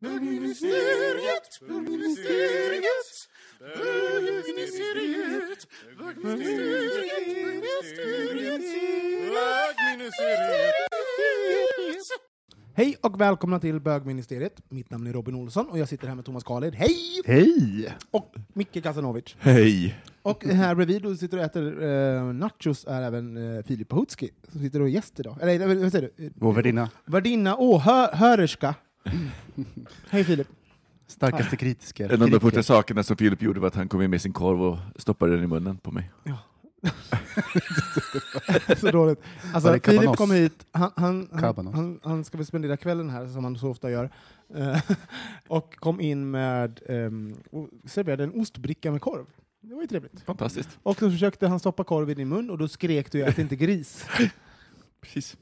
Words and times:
Bögministeriet, 0.00 1.60
bögministeriet, 1.68 3.28
bögministeriet, 3.60 5.66
bögministeriet. 5.98 8.62
Hej 12.76 12.96
och 13.00 13.20
välkomna 13.20 13.60
till 13.60 13.80
bögministeriet. 13.80 14.60
Mitt 14.68 14.90
namn 14.90 15.06
är 15.06 15.12
Robin 15.12 15.34
Olsson 15.34 15.66
och 15.70 15.78
jag 15.78 15.88
sitter 15.88 16.08
här 16.08 16.14
med 16.14 16.24
Thomas 16.24 16.44
Karled. 16.44 16.74
Hej! 16.74 16.96
Hej! 17.26 17.94
Och 18.10 18.34
Micke 18.52 18.82
Kasanovic. 18.82 19.36
Hej! 19.38 19.98
Och 20.22 20.44
här 20.44 20.74
bredvid 20.74 21.06
och 21.06 21.18
sitter 21.18 21.38
och 21.38 21.44
äter 21.44 21.82
eh, 21.82 22.22
nachos 22.32 22.84
är 22.88 23.02
även 23.02 23.56
eh, 23.56 23.62
Filip 23.64 23.88
Pahutski 23.88 24.30
som 24.52 24.60
sitter 24.60 24.80
och 24.80 24.86
är 24.86 24.90
gäst 24.90 25.20
idag. 25.20 25.38
Eller 25.40 25.82
vad 25.82 25.92
säger 25.92 26.10
du? 26.16 26.30
Vår 26.34 26.52
värdinna. 26.52 26.90
Värdinna 27.04 27.54
och 27.54 27.80
hö 27.80 28.08
hörerska. 28.12 28.74
Hej 30.10 30.24
Filip. 30.24 30.48
Starkaste 31.06 31.56
kritiker. 31.56 32.12
En 32.12 32.22
av 32.22 32.30
de 32.30 32.40
första 32.40 32.62
sakerna 32.62 33.02
som 33.02 33.16
Filip 33.16 33.42
gjorde 33.42 33.60
var 33.60 33.68
att 33.68 33.74
han 33.74 33.88
kom 33.88 34.02
in 34.02 34.10
med 34.10 34.22
sin 34.22 34.32
korv 34.32 34.62
och 34.62 34.78
stoppade 34.96 35.32
den 35.32 35.44
i 35.44 35.46
munnen 35.46 35.76
på 35.76 35.90
mig. 35.90 36.10
Så 38.76 38.90
dåligt. 38.90 39.20
Alltså, 39.54 39.72
det 39.72 39.80
Filip 39.80 40.16
kom 40.16 40.30
hit, 40.30 40.66
han, 40.72 40.90
han, 40.96 41.28
han, 41.32 42.00
han, 42.02 42.24
ska 42.24 42.36
väl 42.36 42.46
spendera 42.46 42.76
kvällen 42.76 43.10
här, 43.10 43.26
som 43.26 43.44
han 43.44 43.56
så 43.56 43.70
ofta 43.70 43.90
gör, 43.90 44.10
Eh, 44.54 44.80
och 45.48 45.76
kom 45.76 46.00
in 46.00 46.30
med, 46.30 46.80
um, 46.88 47.34
och 47.50 47.68
serverade 47.84 48.24
en 48.24 48.40
ostbricka 48.40 48.90
med 48.90 49.00
korv. 49.00 49.26
Det 49.60 49.74
var 49.74 49.82
ju 49.82 49.88
trevligt. 49.88 50.20
Fantastiskt. 50.20 50.78
Och 50.82 50.98
så 50.98 51.10
försökte 51.10 51.46
han 51.46 51.60
stoppa 51.60 51.84
korv 51.84 52.10
i 52.10 52.14
din 52.14 52.28
mun 52.28 52.50
och 52.50 52.58
då 52.58 52.68
skrek 52.68 53.12
du 53.12 53.24
att 53.24 53.38
inte 53.38 53.56
gris. 53.56 54.06
Precis. 55.00 55.36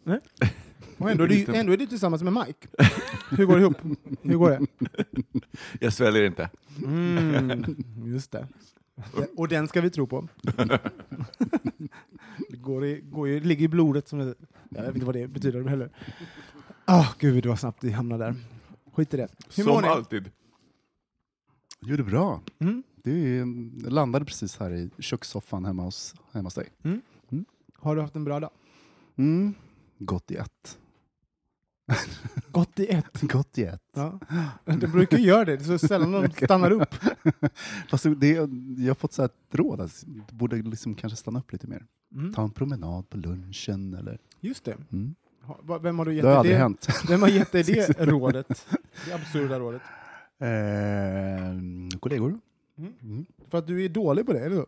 Och 0.98 1.10
ändå 1.10 1.24
är, 1.24 1.28
du, 1.28 1.54
ändå 1.54 1.72
är 1.72 1.76
du 1.76 1.86
tillsammans 1.86 2.22
med 2.22 2.32
Mike. 2.32 2.68
Hur 3.30 3.44
går 3.44 3.56
det 3.56 3.60
ihop? 3.62 3.76
Hur 4.22 4.36
går 4.36 4.50
det? 4.50 4.66
Jag 5.80 5.92
sväljer 5.92 6.22
inte. 6.22 6.50
Mm, 6.84 7.76
just 8.04 8.32
det. 8.32 8.48
Och 9.36 9.48
den 9.48 9.68
ska 9.68 9.80
vi 9.80 9.90
tro 9.90 10.06
på. 10.06 10.28
Det 12.48 12.56
går 12.56 12.84
i, 12.84 13.00
går 13.00 13.28
i, 13.28 13.40
ligger 13.40 13.64
i 13.64 13.68
blodet 13.68 14.08
som 14.08 14.18
det, 14.18 14.34
Jag 14.68 14.82
vet 14.82 14.94
inte 14.94 15.06
vad 15.06 15.14
det 15.14 15.28
betyder 15.28 15.64
heller. 15.64 15.90
Ah, 16.84 17.06
gud 17.18 17.46
vad 17.46 17.58
snabbt 17.58 17.84
vi 17.84 17.90
hamnade 17.90 18.24
där. 18.24 18.34
Skit 18.92 19.14
i 19.14 19.16
det. 19.16 19.28
Hur 19.56 19.64
Som 19.64 19.84
alltid. 19.84 20.30
Jo, 21.80 21.96
det 21.96 22.02
är 22.02 22.04
bra. 22.04 22.40
Mm. 22.58 22.82
Det 22.96 23.10
är, 23.10 23.38
jag 23.84 23.92
landade 23.92 24.24
precis 24.24 24.56
här 24.56 24.70
i 24.70 24.90
kökssoffan 24.98 25.64
hemma 25.64 25.82
hos, 25.82 26.14
hemma 26.32 26.46
hos 26.46 26.54
dig. 26.54 26.68
Har 27.78 27.96
du 27.96 28.02
haft 28.02 28.16
en 28.16 28.24
bra 28.24 28.40
dag? 28.40 28.50
Mm. 29.16 29.54
Gott 30.04 30.30
i 30.30 30.36
ett. 30.36 30.78
Gott 32.52 32.78
i 32.80 32.86
ett. 32.86 33.20
Gott 33.20 33.58
i 33.58 33.64
ett. 33.64 33.82
Ja. 33.94 34.18
De 34.64 34.86
brukar 34.86 35.18
ju 35.18 35.24
göra 35.24 35.44
det, 35.44 35.56
det 35.56 35.64
är 35.64 35.78
så 35.78 35.86
sällan 35.86 36.12
de 36.12 36.28
stannar 36.44 36.70
upp. 36.70 36.94
Fast 37.90 38.06
det, 38.16 38.28
jag 38.78 38.90
har 38.90 38.94
fått 38.94 39.12
så 39.12 39.22
ett 39.22 39.34
råd, 39.50 39.80
alltså, 39.80 40.06
du 40.06 40.34
borde 40.34 40.56
liksom 40.56 40.94
kanske 40.94 41.16
stanna 41.16 41.38
upp 41.38 41.52
lite 41.52 41.66
mer. 41.66 41.86
Mm. 42.14 42.34
Ta 42.34 42.42
en 42.42 42.50
promenad 42.50 43.08
på 43.10 43.16
lunchen 43.16 43.94
eller... 43.94 44.18
Just 44.40 44.64
det. 44.64 44.76
Mm. 44.92 45.14
Vem 45.82 45.98
har 45.98 46.04
du 46.06 46.14
gett 46.14 46.22
Det 46.22 46.28
har 46.28 46.36
aldrig 46.36 46.56
det? 46.56 46.58
hänt. 46.60 46.88
Vem 47.08 47.22
har 47.22 47.28
gett 47.28 47.52
dig 47.52 47.62
det 47.62 48.06
rådet? 48.06 48.66
Det 49.06 49.12
absurda 49.12 49.58
rådet. 49.58 49.82
Eh, 50.38 51.98
kollegor? 52.00 52.40
Mm. 52.78 52.92
Mm. 53.02 53.26
För 53.50 53.58
att 53.58 53.66
du 53.66 53.84
är 53.84 53.88
dålig 53.88 54.26
på 54.26 54.32
det, 54.32 54.40
eller 54.40 54.56
så? 54.56 54.66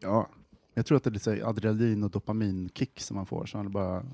Ja. 0.00 0.28
Jag 0.74 0.86
tror 0.86 0.96
att 0.96 1.04
det 1.04 1.10
är 1.10 1.12
lite 1.12 1.46
adrenalin 1.46 2.02
och 2.04 2.10
dopaminkick 2.10 3.00
som 3.00 3.16
man 3.16 3.26
får, 3.26 3.46
så 3.46 3.56
man 3.56 3.72
bara 3.72 4.04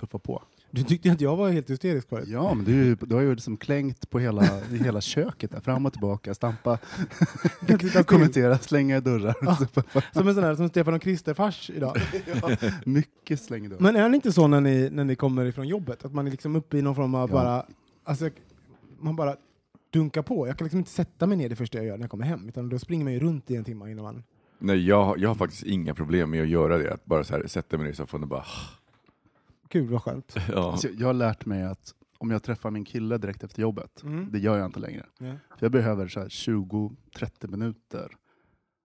tuffa 0.00 0.18
på. 0.18 0.42
Du 0.70 0.82
tyckte 0.84 1.12
att 1.12 1.20
jag 1.20 1.36
var 1.36 1.50
helt 1.50 1.70
hysterisk 1.70 2.08
förut. 2.08 2.28
Ja, 2.28 2.54
men 2.54 2.64
du, 2.64 2.94
du 2.94 3.14
har 3.14 3.22
ju 3.22 3.34
liksom 3.34 3.56
klängt 3.56 4.10
på 4.10 4.18
hela, 4.18 4.42
hela 4.84 5.00
köket, 5.00 5.50
där, 5.50 5.60
fram 5.60 5.86
och 5.86 5.92
tillbaka, 5.92 6.34
stampa, 6.34 6.78
kommentera, 8.06 8.58
slänga 8.58 8.96
i 8.96 9.00
dörrar. 9.00 9.34
Ja. 9.42 9.56
Som 10.12 10.28
en 10.28 10.34
sån 10.34 10.44
här 10.44 10.54
som 10.54 10.68
Stefan 10.68 10.94
och 10.94 11.02
Krister-fars 11.02 11.70
idag. 11.74 11.96
Mycket 12.86 13.40
släng 13.42 13.64
i 13.64 13.68
dörrar. 13.68 13.80
Men 13.80 13.96
är 13.96 14.08
det 14.08 14.14
inte 14.14 14.32
så 14.32 14.46
när 14.46 14.60
ni, 14.60 14.90
när 14.90 15.04
ni 15.04 15.16
kommer 15.16 15.44
ifrån 15.44 15.68
jobbet? 15.68 16.04
Att 16.04 16.12
man 16.14 16.26
är 16.26 16.30
liksom 16.30 16.56
uppe 16.56 16.78
i 16.78 16.82
någon 16.82 16.94
form 16.94 17.14
av 17.14 17.28
Ja. 17.30 17.34
bara... 17.34 17.66
Alltså, 18.04 18.30
man 19.00 19.16
bara 19.16 19.36
dunkar 19.92 20.22
på. 20.22 20.46
Jag 20.46 20.58
kan 20.58 20.64
liksom 20.64 20.78
inte 20.78 20.90
sätta 20.90 21.26
mig 21.26 21.38
ner 21.38 21.48
det 21.48 21.56
första 21.56 21.78
jag 21.78 21.86
gör 21.86 21.96
när 21.96 22.02
jag 22.04 22.10
kommer 22.10 22.24
hem, 22.24 22.48
utan 22.48 22.68
då 22.68 22.78
springer 22.78 23.04
man 23.04 23.12
ju 23.12 23.20
runt 23.20 23.50
i 23.50 23.56
en 23.56 23.64
timme 23.64 23.90
innan 23.90 24.04
man... 24.04 24.22
Nej, 24.58 24.86
jag, 24.86 25.04
har- 25.04 25.16
jag 25.16 25.28
har 25.28 25.34
faktiskt 25.34 25.62
inga 25.62 25.94
problem 25.94 26.30
med 26.30 26.42
att 26.42 26.48
göra 26.48 26.78
det. 26.78 26.92
Att 26.94 27.04
bara 27.04 27.24
så 27.24 27.34
här, 27.34 27.46
sätta 27.46 27.76
mig 27.76 27.84
ner 27.84 27.92
i 27.92 27.96
soffan 27.96 28.22
och 28.22 28.28
bara... 28.28 28.44
Gud 29.72 29.88
vad 29.90 30.02
skönt. 30.02 30.34
Ja. 30.52 30.72
Alltså, 30.72 30.88
jag 30.88 31.06
har 31.06 31.14
lärt 31.14 31.46
mig 31.46 31.62
att 31.62 31.94
om 32.18 32.30
jag 32.30 32.42
träffar 32.42 32.70
min 32.70 32.84
kille 32.84 33.18
direkt 33.18 33.44
efter 33.44 33.62
jobbet, 33.62 34.02
Mm. 34.02 34.28
det 34.32 34.38
gör 34.38 34.56
jag 34.58 34.66
inte 34.66 34.80
längre. 34.80 35.06
Ja. 35.18 35.26
För 35.58 35.66
jag 35.66 35.72
behöver 35.72 36.08
så 36.08 36.20
här 36.20 36.28
20-30 36.28 37.48
minuter 37.48 38.08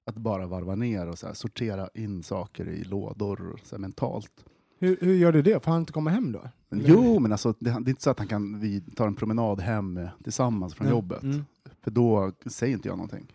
att 0.07 0.15
bara 0.15 0.47
varva 0.47 0.75
ner 0.75 1.07
och 1.07 1.17
så 1.19 1.27
här 1.27 1.33
sortera 1.33 1.89
in 1.93 2.23
saker 2.23 2.67
i 2.69 2.83
lådor 2.83 3.59
så 3.63 3.75
här 3.75 3.81
mentalt. 3.81 4.45
Hur, 4.79 4.97
hur 5.01 5.15
gör 5.15 5.31
du 5.31 5.41
det? 5.41 5.63
Får 5.63 5.71
han 5.71 5.79
inte 5.81 5.93
komma 5.93 6.09
hem 6.09 6.31
då? 6.31 6.49
Men, 6.69 6.79
Eller- 6.79 6.89
jo, 6.89 7.19
men 7.19 7.31
alltså, 7.31 7.51
det, 7.59 7.69
det 7.69 7.69
är 7.69 7.89
inte 7.89 8.01
så 8.03 8.09
att 8.09 8.19
han 8.19 8.27
kan, 8.27 8.59
vi 8.59 8.81
tar 8.81 9.07
en 9.07 9.15
promenad 9.15 9.61
hem 9.61 9.99
tillsammans 10.23 10.75
från 10.75 10.87
Ja. 10.87 10.93
jobbet. 10.93 11.23
Mm. 11.23 11.45
För 11.81 11.91
då 11.91 12.31
säger 12.45 12.73
inte 12.73 12.87
jag 12.87 12.97
någonting. 12.97 13.31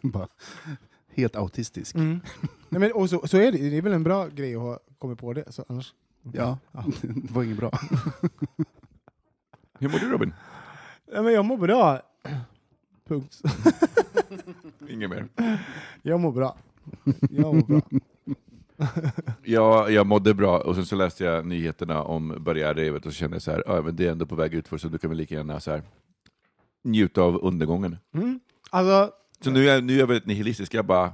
Bara, 0.02 0.28
helt 1.14 1.36
autistisk. 1.36 1.94
Mm. 1.94 2.20
Nej, 2.68 2.80
men, 2.80 2.92
och 2.92 3.10
så, 3.10 3.26
så 3.28 3.36
är 3.36 3.52
det, 3.52 3.58
det 3.70 3.76
är 3.76 3.82
väl 3.82 3.92
en 3.92 4.02
bra 4.02 4.26
grej 4.28 4.54
att 4.54 4.60
ha 4.60 4.78
kommit 4.98 5.18
på 5.18 5.32
det. 5.32 5.52
Så 5.52 5.64
annars... 5.68 5.94
Ja, 6.32 6.58
Ja. 6.72 6.84
det 7.02 7.30
var 7.32 7.42
inget 7.42 7.56
bra. 7.56 7.70
Hur 9.78 9.88
mår 9.88 9.98
du 9.98 10.10
Robin? 10.10 10.32
Ja, 11.12 11.22
men 11.22 11.32
jag 11.32 11.44
mår 11.44 11.56
bra. 11.56 12.00
Punkt. 13.08 13.40
Inget 14.88 15.10
mer. 15.10 15.28
Jag 16.02 16.20
mår 16.20 16.32
bra. 16.32 16.56
Jag 17.30 17.54
mår 17.54 17.62
bra. 17.62 17.80
Ja, 19.42 19.90
jag 19.90 20.06
mådde 20.06 20.34
bra 20.34 20.58
och 20.60 20.74
sen 20.74 20.86
så 20.86 20.96
läste 20.96 21.24
jag 21.24 21.46
nyheterna 21.46 22.02
om 22.02 22.34
barriärrevet 22.38 23.06
och 23.06 23.12
så 23.12 23.16
kände 23.18 23.34
jag 23.34 23.42
så 23.42 23.50
här, 23.50 23.62
ja, 23.66 23.82
men 23.82 23.96
det 23.96 24.06
är 24.06 24.12
ändå 24.12 24.26
på 24.26 24.34
väg 24.34 24.54
utför 24.54 24.78
så 24.78 24.88
du 24.88 24.98
kan 24.98 25.10
väl 25.10 25.18
lika 25.18 25.34
gärna 25.34 25.60
så 25.60 25.70
här, 25.70 25.82
njuta 26.84 27.22
av 27.22 27.44
undergången. 27.44 27.96
Mm. 28.14 28.40
Alltså, 28.70 29.12
Så 29.40 29.50
nu 29.50 29.68
är, 29.68 29.82
nu 29.82 29.94
är 29.94 29.98
jag 29.98 30.06
väldigt 30.06 30.26
nihilistisk, 30.26 30.74
jag 30.74 30.84
bara, 30.84 31.12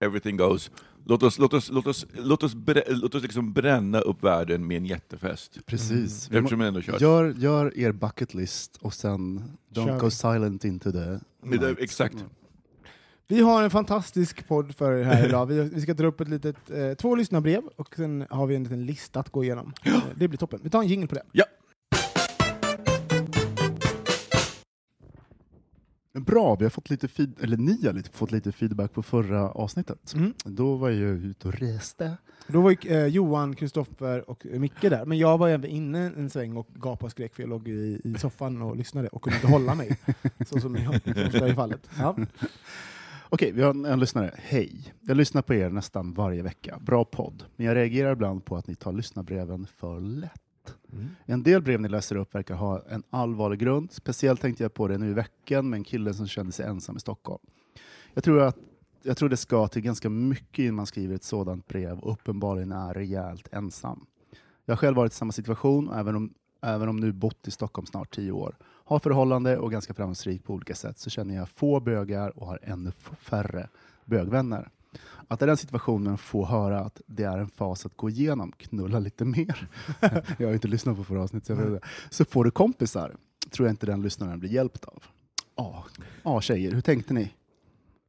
everything 0.00 0.36
goes. 0.36 0.70
Låt 1.08 1.22
oss, 1.22 1.38
låt 1.38 1.54
oss, 1.54 1.70
låt 1.70 1.86
oss, 1.86 2.06
låt 2.14 2.42
oss, 2.42 2.54
brä, 2.54 2.82
låt 2.88 3.14
oss 3.14 3.22
liksom 3.22 3.52
bränna 3.52 4.00
upp 4.00 4.22
världen 4.24 4.66
med 4.66 4.76
en 4.76 4.86
jättefest. 4.86 5.58
Precis. 5.66 6.30
Må- 6.30 6.38
Eftersom 6.38 6.60
ändå 6.60 6.80
kört. 6.82 7.00
Gör, 7.00 7.34
gör 7.38 7.78
er 7.78 7.92
bucket 7.92 8.34
list 8.34 8.76
och 8.80 8.94
sen 8.94 9.42
Kör 9.74 9.82
don't 9.82 9.94
vi. 9.94 10.00
go 10.00 10.10
silent 10.10 10.64
into 10.64 10.92
the 10.92 11.18
night. 11.42 11.78
exakt. 11.78 12.24
vi 13.28 13.40
har 13.40 13.62
en 13.62 13.70
fantastisk 13.70 14.48
podd 14.48 14.74
för 14.74 14.92
er 14.92 15.04
här 15.04 15.28
idag. 15.28 15.46
Vi, 15.46 15.60
vi 15.60 15.80
ska 15.80 15.94
dra 15.94 16.06
upp 16.06 16.20
ett 16.20 16.28
litet, 16.28 16.70
eh, 16.70 16.94
två 16.94 17.14
lyssnarbrev 17.14 17.62
och 17.76 17.94
sen 17.96 18.26
har 18.30 18.46
vi 18.46 18.54
en 18.56 18.62
liten 18.62 18.86
lista 18.86 19.20
att 19.20 19.30
gå 19.30 19.44
igenom. 19.44 19.72
Det 20.14 20.28
blir 20.28 20.38
toppen. 20.38 20.60
Vi 20.62 20.70
tar 20.70 20.82
en 20.82 20.88
jingle 20.88 21.06
på 21.06 21.14
det. 21.14 21.22
Ja. 21.32 21.44
Men 26.16 26.24
Bra, 26.24 26.54
vi 26.56 26.64
har 26.64 26.70
fått 26.70 26.90
lite 26.90 27.08
feed, 27.08 27.32
eller 27.42 27.56
ni 27.56 27.86
har 27.86 27.92
lite, 27.92 28.10
fått 28.10 28.32
lite 28.32 28.52
feedback 28.52 28.92
på 28.92 29.02
förra 29.02 29.50
avsnittet. 29.50 30.14
Mm. 30.14 30.34
Då 30.44 30.76
var 30.76 30.90
jag 30.90 31.10
ute 31.10 31.48
och 31.48 31.54
reste. 31.54 32.16
Då 32.46 32.60
var 32.60 32.70
ju, 32.70 32.76
eh, 32.92 33.06
Johan, 33.06 33.54
Kristoffer 33.56 34.30
och 34.30 34.46
Micke 34.46 34.80
där, 34.82 35.04
men 35.04 35.18
jag 35.18 35.38
var 35.38 35.48
även 35.48 35.70
inne 35.70 35.98
en 36.16 36.30
sväng 36.30 36.56
och 36.56 36.68
gapade 36.74 37.04
och 37.04 37.10
skrek 37.10 37.34
för 37.34 37.42
jag 37.42 37.50
låg 37.50 37.68
i, 37.68 38.00
i 38.04 38.14
soffan 38.18 38.62
och 38.62 38.76
lyssnade 38.76 39.08
och 39.08 39.22
kunde 39.22 39.36
inte 39.36 39.48
hålla 39.48 39.74
mig, 39.74 39.98
så 40.46 40.60
som 40.60 40.76
jag- 40.76 40.94
ofta 40.94 41.46
är 41.46 41.54
fallet. 41.54 41.88
Ja. 41.98 42.16
Okej, 43.28 43.52
vi 43.52 43.62
har 43.62 43.70
en, 43.70 43.84
en 43.84 44.00
lyssnare. 44.00 44.34
Hej. 44.38 44.94
Jag 45.00 45.16
lyssnar 45.16 45.42
på 45.42 45.54
er 45.54 45.70
nästan 45.70 46.14
varje 46.14 46.42
vecka. 46.42 46.78
Bra 46.80 47.04
podd. 47.04 47.44
Men 47.56 47.66
jag 47.66 47.74
reagerar 47.74 48.12
ibland 48.12 48.44
på 48.44 48.56
att 48.56 48.66
ni 48.66 48.74
tar 48.74 48.92
lyssnarbreven 48.92 49.66
för 49.76 50.00
lätt. 50.00 50.40
Mm. 50.92 51.08
En 51.24 51.42
del 51.42 51.62
brev 51.62 51.80
ni 51.80 51.88
läser 51.88 52.16
upp 52.16 52.34
verkar 52.34 52.54
ha 52.54 52.82
en 52.88 53.02
allvarlig 53.10 53.58
grund. 53.58 53.92
Speciellt 53.92 54.40
tänkte 54.40 54.64
jag 54.64 54.74
på 54.74 54.88
det 54.88 54.98
nu 54.98 55.10
i 55.10 55.12
veckan 55.12 55.70
med 55.70 55.76
en 55.76 55.84
kille 55.84 56.14
som 56.14 56.26
kände 56.26 56.52
sig 56.52 56.66
ensam 56.66 56.96
i 56.96 57.00
Stockholm. 57.00 57.42
Jag 58.14 58.24
tror, 58.24 58.40
att, 58.40 58.56
jag 59.02 59.16
tror 59.16 59.28
det 59.28 59.36
ska 59.36 59.68
till 59.68 59.82
ganska 59.82 60.10
mycket 60.10 60.58
innan 60.58 60.74
man 60.74 60.86
skriver 60.86 61.14
ett 61.14 61.24
sådant 61.24 61.68
brev 61.68 61.98
och 61.98 62.12
uppenbarligen 62.12 62.72
är 62.72 62.94
rejält 62.94 63.48
ensam. 63.52 64.06
Jag 64.64 64.72
har 64.72 64.76
själv 64.76 64.96
varit 64.96 65.12
i 65.12 65.16
samma 65.16 65.32
situation, 65.32 65.92
även 65.94 66.16
om, 66.16 66.34
även 66.62 66.88
om 66.88 66.96
nu 66.96 67.12
bott 67.12 67.48
i 67.48 67.50
Stockholm 67.50 67.86
snart 67.86 68.14
tio 68.14 68.32
år. 68.32 68.56
Har 68.62 68.98
förhållande 68.98 69.58
och 69.58 69.70
ganska 69.70 69.94
framgångsrik 69.94 70.44
på 70.44 70.54
olika 70.54 70.74
sätt, 70.74 70.98
så 70.98 71.10
känner 71.10 71.34
jag 71.34 71.48
få 71.48 71.80
bögar 71.80 72.38
och 72.38 72.46
har 72.46 72.58
ännu 72.62 72.92
färre 73.20 73.68
bögvänner. 74.04 74.70
Att 75.28 75.42
i 75.42 75.46
den 75.46 75.56
situationen 75.56 76.18
få 76.18 76.44
höra 76.44 76.80
att 76.80 77.00
det 77.06 77.24
är 77.24 77.38
en 77.38 77.48
fas 77.48 77.86
att 77.86 77.96
gå 77.96 78.10
igenom, 78.10 78.52
knulla 78.52 78.98
lite 78.98 79.24
mer. 79.24 79.68
jag 80.38 80.48
har 80.48 80.54
inte 80.54 80.68
lyssnat 80.68 80.96
på 80.96 81.04
förra 81.04 81.22
avsnittet, 81.22 81.46
så, 81.46 81.52
inte. 81.52 81.86
så 82.10 82.24
får 82.24 82.44
du 82.44 82.50
kompisar, 82.50 83.16
tror 83.50 83.68
jag 83.68 83.72
inte 83.72 83.86
den 83.86 84.02
lyssnaren 84.02 84.40
blir 84.40 84.50
hjälpt 84.50 84.84
av. 84.84 85.02
Ja, 85.56 85.84
ah, 86.22 86.40
tjejer, 86.40 86.72
hur 86.72 86.80
tänkte 86.80 87.14
ni? 87.14 87.32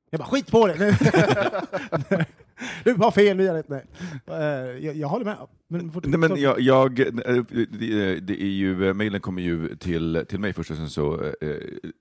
Jag 0.10 0.20
bara 0.20 0.28
skit 0.28 0.52
på 0.52 0.68
det! 0.68 2.28
du 2.84 2.94
har 2.94 3.12
fel. 3.12 3.38
Nej. 3.68 3.86
Eh, 4.28 4.86
jag, 4.86 4.96
jag 4.96 5.08
håller 5.08 5.26
med. 5.26 5.38
Men, 5.70 5.92
Nej, 6.04 6.20
men 6.20 6.36
jag, 6.42 6.60
jag, 6.60 7.00
eh, 7.00 7.44
det, 7.80 8.20
det 8.20 8.42
är 8.42 8.48
ju, 8.48 8.94
mejlen 8.94 9.22
kommer 9.22 9.42
ju 9.42 9.76
till, 9.76 10.26
till 10.30 10.40
mig 10.40 10.54
först 10.54 10.72
och 10.72 10.78
sen 10.78 10.90
så 10.90 11.24
eh, 11.24 11.50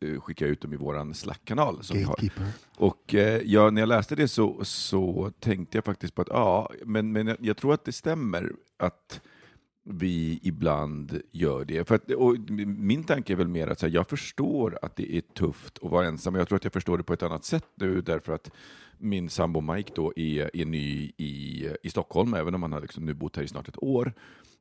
eh, 0.00 0.20
skickar 0.20 0.46
jag 0.46 0.52
ut 0.52 0.60
dem 0.60 0.72
i 0.72 0.76
vår 0.76 1.12
Slack-kanal 1.12 1.78
som 1.82 1.98
vi 1.98 2.02
har. 2.02 2.16
Och 2.76 3.14
eh, 3.14 3.42
ja, 3.44 3.70
när 3.70 3.82
jag 3.82 3.88
läste 3.88 4.14
det 4.14 4.28
så, 4.28 4.64
så 4.64 5.32
tänkte 5.40 5.76
jag 5.76 5.84
faktiskt 5.84 6.14
på 6.14 6.22
att 6.22 6.28
ja, 6.28 6.70
men, 6.84 7.12
men 7.12 7.26
jag, 7.26 7.36
jag 7.40 7.56
tror 7.56 7.74
att 7.74 7.84
det 7.84 7.92
stämmer 7.92 8.52
att 8.78 9.20
vi 9.88 10.40
ibland 10.42 11.20
gör 11.32 11.64
det. 11.64 11.88
För 11.88 11.94
att, 11.94 12.10
och 12.10 12.36
min 12.66 13.04
tanke 13.04 13.32
är 13.32 13.36
väl 13.36 13.48
mer 13.48 13.68
att 13.68 13.80
så 13.80 13.86
här, 13.86 13.94
jag 13.94 14.08
förstår 14.08 14.78
att 14.82 14.96
det 14.96 15.16
är 15.16 15.20
tufft 15.20 15.78
att 15.82 15.90
vara 15.90 16.06
ensam, 16.06 16.34
jag 16.34 16.48
tror 16.48 16.56
att 16.56 16.64
jag 16.64 16.72
förstår 16.72 16.98
det 16.98 17.04
på 17.04 17.12
ett 17.12 17.22
annat 17.22 17.44
sätt 17.44 17.66
nu, 17.74 18.00
därför 18.00 18.32
att 18.32 18.50
min 18.98 19.28
sambo 19.30 19.60
Mike 19.60 19.92
då 19.94 20.12
är, 20.16 20.56
är 20.56 20.64
ny 20.64 21.12
i, 21.16 21.68
i 21.82 21.90
Stockholm, 21.90 22.34
även 22.34 22.54
om 22.54 22.62
han 22.62 22.72
har 22.72 22.80
liksom 22.80 23.04
nu 23.04 23.14
bott 23.14 23.36
här 23.36 23.42
i 23.42 23.48
snart 23.48 23.68
ett 23.68 23.82
år 23.82 24.12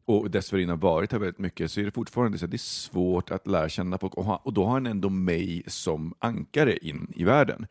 och 0.05 0.31
dessförinnan 0.31 0.79
varit 0.79 1.11
här 1.11 1.19
väldigt 1.19 1.39
mycket, 1.39 1.71
så 1.71 1.79
är 1.79 1.85
det 1.85 1.91
fortfarande 1.91 2.37
så 2.37 2.47
det 2.47 2.55
är 2.55 2.57
svårt 2.57 3.31
att 3.31 3.47
lära 3.47 3.69
känna 3.69 3.97
folk, 3.97 4.13
och, 4.13 4.25
ha, 4.25 4.37
och 4.37 4.53
då 4.53 4.65
har 4.65 4.73
han 4.73 4.85
ändå 4.85 5.09
mig 5.09 5.63
som 5.67 6.13
ankare 6.19 6.77
in 6.77 7.11
i 7.15 7.23
världen. 7.23 7.67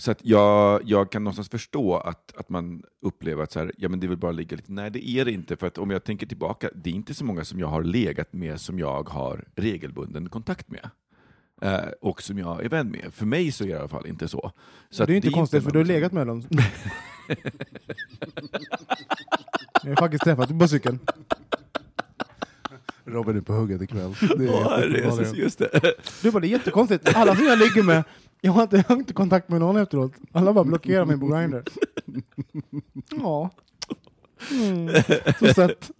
Så 0.00 0.10
att 0.10 0.18
jag, 0.22 0.80
jag 0.84 1.10
kan 1.10 1.24
någonstans 1.24 1.48
förstå 1.48 1.96
att, 1.96 2.36
att 2.36 2.48
man 2.48 2.82
upplever 3.02 3.42
att 3.42 3.52
så 3.52 3.58
här, 3.58 3.72
ja, 3.76 3.88
men 3.88 4.00
det 4.00 4.06
vill 4.06 4.18
bara 4.18 4.32
ligga 4.32 4.56
lite... 4.56 4.72
Nej, 4.72 4.90
det 4.90 5.08
är 5.08 5.24
det 5.24 5.32
inte. 5.32 5.56
För 5.56 5.66
att 5.66 5.78
om 5.78 5.90
jag 5.90 6.04
tänker 6.04 6.26
tillbaka, 6.26 6.70
det 6.74 6.90
är 6.90 6.94
inte 6.94 7.14
så 7.14 7.24
många 7.24 7.44
som 7.44 7.60
jag 7.60 7.66
har 7.66 7.82
legat 7.82 8.32
med 8.32 8.60
som 8.60 8.78
jag 8.78 9.08
har 9.08 9.44
regelbunden 9.54 10.28
kontakt 10.28 10.68
med. 10.70 10.90
Eh, 11.62 11.88
och 12.00 12.22
som 12.22 12.38
jag 12.38 12.64
är 12.64 12.68
vän 12.68 12.90
med. 12.90 13.14
För 13.14 13.26
mig 13.26 13.52
så 13.52 13.64
är 13.64 13.68
det 13.68 13.74
i 13.74 13.76
alla 13.78 13.88
fall 13.88 14.06
inte 14.06 14.28
så. 14.28 14.52
så 14.90 15.04
det 15.04 15.12
är 15.12 15.16
inte 15.16 15.30
konstigt, 15.30 15.64
för 15.64 15.70
du 15.70 15.78
har 15.78 15.86
legat 15.86 16.12
med 16.12 16.26
dem. 16.26 16.42
jag 19.82 19.90
har 19.90 19.96
faktiskt 19.96 20.24
träffat 20.24 20.48
dig 20.48 20.58
på 20.58 20.68
cykeln. 20.68 20.98
Robin 23.04 23.36
är 23.36 23.40
på 23.40 23.52
hugget 23.52 23.82
ikväll. 23.82 24.14
Det 24.20 24.48
är. 24.48 25.04
Jesus, 25.04 25.34
just 25.34 25.58
det. 25.58 25.94
Du 26.22 26.30
bara, 26.30 26.40
det 26.40 26.46
är 26.46 26.50
jättekonstigt. 26.50 27.16
Alla 27.16 27.36
som 27.36 27.44
jag 27.44 27.58
ligger 27.58 27.82
med, 27.82 28.04
jag 28.40 28.52
har 28.52 28.62
inte, 28.62 28.76
jag 28.76 28.84
har 28.84 28.96
inte 28.96 29.12
kontakt 29.12 29.48
med 29.48 29.60
någon 29.60 29.76
efteråt. 29.76 30.12
Alla 30.32 30.52
bara 30.52 30.64
blockerar 30.64 31.04
mig 31.04 31.20
på 31.20 31.26
Grindr. 31.26 31.62
Ja. 33.10 33.50
Mm. 34.50 35.02
Så 35.38 35.54
sött. 35.54 35.90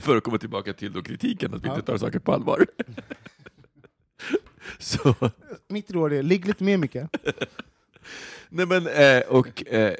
För 0.00 0.16
att 0.16 0.24
komma 0.24 0.38
tillbaka 0.38 0.72
till 0.72 0.92
då 0.92 1.02
kritiken, 1.02 1.54
att 1.54 1.64
vi 1.64 1.68
inte 1.68 1.82
tar 1.82 1.96
saker 1.96 2.18
på 2.18 2.32
allvar. 2.32 2.66
så, 4.78 5.14
Mitt 5.68 5.90
råd 5.90 6.12
är, 6.12 6.22
ligg 6.22 6.46
lite 6.46 6.64
mer 6.64 6.76
Micke. 6.76 6.96
nej 8.48 8.66
men, 8.66 8.86
eh, 8.86 9.20
och, 9.28 9.66
eh, 9.66 9.94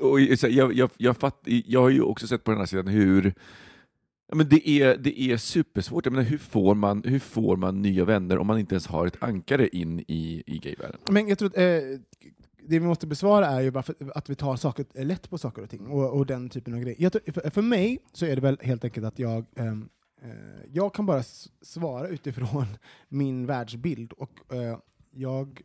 och 0.00 0.38
så, 0.38 0.48
jag, 0.48 0.72
jag, 0.72 0.90
jag, 0.96 1.16
fatt, 1.16 1.40
jag 1.44 1.80
har 1.80 1.88
ju 1.88 2.02
också 2.02 2.26
sett 2.26 2.44
på 2.44 2.50
den 2.50 2.60
här 2.60 2.66
sidan 2.66 2.86
hur 2.86 3.34
Ja, 4.30 4.36
men 4.36 4.48
det, 4.48 4.68
är, 4.68 4.96
det 4.96 5.20
är 5.20 5.36
supersvårt. 5.36 6.06
Jag 6.06 6.12
menar, 6.12 6.24
hur, 6.24 6.38
får 6.38 6.74
man, 6.74 7.02
hur 7.04 7.18
får 7.18 7.56
man 7.56 7.82
nya 7.82 8.04
vänner 8.04 8.38
om 8.38 8.46
man 8.46 8.58
inte 8.58 8.74
ens 8.74 8.86
har 8.86 9.06
ett 9.06 9.22
ankare 9.22 9.68
in 9.68 10.00
i, 10.00 10.42
i 10.46 10.58
gayvärlden? 10.58 11.00
Men 11.10 11.28
jag 11.28 11.38
tror 11.38 11.48
att, 11.48 11.56
eh, 11.56 11.62
det 12.62 12.78
vi 12.78 12.80
måste 12.80 13.06
besvara 13.06 13.46
är 13.46 13.60
ju 13.60 13.70
varför, 13.70 13.94
att 14.14 14.30
vi 14.30 14.34
tar 14.34 14.56
saker, 14.56 15.04
lätt 15.04 15.30
på 15.30 15.38
saker 15.38 15.62
och 15.62 15.70
ting, 15.70 15.86
och, 15.86 16.18
och 16.18 16.26
den 16.26 16.48
typen 16.48 16.74
av 16.74 16.80
grejer. 16.80 16.96
Jag 17.02 17.12
tror, 17.12 17.32
för, 17.32 17.50
för 17.50 17.62
mig 17.62 17.98
så 18.12 18.26
är 18.26 18.36
det 18.36 18.42
väl 18.42 18.58
helt 18.62 18.84
enkelt 18.84 19.06
att 19.06 19.18
jag 19.18 19.44
ehm, 19.56 19.88
eh, 20.22 20.30
jag 20.72 20.94
kan 20.94 21.06
bara 21.06 21.22
svara 21.62 22.08
utifrån 22.08 22.66
min 23.08 23.46
världsbild, 23.46 24.12
och 24.12 24.54
eh, 24.54 24.78
jag... 25.10 25.62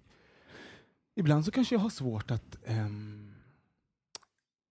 Ibland 1.16 1.46
så 1.46 1.52
kanske 1.52 1.76
jag 1.76 1.80
har 1.80 1.90
svårt 1.90 2.32
att... 2.32 2.58
Eh, 2.64 2.88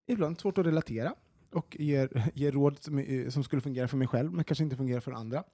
ibland 0.07 0.41
svårt 0.41 0.59
att 0.59 0.67
relatera, 0.67 1.15
och 1.55 1.77
ger, 1.81 2.31
ger 2.35 2.53
råd 2.53 2.77
som, 2.83 2.99
är- 2.99 3.31
som 3.31 3.45
skulle 3.45 3.63
fungera 3.63 3.89
för 3.89 3.97
mig 3.97 4.09
själv, 4.09 4.33
men 4.33 4.45
kanske 4.45 4.65
inte 4.65 4.77
fungerar 4.77 5.01
för 5.01 5.13
andra. 5.13 5.45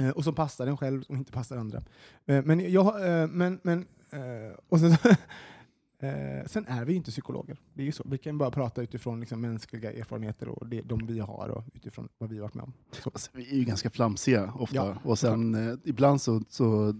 Eh, 0.00 0.10
och 0.10 0.24
som 0.24 0.34
passar 0.34 0.66
en 0.66 0.76
själv, 0.76 1.02
som 1.02 1.16
inte 1.16 1.32
passar 1.32 1.56
andra. 1.56 1.78
Eh, 2.26 2.44
men 2.44 2.72
jag, 2.72 3.08
eh, 3.22 3.26
men, 3.28 3.60
men, 3.62 3.86
eh, 4.10 4.56
och 4.68 4.80
sen, 4.80 4.90
eh, 5.98 6.46
sen 6.46 6.66
är 6.66 6.84
vi 6.84 6.92
ju 6.92 6.96
inte 6.96 7.10
psykologer. 7.10 7.56
Det 7.74 7.82
är 7.82 7.86
ju 7.86 7.92
så. 7.92 8.04
Vi 8.06 8.18
kan 8.18 8.38
bara 8.38 8.50
prata 8.50 8.82
utifrån 8.82 9.20
liksom, 9.20 9.40
mänskliga 9.40 9.92
erfarenheter 9.92 10.48
och 10.48 10.66
det, 10.66 10.80
de 10.82 11.06
vi 11.06 11.18
har 11.18 11.48
och 11.48 11.64
utifrån 11.74 12.08
vad 12.18 12.30
vi 12.30 12.36
har 12.36 12.42
varit 12.42 12.54
med 12.54 12.64
om. 12.64 12.72
Så. 12.90 13.10
Alltså, 13.14 13.30
vi 13.34 13.50
är 13.50 13.56
ju 13.56 13.64
ganska 13.64 13.90
flamsiga 13.90 14.52
ofta. 14.58 14.76
Ja, 14.76 14.96
och 15.04 15.18
sen 15.18 15.54
eh, 15.54 15.74
ibland 15.84 16.20
så, 16.22 16.42
så 16.48 16.94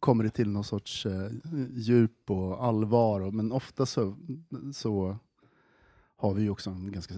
kommer 0.00 0.24
det 0.24 0.30
till 0.30 0.50
någon 0.50 0.64
sorts 0.64 1.06
eh, 1.06 1.30
djup 1.72 2.30
och 2.30 2.64
allvar. 2.64 3.20
Och, 3.20 3.34
men 3.34 3.52
ofta 3.52 3.86
så, 3.86 4.16
så 4.74 5.16
har 6.22 6.34
vi 6.34 6.42
ju 6.42 6.50
också 6.50 6.70
en 6.70 6.92
ganska 6.92 7.14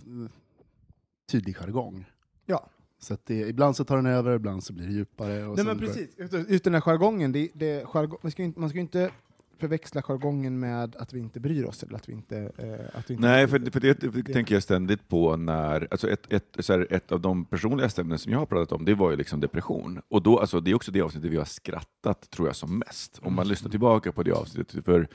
tydlig 1.30 1.56
jargong. 1.56 2.04
Ja. 2.46 2.68
Så 2.98 3.14
att 3.14 3.26
det, 3.26 3.34
ibland 3.48 3.76
så 3.76 3.84
tar 3.84 3.96
den 3.96 4.06
över, 4.06 4.36
ibland 4.36 4.64
så 4.64 4.72
blir 4.72 4.86
det 4.86 4.92
djupare. 4.92 5.46
Och 5.46 5.56
Nej, 5.56 5.66
men 5.66 5.78
precis. 5.78 6.18
Just- 6.18 6.50
Just 6.50 6.64
den 6.64 6.74
här 6.74 6.80
jargongen, 6.80 7.32
det, 7.32 7.48
det, 7.54 7.86
jargong, 7.86 8.18
man 8.22 8.32
ska 8.32 8.42
inte, 8.42 8.60
man 8.60 8.68
ska 8.68 8.76
ju 8.76 8.82
inte 8.82 9.10
förväxla 9.58 10.02
jargongen 10.02 10.58
med 10.58 10.96
att 10.96 11.12
vi 11.12 11.18
inte 11.18 11.40
bryr 11.40 11.64
oss. 11.64 11.82
Eller 11.82 11.96
att 11.96 12.08
vi 12.08 12.12
inte, 12.12 12.38
eh, 12.38 12.98
att 12.98 13.10
vi 13.10 13.14
inte 13.14 13.26
Nej, 13.28 13.48
för, 13.48 13.70
för 13.70 13.80
det, 13.80 14.00
det 14.00 14.32
tänker 14.32 14.54
jag 14.54 14.62
ständigt 14.62 15.08
på 15.08 15.36
när, 15.36 15.88
alltså 15.90 16.10
ett, 16.10 16.32
ett, 16.32 16.56
så 16.58 16.72
här, 16.72 16.86
ett 16.90 17.12
av 17.12 17.20
de 17.20 17.44
personligaste 17.44 18.00
ämnen 18.00 18.18
som 18.18 18.32
jag 18.32 18.38
har 18.38 18.46
pratat 18.46 18.72
om, 18.72 18.84
det 18.84 18.94
var 18.94 19.10
ju 19.10 19.16
liksom 19.16 19.40
depression. 19.40 20.00
Och 20.08 20.22
då, 20.22 20.38
alltså, 20.38 20.60
det 20.60 20.70
är 20.70 20.74
också 20.74 20.92
det 20.92 21.00
avsnittet 21.00 21.30
vi 21.30 21.36
har 21.36 21.44
skrattat, 21.44 22.30
tror 22.30 22.48
jag, 22.48 22.56
som 22.56 22.78
mest. 22.78 23.18
Om 23.22 23.34
man 23.34 23.48
lyssnar 23.48 23.70
tillbaka 23.70 24.12
på 24.12 24.22
det 24.22 24.32
avsnittet, 24.32 24.84
för, 24.84 25.08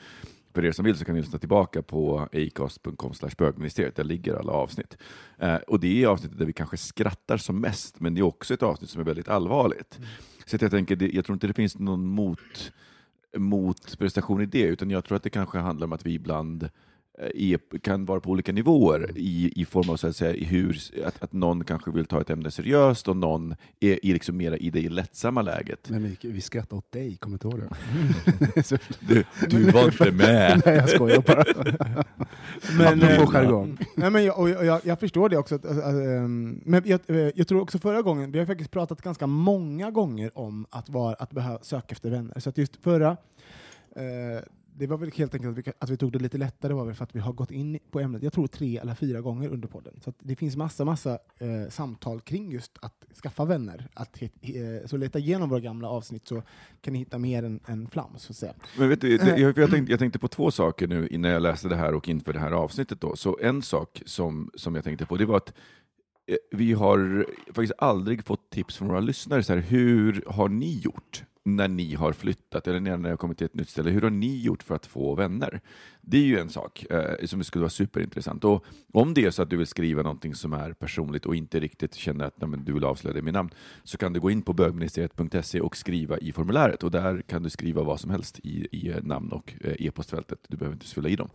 för 0.54 0.64
er 0.64 0.72
som 0.72 0.84
vill 0.84 0.96
så 0.96 1.04
kan 1.04 1.14
ni 1.14 1.20
lyssna 1.20 1.38
tillbaka 1.38 1.82
på 1.82 2.28
acast.com 2.32 3.12
bögministeriet, 3.38 3.96
där 3.96 4.04
ligger 4.04 4.34
alla 4.34 4.52
avsnitt. 4.52 4.96
Eh, 5.38 5.56
och 5.56 5.80
det 5.80 6.02
är 6.02 6.06
avsnittet 6.06 6.38
där 6.38 6.46
vi 6.46 6.52
kanske 6.52 6.76
skrattar 6.76 7.36
som 7.36 7.60
mest, 7.60 8.00
men 8.00 8.14
det 8.14 8.20
är 8.20 8.22
också 8.22 8.54
ett 8.54 8.62
avsnitt 8.62 8.90
som 8.90 9.00
är 9.00 9.04
väldigt 9.04 9.28
allvarligt. 9.28 9.98
Så 10.46 10.56
att 10.56 10.62
jag 10.62 10.70
tänker, 10.70 11.14
jag 11.14 11.24
tror 11.24 11.34
inte 11.34 11.46
det 11.46 11.52
finns 11.52 11.78
någon 11.78 12.06
mot 12.06 12.72
motprestation 13.36 14.40
i 14.40 14.46
det, 14.46 14.62
utan 14.62 14.90
jag 14.90 15.04
tror 15.04 15.16
att 15.16 15.22
det 15.22 15.30
kanske 15.30 15.58
handlar 15.58 15.86
om 15.86 15.92
att 15.92 16.06
vi 16.06 16.14
ibland 16.14 16.70
eh, 17.18 17.52
är, 17.52 17.78
kan 17.78 18.04
vara 18.04 18.20
på 18.20 18.30
olika 18.30 18.52
nivåer 18.52 19.12
i, 19.16 19.52
i 19.56 19.64
form 19.64 19.90
av 19.90 19.96
så 19.96 20.06
att, 20.06 20.16
säga, 20.16 20.34
i 20.34 20.44
hur, 20.44 20.78
att, 21.04 21.22
att 21.22 21.32
någon 21.32 21.64
kanske 21.64 21.90
vill 21.90 22.06
ta 22.06 22.20
ett 22.20 22.30
ämne 22.30 22.50
seriöst 22.50 23.08
och 23.08 23.16
någon 23.16 23.54
är, 23.80 24.06
är 24.06 24.12
liksom 24.12 24.36
mera 24.36 24.56
i 24.56 24.70
det 24.70 24.88
lättsamma 24.88 25.42
läget. 25.42 25.90
Men 25.90 26.02
vi, 26.02 26.16
vi 26.28 26.40
skrattar 26.40 26.76
åt 26.76 26.92
dig, 26.92 27.16
kommer 27.16 27.38
du 27.38 27.48
ihåg 27.48 27.60
det? 27.60 27.70
Du, 29.00 29.24
du 29.48 29.70
var 29.70 29.84
inte 29.84 30.10
med! 30.10 30.62
Nej, 30.66 30.76
jag 30.76 30.88
skojar 30.88 31.20
bara. 31.26 31.44
Men, 32.78 33.02
Apropå 33.02 33.38
eh. 33.38 33.86
Nej, 33.94 34.10
men 34.10 34.24
jag, 34.24 34.38
och 34.38 34.50
jag, 34.50 34.80
jag, 34.84 35.00
förstår 35.00 35.28
det 35.28 35.36
också. 35.36 35.54
Att, 35.54 35.64
alltså, 35.64 35.80
ehm, 35.80 36.60
men 36.64 36.82
jag, 36.86 37.00
eh, 37.06 37.30
jag 37.34 37.48
tror 37.48 37.60
också 37.60 37.78
förra 37.78 38.02
gången, 38.02 38.32
vi 38.32 38.38
har 38.38 38.46
faktiskt 38.46 38.70
pratat 38.70 39.02
ganska 39.02 39.26
många 39.26 39.90
gånger 39.90 40.38
om 40.38 40.66
att, 40.70 40.88
vara, 40.88 41.14
att 41.14 41.30
behöva 41.30 41.58
söka 41.62 41.92
efter 41.92 42.10
vänner. 42.10 42.40
Så 42.40 42.48
att 42.48 42.58
just 42.58 42.76
förra, 42.76 43.16
eh, 43.96 44.42
det 44.80 44.86
var 44.86 44.96
väl 44.96 45.10
helt 45.12 45.34
enkelt 45.34 45.58
att 45.58 45.66
vi, 45.66 45.72
att 45.78 45.90
vi 45.90 45.96
tog 45.96 46.12
det 46.12 46.18
lite 46.18 46.38
lättare 46.38 46.72
var 46.72 46.84
väl 46.84 46.94
för 46.94 47.04
att 47.04 47.16
vi 47.16 47.20
har 47.20 47.32
gått 47.32 47.50
in 47.50 47.78
på 47.90 48.00
ämnet, 48.00 48.22
jag 48.22 48.32
tror 48.32 48.46
tre 48.46 48.78
eller 48.78 48.94
fyra 48.94 49.20
gånger 49.20 49.48
under 49.48 49.68
podden. 49.68 50.00
Så 50.04 50.12
det 50.18 50.36
finns 50.36 50.56
massa, 50.56 50.84
massa 50.84 51.18
eh, 51.38 51.70
samtal 51.70 52.20
kring 52.20 52.52
just 52.52 52.78
att 52.82 53.04
skaffa 53.22 53.44
vänner. 53.44 53.88
Att, 53.94 54.22
eh, 54.22 54.28
så 54.86 54.96
leta 54.96 55.18
igenom 55.18 55.48
våra 55.48 55.60
gamla 55.60 55.88
avsnitt 55.88 56.28
så 56.28 56.42
kan 56.80 56.92
ni 56.92 56.98
hitta 56.98 57.18
mer 57.18 57.42
än, 57.42 57.60
än 57.66 57.88
flams. 57.88 58.22
Så 58.22 58.32
att 58.32 58.36
säga. 58.36 58.54
Men 58.78 58.88
vet 58.88 59.00
du, 59.00 59.18
det, 59.18 59.38
jag, 59.38 59.58
jag, 59.58 59.70
tänkte, 59.70 59.92
jag 59.92 59.98
tänkte 59.98 60.18
på 60.18 60.28
två 60.28 60.50
saker 60.50 60.88
nu 60.88 61.08
innan 61.08 61.30
jag 61.30 61.42
läste 61.42 61.68
det 61.68 61.76
här 61.76 61.94
och 61.94 62.08
inför 62.08 62.32
det 62.32 62.40
här 62.40 62.52
avsnittet. 62.52 63.00
Då. 63.00 63.16
Så 63.16 63.38
en 63.42 63.62
sak 63.62 64.02
som, 64.06 64.50
som 64.54 64.74
jag 64.74 64.84
tänkte 64.84 65.06
på, 65.06 65.16
det 65.16 65.26
var 65.26 65.36
att 65.36 65.52
eh, 66.26 66.36
vi 66.50 66.72
har 66.72 67.26
faktiskt 67.46 67.72
aldrig 67.78 68.24
fått 68.24 68.50
tips 68.50 68.76
från 68.76 68.88
våra 68.88 69.00
lyssnare. 69.00 69.42
Så 69.42 69.54
här, 69.54 69.60
hur 69.60 70.24
har 70.26 70.48
ni 70.48 70.78
gjort 70.78 71.24
när 71.56 71.68
ni 71.68 71.94
har 71.94 72.12
flyttat 72.12 72.66
eller 72.66 72.80
när 72.80 72.96
ni 72.96 73.08
har 73.08 73.16
kommit 73.16 73.38
till 73.38 73.44
ett 73.44 73.54
nytt 73.54 73.68
ställe? 73.68 73.90
Hur 73.90 74.02
har 74.02 74.10
ni 74.10 74.40
gjort 74.40 74.62
för 74.62 74.74
att 74.74 74.86
få 74.86 75.14
vänner? 75.14 75.60
Det 76.00 76.16
är 76.16 76.22
ju 76.22 76.38
en 76.38 76.48
sak 76.48 76.86
eh, 76.90 77.26
som 77.26 77.44
skulle 77.44 77.60
vara 77.60 77.70
superintressant. 77.70 78.44
Och 78.44 78.64
om 78.92 79.14
det 79.14 79.24
är 79.24 79.30
så 79.30 79.42
att 79.42 79.50
du 79.50 79.56
vill 79.56 79.66
skriva 79.66 80.02
någonting 80.02 80.34
som 80.34 80.52
är 80.52 80.72
personligt 80.72 81.26
och 81.26 81.36
inte 81.36 81.60
riktigt 81.60 81.94
känner 81.94 82.24
att 82.24 82.40
nej, 82.40 82.48
men 82.48 82.64
du 82.64 82.72
vill 82.72 82.84
avslöja 82.84 83.14
det 83.14 83.22
med 83.22 83.34
namn, 83.34 83.50
så 83.84 83.98
kan 83.98 84.12
du 84.12 84.20
gå 84.20 84.30
in 84.30 84.42
på 84.42 84.52
bögministeriet.se 84.52 85.60
och 85.60 85.76
skriva 85.76 86.18
i 86.18 86.32
formuläret. 86.32 86.82
Och 86.82 86.90
där 86.90 87.22
kan 87.22 87.42
du 87.42 87.50
skriva 87.50 87.82
vad 87.82 88.00
som 88.00 88.10
helst 88.10 88.38
i, 88.38 88.68
i 88.72 88.94
namn 89.02 89.32
och 89.32 89.54
eh, 89.60 89.86
e-postfältet. 89.86 90.38
Du 90.48 90.56
behöver 90.56 90.74
inte 90.74 90.86
fylla 90.86 91.08
i 91.08 91.16
dem. 91.16 91.28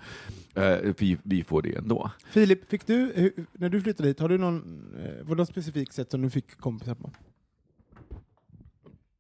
Eh, 0.56 0.78
vi, 0.98 1.18
vi 1.24 1.44
får 1.44 1.62
det 1.62 1.76
ändå. 1.76 2.12
Filip, 2.30 2.70
fick 2.70 2.88
du, 2.88 3.32
när 3.54 3.70
du 3.70 3.82
flyttade 3.82 4.10
hit, 4.10 4.20
har 4.20 4.30
du 4.30 4.38
någon, 4.38 4.86
eh, 4.96 5.24
var 5.24 5.36
det 5.36 5.42
något 5.42 5.50
specifikt 5.50 5.94
sätt 5.94 6.12
som 6.12 6.22
du 6.22 6.30
fick 6.30 6.58
kompisar 6.58 6.96
på? 6.96 7.12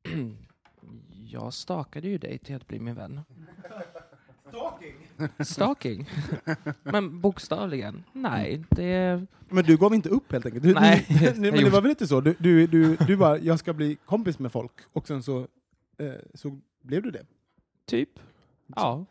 Jag 1.27 1.53
stakade 1.53 2.07
ju 2.07 2.17
dig 2.17 2.37
till 2.37 2.55
att 2.55 2.67
bli 2.67 2.79
min 2.79 2.95
vän. 2.95 3.21
Stalking? 5.39 6.09
Men 6.83 7.21
bokstavligen? 7.21 8.03
Nej, 8.13 8.63
det... 8.69 9.25
Men 9.49 9.63
du 9.63 9.77
gav 9.77 9.93
inte 9.93 10.09
upp 10.09 10.31
helt 10.31 10.45
enkelt? 10.45 10.63
Du, 10.63 10.73
Nej, 10.73 11.05
du, 11.35 11.41
men 11.41 11.63
det 11.63 11.69
var 11.69 11.81
väl 11.81 11.89
inte 11.89 12.07
så? 12.07 12.21
Du, 12.21 12.35
du, 12.39 12.67
du, 12.67 12.95
du 12.95 13.17
bara, 13.17 13.37
jag 13.37 13.59
ska 13.59 13.73
bli 13.73 13.97
kompis 14.05 14.39
med 14.39 14.51
folk, 14.51 14.71
och 14.93 15.07
sen 15.07 15.23
så, 15.23 15.47
eh, 15.97 16.13
så 16.33 16.59
blev 16.81 17.03
du 17.03 17.11
det. 17.11 17.25
Typ. 17.85 18.09
Ja. 18.75 19.05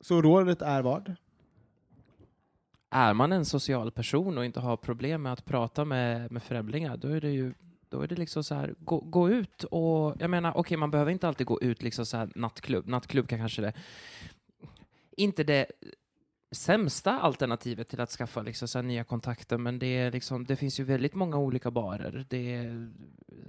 Så 0.00 0.22
rådet 0.22 0.62
är 0.62 0.82
vad? 0.82 1.14
Är 2.90 3.14
man 3.14 3.32
en 3.32 3.44
social 3.44 3.90
person 3.90 4.38
och 4.38 4.44
inte 4.44 4.60
har 4.60 4.76
problem 4.76 5.22
med 5.22 5.32
att 5.32 5.44
prata 5.44 5.84
med, 5.84 6.32
med 6.32 6.42
främlingar, 6.42 6.96
då 6.96 7.08
är 7.08 7.20
det 7.20 7.30
ju 7.30 7.54
då 7.88 8.00
är 8.00 8.06
det 8.06 8.14
liksom 8.14 8.44
så 8.44 8.54
här, 8.54 8.74
gå, 8.78 9.00
gå 9.00 9.30
ut 9.30 9.64
och, 9.64 10.16
jag 10.18 10.30
menar, 10.30 10.56
okej, 10.56 10.76
man 10.76 10.90
behöver 10.90 11.12
inte 11.12 11.28
alltid 11.28 11.46
gå 11.46 11.60
ut 11.60 11.82
liksom 11.82 12.06
så 12.06 12.16
här 12.16 12.30
nattklubb. 12.34 12.88
Nattklubb 12.88 13.28
kan 13.28 13.38
kanske 13.38 13.62
det, 13.62 13.72
inte 15.16 15.44
det 15.44 15.66
sämsta 16.50 17.20
alternativet 17.20 17.88
till 17.88 18.00
att 18.00 18.10
skaffa 18.10 18.42
liksom 18.42 18.68
så 18.68 18.78
här 18.78 18.82
nya 18.82 19.04
kontakter, 19.04 19.58
men 19.58 19.78
det, 19.78 19.86
är 19.86 20.12
liksom, 20.12 20.44
det 20.44 20.56
finns 20.56 20.80
ju 20.80 20.84
väldigt 20.84 21.14
många 21.14 21.36
olika 21.36 21.70
barer. 21.70 22.26
Det 22.28 22.54
är 22.54 22.92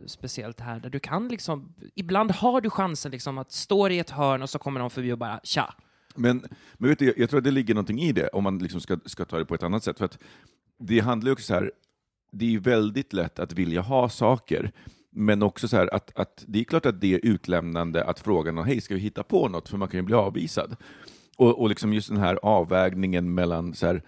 speciellt 0.05 0.59
här 0.59 0.79
där 0.79 0.89
du 0.89 0.99
kan 0.99 1.27
liksom, 1.27 1.73
ibland 1.95 2.31
har 2.31 2.61
du 2.61 2.69
chansen 2.69 3.11
liksom 3.11 3.37
att 3.37 3.51
stå 3.51 3.89
i 3.89 3.99
ett 3.99 4.09
hörn 4.09 4.41
och 4.41 4.49
så 4.49 4.59
kommer 4.59 4.79
någon 4.79 4.89
förbi 4.89 5.11
och 5.11 5.17
bara 5.17 5.39
tja. 5.43 5.73
Men, 6.15 6.43
men 6.73 6.89
vet 6.89 6.99
du, 6.99 7.05
jag, 7.05 7.17
jag 7.17 7.29
tror 7.29 7.37
att 7.37 7.43
det 7.43 7.51
ligger 7.51 7.73
någonting 7.73 7.99
i 7.99 8.11
det, 8.11 8.27
om 8.27 8.43
man 8.43 8.57
liksom 8.57 8.81
ska, 8.81 8.99
ska 9.05 9.25
ta 9.25 9.37
det 9.37 9.45
på 9.45 9.55
ett 9.55 9.63
annat 9.63 9.83
sätt. 9.83 9.97
För 9.97 10.05
att 10.05 10.17
det 10.77 10.99
handlar 10.99 11.29
ju 11.29 11.33
också 11.33 11.45
så 11.45 11.53
här, 11.53 11.71
det 12.31 12.45
är 12.45 12.49
ju 12.49 12.59
väldigt 12.59 13.13
lätt 13.13 13.39
att 13.39 13.53
vilja 13.53 13.81
ha 13.81 14.09
saker, 14.09 14.71
men 15.11 15.43
också 15.43 15.67
så 15.67 15.77
här 15.77 15.93
att, 15.93 16.19
att 16.19 16.43
det 16.47 16.59
är 16.59 16.63
klart 16.63 16.85
att 16.85 17.01
det 17.01 17.13
är 17.13 17.19
utlämnande 17.23 18.03
att 18.03 18.19
fråga 18.19 18.51
någon, 18.51 18.65
hej, 18.65 18.81
ska 18.81 18.93
vi 18.93 18.99
hitta 18.99 19.23
på 19.23 19.47
något? 19.47 19.69
För 19.69 19.77
man 19.77 19.87
kan 19.87 19.99
ju 19.99 20.05
bli 20.05 20.15
avvisad. 20.15 20.75
Och, 21.37 21.61
och 21.61 21.69
liksom 21.69 21.93
just 21.93 22.09
den 22.09 22.17
här 22.17 22.39
avvägningen 22.43 23.33
mellan 23.33 23.73
så 23.73 23.85
här, 23.85 24.01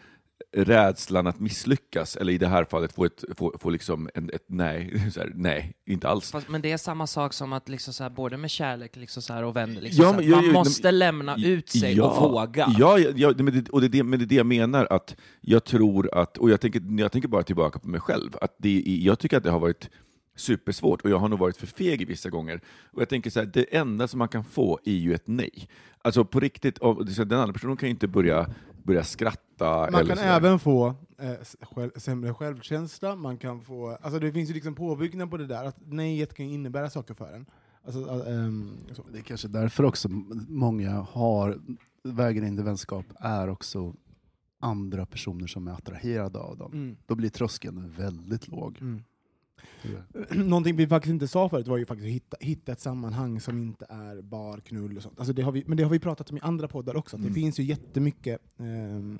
rädslan 0.52 1.28
att 1.28 1.40
misslyckas, 1.40 2.16
eller 2.16 2.34
i 2.34 2.38
det 2.38 2.48
här 2.48 2.64
fallet 2.66 2.92
få, 2.94 3.06
ett, 3.06 3.24
få, 3.38 3.56
få 3.60 3.70
liksom 3.70 4.10
en, 4.14 4.30
ett 4.34 4.44
nej, 4.48 5.12
så 5.14 5.20
här, 5.20 5.32
nej, 5.36 5.74
inte 5.86 6.10
alls. 6.10 6.32
Fast, 6.32 6.50
men 6.50 6.62
det 6.62 6.72
är 6.72 6.78
samma 6.78 7.08
sak 7.08 7.34
som 7.34 7.54
att 7.54 7.70
liksom 7.70 7.94
så 7.94 8.04
här, 8.04 8.10
både 8.10 8.38
med 8.38 8.50
kärlek 8.50 8.96
liksom 8.96 9.22
så 9.24 9.34
här, 9.34 9.44
och 9.44 9.56
vänner, 9.56 9.82
liksom 9.82 10.06
Ja, 10.06 10.14
men 10.14 10.24
här, 10.24 10.32
man 10.36 10.46
jag- 10.46 10.54
måste 10.54 10.92
lämna 10.92 11.36
ut 11.38 11.70
sig 11.70 12.02
och 12.02 12.32
våga. 12.32 12.68
Ja, 12.78 13.00
ja, 13.00 13.10
ja 13.16 13.34
men, 13.38 13.64
det, 13.64 13.70
och 13.70 13.82
det, 13.90 14.04
men 14.04 14.20
det 14.20 14.26
är 14.26 14.28
det 14.28 14.36
jag 14.36 14.46
menar, 14.46 14.88
att 14.90 15.16
jag 15.42 15.64
tror 15.64 16.16
att, 16.18 16.38
och 16.38 16.50
jag 16.50 16.62
tänker, 16.62 17.00
jag 17.00 17.12
tänker 17.12 17.30
bara 17.30 17.44
tillbaka 17.44 17.80
på 17.80 17.88
mig 17.88 18.00
själv, 18.00 18.30
att 18.42 18.56
det, 18.58 18.84
jag 18.86 19.20
tycker 19.20 19.38
att 19.38 19.44
det 19.44 19.52
har 19.52 19.60
varit 19.60 19.90
supersvårt 20.36 21.02
och 21.02 21.10
jag 21.10 21.18
har 21.18 21.30
nog 21.30 21.40
varit 21.40 21.58
för 21.58 21.68
feg 21.68 22.08
vissa 22.08 22.30
gånger. 22.30 22.62
Och 22.92 23.02
jag 23.02 23.10
tänker 23.10 23.30
så 23.30 23.40
här, 23.40 23.46
det 23.46 23.76
enda 23.76 24.08
som 24.08 24.18
man 24.18 24.28
kan 24.28 24.44
få 24.44 24.80
är 24.86 24.92
ju 24.94 25.14
ett 25.14 25.28
nej. 25.28 25.70
Alltså 26.02 26.26
på 26.26 26.40
riktigt, 26.40 26.80
den 27.26 27.40
andra 27.40 27.54
personen 27.54 27.78
kan 27.78 27.90
ju 27.90 27.92
inte 27.92 28.08
börja, 28.08 28.50
börja 28.84 29.04
skratta. 29.04 29.66
Man 29.66 29.88
eller 29.88 30.06
kan 30.06 30.18
så 30.18 30.24
där. 30.24 30.38
även 30.38 30.60
få 30.60 30.96
eh, 31.18 31.34
själv, 31.62 31.92
sämre 31.96 32.34
självkänsla, 32.34 33.16
man 33.16 33.38
kan 33.38 33.62
få, 33.62 33.98
alltså 34.02 34.20
det 34.20 34.32
finns 34.32 34.50
ju 34.50 34.54
liksom 34.54 34.76
påbyggnad 34.76 35.32
på 35.32 35.38
det 35.38 35.48
där, 35.48 35.66
att 35.66 35.78
nejet 35.82 36.34
kan 36.34 36.46
innebära 36.46 36.90
saker 36.90 37.14
för 37.14 37.34
en. 37.34 37.46
Alltså, 37.86 38.28
äh, 38.28 38.36
ehm, 38.36 38.78
så. 38.92 39.04
Det 39.12 39.18
är 39.18 39.24
kanske 39.24 39.48
därför 39.48 39.84
också 39.84 40.10
många 40.48 40.92
har, 40.92 41.60
vägen 42.04 42.48
in 42.48 42.56
till 42.56 42.66
vänskap 42.66 43.06
är 43.16 43.50
också 43.50 43.94
andra 44.60 45.06
personer 45.06 45.48
som 45.48 45.68
är 45.68 45.72
attraherade 45.72 46.40
av 46.40 46.58
dem. 46.58 46.74
Mm. 46.74 46.98
Då 47.06 47.16
blir 47.16 47.30
tröskeln 47.30 47.94
väldigt 47.98 48.48
låg. 48.48 48.78
Mm. 48.82 49.04
Någonting 50.32 50.76
vi 50.76 50.88
faktiskt 50.88 51.12
inte 51.12 51.28
sa 51.28 51.50
förut 51.50 51.68
var 51.68 51.78
ju 51.78 51.86
faktiskt 51.86 52.06
att 52.08 52.14
hitta, 52.14 52.38
hitta 52.40 52.72
ett 52.72 52.80
sammanhang 52.80 53.40
som 53.40 53.58
inte 53.58 53.86
är 53.90 54.22
bar, 54.22 54.58
knull 54.60 54.98
och 54.98 55.04
sånt. 55.04 55.20
Alltså 55.20 55.34
det 55.34 55.42
har 55.42 55.52
vi, 55.52 55.64
men 55.68 55.78
det 55.78 55.84
har 55.84 55.92
vi 55.92 56.00
pratat 56.00 56.30
om 56.32 56.38
i 56.38 56.40
andra 56.42 56.68
poddar 56.68 56.96
också. 56.96 57.16
att 57.16 57.22
Det 57.22 57.28
Mm. 57.28 57.36
finns 57.36 57.60
ju 57.60 57.64
jättemycket 57.64 58.42
ehm, 58.60 59.18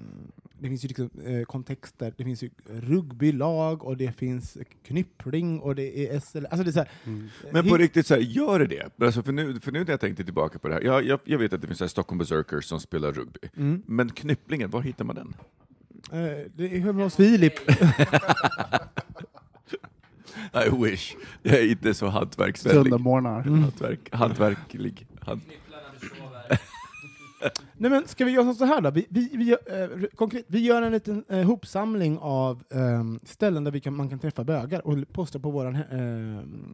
det 0.60 0.68
finns 0.68 0.84
ju 0.84 0.88
liksom, 0.88 1.10
eh, 1.26 1.44
kontexter. 1.44 2.14
Det 2.18 2.24
finns 2.24 2.44
ju 2.44 2.50
rugbylag 2.66 3.84
och 3.84 3.98
det 3.98 4.12
finns 4.18 4.58
knyppling 4.84 5.60
och 5.60 5.76
det 5.76 6.08
är 6.10 6.20
SL. 6.20 6.46
Alltså 6.46 6.64
det 6.64 6.70
är 6.70 6.72
så 6.72 6.80
här, 6.80 6.90
Men 7.52 7.70
på 7.70 7.78
riktigt, 7.78 8.08
så 8.08 8.14
här, 8.14 8.22
gör 8.22 8.60
det 8.60 8.66
det? 8.68 9.06
Alltså 9.06 9.24
för, 9.24 9.32
nu, 9.32 9.60
för 9.60 9.72
nu 9.72 9.80
när 9.84 9.90
jag 9.92 10.00
tänkte 10.00 10.24
tillbaka 10.24 10.60
på 10.60 10.68
det 10.68 10.74
här, 10.74 10.82
jag, 10.82 11.06
jag, 11.06 11.20
jag 11.24 11.38
vet 11.40 11.54
att 11.54 11.62
det 11.62 11.68
finns 11.68 11.78
så 11.80 11.84
här 11.86 11.90
Stockholm 11.90 12.18
Berserkers 12.20 12.66
som 12.66 12.80
spelar 12.80 13.12
rugby, 13.12 13.40
Mm. 13.58 13.84
men 13.86 14.10
knypplingen, 14.10 14.70
var 14.70 14.82
hittar 14.82 15.06
man 15.06 15.16
den? 15.16 15.34
Eh, 16.12 16.46
det 16.56 16.76
är 16.76 16.80
hemma 16.80 17.04
hos 17.04 17.16
Filip. 17.16 17.54
I 20.54 20.84
wish. 20.84 21.16
Jag 21.44 21.60
är 21.60 21.72
inte 21.72 21.94
så 21.94 22.08
hantverksvänlig. 22.08 22.84
Söndagmorgnar. 22.84 23.42
Hantverk, 23.42 24.10
hantverklig. 24.12 25.08
Hant... 25.22 25.44
Nej, 27.78 27.92
men 27.92 28.08
ska 28.08 28.26
vi 28.26 28.32
göra 28.32 28.54
så 28.54 28.66
här 28.66 28.82
då? 28.82 28.92
Vi, 28.92 29.06
vi, 29.10 29.30
vi, 29.34 29.46
gör, 29.46 29.60
eh, 29.82 30.08
konkret, 30.16 30.46
vi 30.48 30.60
gör 30.60 30.82
en 30.82 30.92
liten 30.92 31.24
eh, 31.30 31.44
hopsamling 31.44 32.18
av 32.22 32.64
ehm, 32.70 33.20
ställen 33.24 33.64
där 33.64 33.72
vi 33.72 33.80
kan, 33.80 33.96
man 33.96 34.10
kan 34.10 34.20
träffa 34.20 34.44
bögar 34.44 34.88
och 34.88 34.98
postar 35.12 35.40
på 35.40 35.52
vår 35.52 35.78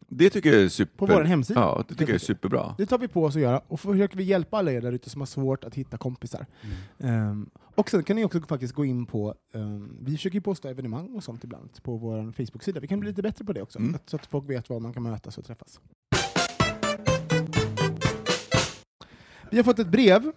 Det 0.08 0.30
tycker 0.30 0.54
jag 0.54 0.62
är 0.62 0.70
super... 0.70 0.98
På 0.98 1.06
vår 1.06 1.24
hemsida. 1.24 1.60
Ja, 1.60 1.84
det 1.88 1.96
tycker 1.96 2.14
jag 2.14 2.16
är 2.16 2.26
superbra. 2.26 2.76
Det 2.78 2.86
tar 2.86 2.98
vi 2.98 3.08
på 3.08 3.24
oss 3.24 3.36
att 3.36 3.42
göra 3.42 3.62
och 3.68 3.80
försöker 3.80 4.18
vi 4.18 4.24
hjälpa 4.24 4.58
alla 4.58 4.72
er 4.72 4.82
där 4.82 4.92
ute 4.92 5.10
som 5.10 5.22
har 5.22 5.26
svårt 5.26 5.64
att 5.64 5.76
hitta 5.76 5.98
kompisar. 5.98 6.46
Ehm, 7.00 7.50
och 7.76 7.90
sen 7.90 8.04
kan 8.04 8.16
ni 8.16 8.26
också 8.26 8.42
faktiskt 8.42 8.74
gå 8.74 8.86
in 8.86 9.06
på, 9.06 9.36
ehm, 9.54 9.98
vi 10.02 10.12
försöker 10.12 10.36
ju 10.36 10.42
posta 10.42 10.70
evenemang 10.70 11.10
och 11.16 11.24
sånt 11.24 11.44
ibland 11.44 11.84
på 11.84 11.98
vår 11.98 12.32
Facebook-sida. 12.32 12.80
Vi 12.80 12.88
kan 12.88 13.00
bli 13.00 13.10
lite 13.10 13.22
bättre 13.22 13.46
på 13.46 13.54
det 13.54 13.62
också, 13.62 13.80
Mm. 13.80 13.96
att- 13.96 14.10
så 14.10 14.16
att 14.16 14.26
folk 14.26 14.50
vet 14.50 14.70
var 14.70 14.80
man 14.80 14.94
kan 14.94 15.04
mötas 15.04 15.38
och 15.38 15.46
träffas. 15.46 15.80
Vi 19.52 19.58
har 19.58 19.64
fått 19.64 19.80
ett 19.80 19.88
brev 19.92 20.32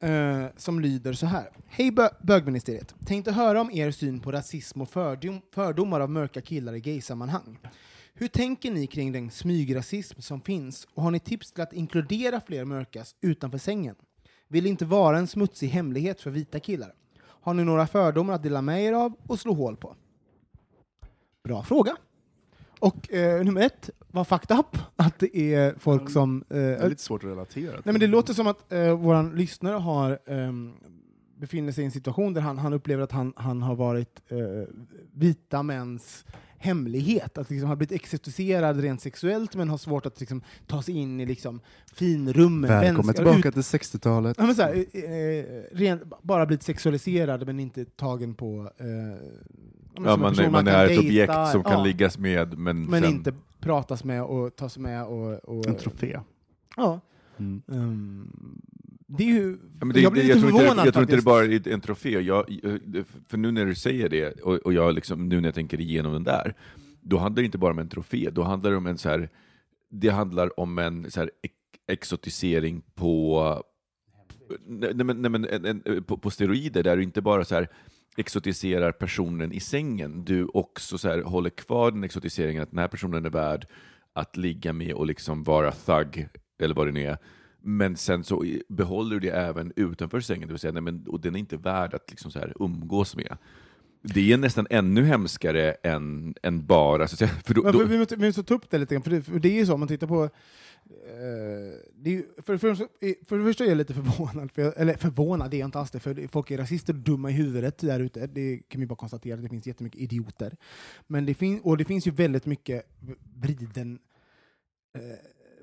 eh, 0.00 0.44
som 0.56 0.80
lyder 0.80 1.12
så 1.12 1.26
här. 1.26 1.48
Hej 1.66 1.90
bö- 1.90 2.14
bögministeriet. 2.22 2.94
Tänkte 3.06 3.32
höra 3.32 3.60
om 3.60 3.70
er 3.70 3.90
syn 3.90 4.20
på 4.20 4.32
rasism 4.32 4.80
och 4.82 4.88
fördom, 4.88 5.40
fördomar 5.54 6.00
av 6.00 6.10
mörka 6.10 6.40
killar 6.40 6.74
i 6.74 6.80
gaysammanhang. 6.80 7.58
Hur 8.14 8.28
tänker 8.28 8.70
ni 8.70 8.86
kring 8.86 9.12
den 9.12 9.30
smygrasism 9.30 10.20
som 10.20 10.40
finns 10.40 10.86
och 10.94 11.02
har 11.02 11.10
ni 11.10 11.20
tips 11.20 11.52
till 11.52 11.62
att 11.62 11.72
inkludera 11.72 12.40
fler 12.40 12.64
mörkas 12.64 13.14
utanför 13.20 13.58
sängen? 13.58 13.94
Vill 14.52 14.66
inte 14.66 14.84
vara 14.84 15.18
en 15.18 15.26
smutsig 15.26 15.68
hemlighet 15.68 16.20
för 16.20 16.30
vita 16.30 16.60
killar. 16.60 16.94
Har 17.22 17.54
ni 17.54 17.64
några 17.64 17.86
fördomar 17.86 18.34
att 18.34 18.42
dela 18.42 18.62
med 18.62 18.84
er 18.84 18.92
av 18.92 19.12
och 19.26 19.38
slå 19.38 19.54
hål 19.54 19.76
på? 19.76 19.96
Bra 21.44 21.62
fråga. 21.62 21.96
Och 22.78 23.12
eh, 23.12 23.44
nummer 23.44 23.60
ett 23.60 23.90
var 24.10 24.24
fucked 24.24 24.58
up, 24.58 24.78
att 24.96 25.18
det 25.18 25.54
är 25.54 25.74
folk 25.78 26.10
som... 26.10 26.44
Eh, 26.50 26.56
Det 26.56 26.60
är 26.60 26.88
lite 26.88 27.02
svårt 27.02 27.24
att 27.24 27.30
relatera 27.30 27.72
Nej, 27.72 27.92
men 27.92 28.00
det 28.00 28.06
låter 28.06 28.34
som 28.34 28.46
att 28.46 28.72
eh, 28.72 28.98
vår 28.98 29.36
lyssnare 29.36 29.74
har, 29.74 30.18
ehm, 30.26 30.72
befinner 31.36 31.72
sig 31.72 31.82
i 31.82 31.84
en 31.84 31.90
situation 31.90 32.34
där 32.34 32.40
han, 32.40 32.58
han 32.58 32.72
upplever 32.72 33.02
att 33.02 33.12
han, 33.12 33.32
han 33.36 33.62
har 33.62 33.74
varit 33.74 34.22
eh, 34.28 34.38
vita 35.12 35.62
mäns 35.62 36.24
hemlighet, 36.62 37.38
att 37.38 37.50
liksom 37.50 37.68
har 37.68 37.76
blivit 37.76 37.92
exotiserad 37.92 38.80
rent 38.80 39.00
sexuellt 39.00 39.54
men 39.54 39.68
har 39.68 39.78
svårt 39.78 40.06
att 40.06 40.20
liksom, 40.20 40.42
ta 40.66 40.82
sig 40.82 40.94
in 40.94 41.20
i 41.20 41.26
liksom, 41.26 41.60
finrummen. 41.94 42.70
Välkommen 42.70 42.96
vänskap- 43.14 43.16
tillbaka 43.16 43.48
ut- 43.48 43.54
till 43.54 43.62
60-talet. 43.62 44.36
Ja, 44.38 44.46
men 44.46 44.54
så 44.54 44.62
här, 44.62 44.84
eh, 44.92 45.02
eh, 45.02 45.44
rent, 45.72 46.02
bara 46.22 46.46
blivit 46.46 46.62
sexualiserad 46.62 47.46
men 47.46 47.60
inte 47.60 47.84
tagen 47.84 48.34
på... 48.34 48.70
Eh, 48.78 48.86
ja, 49.94 50.16
man, 50.16 50.18
man 50.20 50.34
kan 50.34 50.68
är 50.68 50.84
ett 50.84 50.88
dejta, 50.88 51.02
objekt 51.02 51.52
som 51.52 51.62
kan 51.62 51.72
ja, 51.72 51.84
liggas 51.84 52.18
med, 52.18 52.58
men, 52.58 52.84
Men 52.84 53.02
sen, 53.02 53.10
inte 53.10 53.34
pratas 53.60 54.04
med 54.04 54.22
och 54.22 54.56
tas 54.56 54.78
med 54.78 55.04
och... 55.04 55.32
och 55.34 55.66
En 55.66 55.74
trofé. 55.76 56.20
Ja. 56.76 57.00
Mm. 57.38 57.62
ehm, 57.72 58.28
det 59.18 59.24
är 59.24 59.28
ju... 59.28 59.58
Ja, 59.80 59.86
det, 59.86 60.00
jag 60.00 60.12
blir 60.12 60.22
jag, 60.22 60.28
lite 60.28 60.40
tror 60.40 60.50
inte, 60.50 60.62
förvånad 60.62 60.86
jag 60.86 60.94
tror 60.94 61.02
inte 61.02 61.16
det 61.16 61.22
bara 61.22 61.44
är 61.44 61.68
en 61.68 61.80
trofé. 61.80 62.20
Jag, 62.20 62.46
för 63.28 63.36
nu 63.36 63.50
när 63.50 63.66
du 63.66 63.74
säger 63.74 64.08
det, 64.08 64.40
och, 64.40 64.54
och 64.54 64.72
jag 64.72 64.94
liksom, 64.94 65.28
nu 65.28 65.40
när 65.40 65.48
jag 65.48 65.54
tänker 65.54 65.80
igenom 65.80 66.12
den 66.12 66.24
där, 66.24 66.54
då 67.00 67.18
handlar 67.18 67.42
det 67.42 67.44
inte 67.44 67.58
bara 67.58 67.72
om 67.72 67.78
en 67.78 67.88
trofé, 67.88 68.30
då 68.32 68.42
handlar 68.42 68.70
det 68.70 68.76
om 68.76 68.86
en 68.86 68.98
så 68.98 69.08
här, 69.08 69.28
det 69.90 70.08
handlar 70.08 70.60
om 70.60 70.78
en 70.78 71.10
så 71.10 71.20
här 71.20 71.30
ex 71.42 71.54
exotisering 71.86 72.82
på, 72.94 73.62
nej, 74.66 74.94
men, 74.94 75.22
nej, 75.22 75.30
men, 75.30 75.44
en, 75.44 75.64
en, 75.64 76.04
på, 76.04 76.16
på 76.16 76.30
steroider, 76.30 76.82
där 76.82 76.96
du 76.96 77.02
inte 77.02 77.20
bara 77.20 77.44
så 77.44 77.54
här 77.54 77.68
exotiserar 78.16 78.92
personen 78.92 79.52
i 79.52 79.60
sängen, 79.60 80.24
du 80.24 80.44
också 80.44 80.98
så 80.98 81.08
här, 81.08 81.22
håller 81.22 81.50
kvar 81.50 81.90
den 81.90 82.04
exotiseringen, 82.04 82.62
att 82.62 82.70
den 82.70 82.78
här 82.78 82.88
personen 82.88 83.24
är 83.24 83.30
värd 83.30 83.66
att 84.12 84.36
ligga 84.36 84.72
med 84.72 84.94
och 84.94 85.06
liksom 85.06 85.42
vara 85.42 85.72
thug 85.72 86.28
eller 86.62 86.74
vad 86.74 86.86
det 86.86 86.92
nu 86.92 87.02
är. 87.02 87.18
Men 87.62 87.96
sen 87.96 88.24
så 88.24 88.44
behåller 88.68 89.10
du 89.10 89.20
det 89.20 89.36
även 89.36 89.72
utanför 89.76 90.20
sängen, 90.20 90.48
det 90.48 90.52
vill 90.52 90.58
säga, 90.58 90.72
nej, 90.72 90.82
men, 90.82 91.06
och 91.06 91.20
den 91.20 91.34
är 91.34 91.38
inte 91.38 91.56
värd 91.56 91.94
att 91.94 92.10
liksom 92.10 92.30
så 92.30 92.38
här 92.38 92.52
umgås 92.60 93.16
med. 93.16 93.36
Det 94.02 94.32
är 94.32 94.36
nästan 94.36 94.66
ännu 94.70 95.04
hemskare 95.04 95.72
än, 95.72 96.34
än 96.42 96.66
bara... 96.66 97.08
Så 97.08 97.14
att 97.14 97.18
säga, 97.18 97.30
för 97.44 97.54
då, 97.54 97.62
Men 97.62 97.72
för, 97.72 97.78
då, 97.78 97.86
vi, 97.86 97.98
måste, 97.98 98.16
vi 98.16 98.26
måste 98.26 98.42
ta 98.42 98.54
upp 98.54 98.70
det 98.70 98.78
lite 98.78 98.94
grann, 98.94 99.02
för 99.02 99.10
det, 99.10 99.22
för 99.22 99.38
det 99.38 99.48
är 99.48 99.54
ju 99.54 99.66
så 99.66 99.74
om 99.74 99.80
man 99.80 99.88
tittar 99.88 100.06
på... 100.06 100.24
Eh, 100.24 100.30
det 101.94 102.16
är 102.16 102.42
för, 102.42 102.58
för, 102.58 102.74
för 103.24 103.38
det 103.38 103.44
första 103.44 103.64
är 103.64 103.68
jag 103.68 103.76
lite 103.76 103.94
förvånad, 103.94 104.52
för 104.52 104.62
jag, 104.62 104.72
eller 104.76 104.94
förvånad 104.94 105.50
det 105.50 105.56
är 105.56 105.58
jag 105.58 105.68
inte 105.68 105.78
alls 105.78 105.90
det, 105.90 106.00
för 106.00 106.28
folk 106.28 106.50
är 106.50 106.58
rasister 106.58 106.92
och 106.92 106.98
dumma 106.98 107.30
i 107.30 107.32
huvudet 107.32 107.78
där 107.78 108.00
ute, 108.00 108.26
det 108.26 108.58
kan 108.68 108.80
vi 108.80 108.86
bara 108.86 108.96
konstatera, 108.96 109.36
det 109.36 109.48
finns 109.48 109.66
jättemycket 109.66 110.00
idioter. 110.00 110.56
Men 111.06 111.26
det, 111.26 111.34
fin, 111.34 111.60
och 111.60 111.76
det 111.76 111.84
finns 111.84 112.06
ju 112.06 112.10
väldigt 112.10 112.46
mycket 112.46 112.86
vriden 113.40 113.98
eh, 114.94 115.00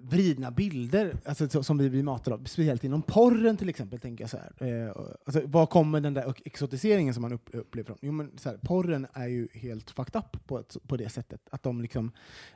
vridna 0.01 0.51
bilder 0.51 1.15
alltså, 1.25 1.49
så- 1.49 1.63
som 1.63 1.77
vi 1.77 1.89
blir 1.89 2.03
matade 2.03 2.35
av, 2.35 2.39
speciellt 2.45 2.83
inom 2.83 3.01
porren 3.01 3.57
till 3.57 3.69
exempel. 3.69 3.99
tänker 3.99 4.23
jag 4.23 4.29
så 4.29 4.37
här. 4.37 4.85
Eh, 4.87 4.91
alltså, 5.25 5.41
Var 5.45 5.65
kommer 5.65 6.01
den 6.01 6.13
där 6.13 6.33
exotiseringen 6.45 7.13
som 7.13 7.21
man 7.21 7.33
upp, 7.33 7.49
upplever 7.53 7.87
från? 7.87 7.97
Jo, 8.01 8.11
men, 8.11 8.31
så 8.37 8.49
här, 8.49 8.57
porren 8.57 9.07
är 9.13 9.27
ju 9.27 9.47
helt 9.53 9.91
fucked 9.91 10.15
up 10.21 10.47
på, 10.47 10.59
ett, 10.59 10.77
på 10.87 10.97
det 10.97 11.09
sättet. 11.09 11.41
Att 11.51 11.63
de 11.63 11.81
liksom, 11.81 12.11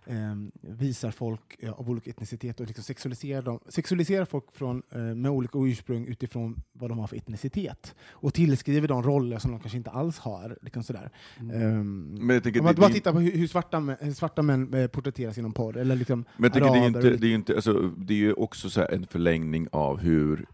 ehm, 0.05 0.51
visar 0.61 1.11
folk 1.11 1.55
eh, 1.59 1.71
av 1.73 1.89
olika 1.89 2.09
etnicitet 2.09 2.59
och 2.59 2.67
liksom 2.67 2.83
sexualiserar, 2.83 3.41
dem, 3.41 3.59
sexualiserar 3.69 4.25
folk 4.25 4.45
från, 4.55 4.83
eh, 4.91 4.99
med 5.01 5.31
olika 5.31 5.59
ursprung 5.59 6.05
utifrån 6.07 6.61
vad 6.73 6.89
de 6.91 6.99
har 6.99 7.07
för 7.07 7.15
etnicitet. 7.17 7.95
Och 8.09 8.33
tillskriver 8.33 8.87
de 8.87 9.03
roller 9.03 9.37
som 9.39 9.51
de 9.51 9.59
kanske 9.59 9.77
inte 9.77 9.89
alls 9.91 10.17
har. 10.19 10.57
Liksom 10.61 10.83
sådär. 10.83 11.09
Ehm, 11.39 12.15
men 12.19 12.33
jag 12.33 12.43
tänker, 12.43 12.59
om 12.59 12.65
man 12.65 12.75
bara 12.75 12.89
tittar 12.89 13.11
på 13.13 13.19
hur, 13.19 13.31
hur 13.31 13.47
svarta, 13.47 13.79
hur 13.79 14.13
svarta 14.13 14.41
män 14.41 14.73
eh, 14.73 14.87
porträtteras 14.87 15.37
inom 15.37 15.53
porr, 15.53 15.77
eller 15.77 15.95
liksom 15.95 16.25
Men 16.37 16.43
jag 16.43 16.53
tänker, 16.53 16.69
det, 16.71 16.77
är 16.85 16.87
inte, 16.87 17.17
och 17.49 17.55
det, 17.55 17.63
är 17.63 17.67
ju 17.67 17.69
inte, 17.69 17.71
alltså, 17.71 17.73
det 17.97 18.13
är 18.13 18.17
ju 18.17 18.33
också 18.33 18.69
så 18.69 18.85
en 18.89 19.07
förlängning 19.07 19.67
av 19.71 19.99
hur 19.99 20.45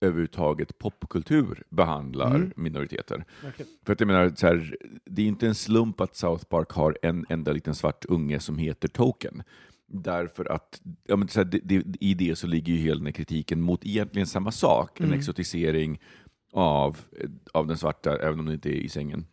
överhuvudtaget 0.00 0.78
popkultur 0.78 1.62
behandlar 1.70 2.34
Mm. 2.34 2.52
minoriteter. 2.56 3.24
Verkligen. 3.42 3.70
För 3.86 3.92
att 3.92 4.00
jag 4.00 4.06
menar, 4.06 4.32
så 4.36 4.46
här, 4.46 4.76
det 5.04 5.22
är 5.22 5.26
inte 5.26 5.46
en 5.46 5.54
slump 5.54 6.00
att 6.00 6.16
South 6.16 6.44
Park 6.44 6.70
har 6.70 6.98
en 7.02 7.26
enda 7.28 7.52
liten 7.52 7.74
svart 7.74 8.04
unge 8.04 8.40
som 8.40 8.58
heter 8.58 8.88
Token. 8.88 9.42
Därför 9.92 10.52
att 10.52 10.80
ja, 11.06 11.16
men 11.16 11.28
så 11.28 11.40
här, 11.40 11.44
det, 11.44 11.58
det, 11.64 11.84
i 12.00 12.14
det 12.14 12.36
så 12.36 12.46
ligger 12.46 12.72
ju 12.72 12.78
hela 12.78 12.96
den 12.96 13.06
här 13.06 13.12
kritiken 13.12 13.60
mot 13.60 13.86
egentligen 13.86 14.26
samma 14.26 14.52
sak, 14.52 15.00
en 15.00 15.06
Mm. 15.06 15.18
exotisering 15.18 16.00
av, 16.52 16.96
av 17.52 17.66
den 17.66 17.78
svarta, 17.78 18.16
även 18.18 18.40
om 18.40 18.46
det 18.46 18.52
inte 18.54 18.68
är 18.68 18.80
i 18.80 18.88
sängen. 18.88 19.26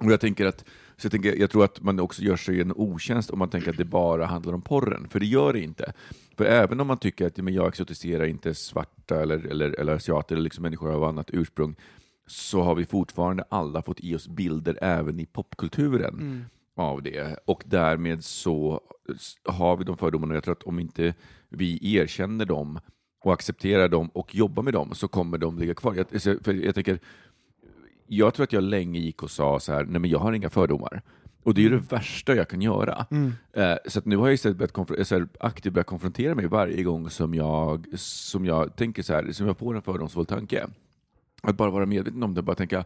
Och 0.00 0.12
jag, 0.12 0.20
tänker 0.20 0.46
att, 0.46 0.60
så 0.96 1.06
jag, 1.06 1.12
tänker, 1.12 1.36
jag 1.36 1.50
tror 1.50 1.64
att 1.64 1.80
man 1.82 2.00
också 2.00 2.22
gör 2.22 2.36
sig 2.36 2.60
en 2.60 2.72
otjänst 2.72 3.30
om 3.30 3.38
man 3.38 3.48
tänker 3.50 3.70
att 3.70 3.76
det 3.76 3.84
bara 3.84 4.26
handlar 4.26 4.52
om 4.52 4.62
porren, 4.62 5.08
för 5.08 5.20
det 5.20 5.26
gör 5.26 5.52
det 5.52 5.60
inte. 5.60 5.92
För 6.36 6.44
även 6.44 6.80
om 6.80 6.86
man 6.86 6.98
tycker 6.98 7.26
att 7.26 7.36
men 7.36 7.54
jag 7.54 7.68
exotiserar 7.68 8.24
inte 8.24 8.54
svarta 8.54 9.22
eller, 9.22 9.46
eller, 9.46 9.80
eller 9.80 9.94
asiater 9.94 10.34
eller 10.34 10.44
liksom 10.44 10.62
människor 10.62 10.92
av 10.92 11.04
annat 11.04 11.30
ursprung, 11.32 11.76
så 12.26 12.62
har 12.62 12.74
vi 12.74 12.84
fortfarande 12.84 13.44
alla 13.50 13.82
fått 13.82 14.00
i 14.00 14.14
oss 14.14 14.28
bilder 14.28 14.78
även 14.82 15.20
i 15.20 15.26
popkulturen 15.26 16.14
Mm. 16.14 16.44
av 16.76 17.02
det. 17.02 17.36
Och 17.44 17.62
därmed 17.66 18.24
så 18.24 18.80
har 19.44 19.76
vi 19.76 19.84
de 19.84 19.96
fördomarna. 19.96 20.34
Jag 20.34 20.44
tror 20.44 20.52
att 20.52 20.62
om 20.62 20.78
inte 20.78 21.14
vi 21.48 21.96
erkänner 21.96 22.44
dem 22.44 22.80
och 23.24 23.32
accepterar 23.32 23.88
dem 23.88 24.08
och 24.08 24.34
jobbar 24.34 24.62
med 24.62 24.72
dem 24.72 24.94
så 24.94 25.08
kommer 25.08 25.38
de 25.38 25.58
ligga 25.58 25.74
kvar. 25.74 25.94
Jag, 25.94 26.22
för 26.44 26.52
jag, 26.52 26.74
tänker, 26.74 26.98
jag 28.12 28.34
tror 28.34 28.44
att 28.44 28.52
jag 28.52 28.62
länge 28.62 29.00
gick 29.00 29.22
och 29.22 29.30
sa 29.30 29.60
så 29.60 29.72
här, 29.72 29.84
nej 29.84 30.00
men 30.00 30.10
jag 30.10 30.18
har 30.18 30.32
inga 30.32 30.50
fördomar. 30.50 31.02
Och 31.42 31.54
det 31.54 31.60
är 31.60 31.62
ju 31.62 31.70
det 31.70 31.92
värsta 31.92 32.34
jag 32.34 32.48
kan 32.48 32.62
göra. 32.62 33.06
Mm. 33.10 33.32
Eh, 33.52 33.76
så 33.88 34.00
nu 34.04 34.16
har 34.16 34.26
jag 34.26 34.34
istället 34.34 34.56
börjat 34.58 34.72
konfr- 34.72 35.04
så 35.04 35.14
här, 35.18 35.28
aktivt 35.40 35.72
börjat 35.72 35.86
konfrontera 35.86 36.34
mig 36.34 36.46
varje 36.46 36.82
gång 36.82 37.10
som 37.10 37.34
jag, 37.34 37.86
som 37.98 38.44
jag 38.46 38.76
tänker 38.76 39.02
så 39.02 39.12
här, 39.14 39.32
som 39.32 39.46
jag 39.46 39.58
får 39.58 39.76
en 39.76 39.82
fördomsfull 39.82 40.26
tanke. 40.26 40.66
Att 41.42 41.56
bara 41.56 41.70
vara 41.70 41.86
medveten 41.86 42.22
om 42.22 42.34
det, 42.34 42.42
bara 42.42 42.56
tänka, 42.56 42.84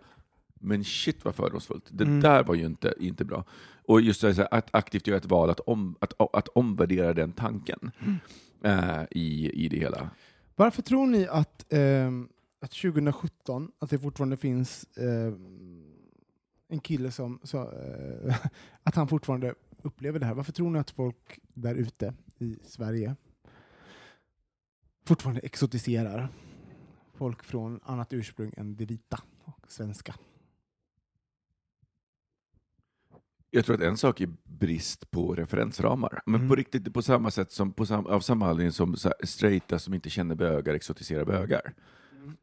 men 0.61 0.85
shit 0.85 1.25
vad 1.25 1.35
fördomsfullt. 1.35 1.85
Det 1.91 2.05
Mm. 2.05 2.21
där 2.21 2.45
var 2.45 2.55
ju 2.55 2.67
inte, 2.67 2.95
inte 3.01 3.25
bra. 3.25 3.45
Och 3.87 4.01
just 4.01 4.21
så 4.21 4.31
här, 4.33 4.49
att 4.51 4.69
aktivt 4.71 5.07
göra 5.07 5.17
ett 5.19 5.27
val 5.27 5.51
att, 5.51 5.61
om, 5.61 5.97
att, 6.01 6.13
att 6.37 6.49
omvärdera 6.49 7.13
den 7.15 7.33
tanken 7.33 7.91
eh, 8.65 9.03
i, 9.11 9.51
i 9.65 9.69
det 9.69 9.77
hela. 9.79 10.11
Varför 10.57 10.83
tror 10.83 11.07
ni 11.07 11.27
att, 11.31 11.73
ehm, 11.73 12.29
att 12.65 12.71
2017, 12.71 13.71
att 13.79 13.91
det 13.91 13.99
fortfarande 13.99 14.37
finns 14.37 14.87
ehm, 14.97 15.95
en 16.69 16.81
kille 16.81 17.11
som, 17.11 17.41
så, 17.43 17.59
eh, 17.59 18.37
att 18.83 18.95
han 18.95 19.09
fortfarande 19.09 19.55
upplever 19.83 20.19
det 20.19 20.27
här? 20.27 20.35
Varför 20.35 20.53
tror 20.53 20.71
ni 20.71 20.79
att 20.79 20.91
folk 20.91 21.39
där 21.55 21.75
ute 21.75 22.15
i 22.39 22.59
Sverige 22.65 23.17
fortfarande 25.07 25.41
exotiserar 25.41 26.29
folk 27.15 27.45
från 27.45 27.81
annat 27.85 28.13
ursprung 28.13 28.53
än 28.57 28.77
det 28.77 28.85
vita 28.85 29.23
och 29.45 29.73
svenska? 29.73 30.15
Jag 33.51 33.65
tror 33.65 33.77
att 33.77 33.83
en 33.83 33.97
sak 33.97 34.21
är 34.21 34.29
brist 34.45 35.11
på 35.11 35.35
referensramar. 35.35 36.23
Men 36.27 36.35
Mm. 36.35 36.49
på 36.49 36.55
riktigt 36.55 36.95
på 36.95 37.03
samma 37.03 37.31
sätt 37.31 37.53
som 37.53 37.73
på 37.73 37.87
sam, 37.87 38.07
av 38.07 38.21
samma 38.21 38.49
anledning 38.49 38.73
som 38.73 38.97
så 38.97 39.09
här, 39.09 39.27
straighta 39.27 39.79
som 39.79 39.95
inte 39.95 40.11
känner 40.11 40.35
bögar 40.35 40.75
exotiserar 40.75 41.25
bögar. 41.25 41.75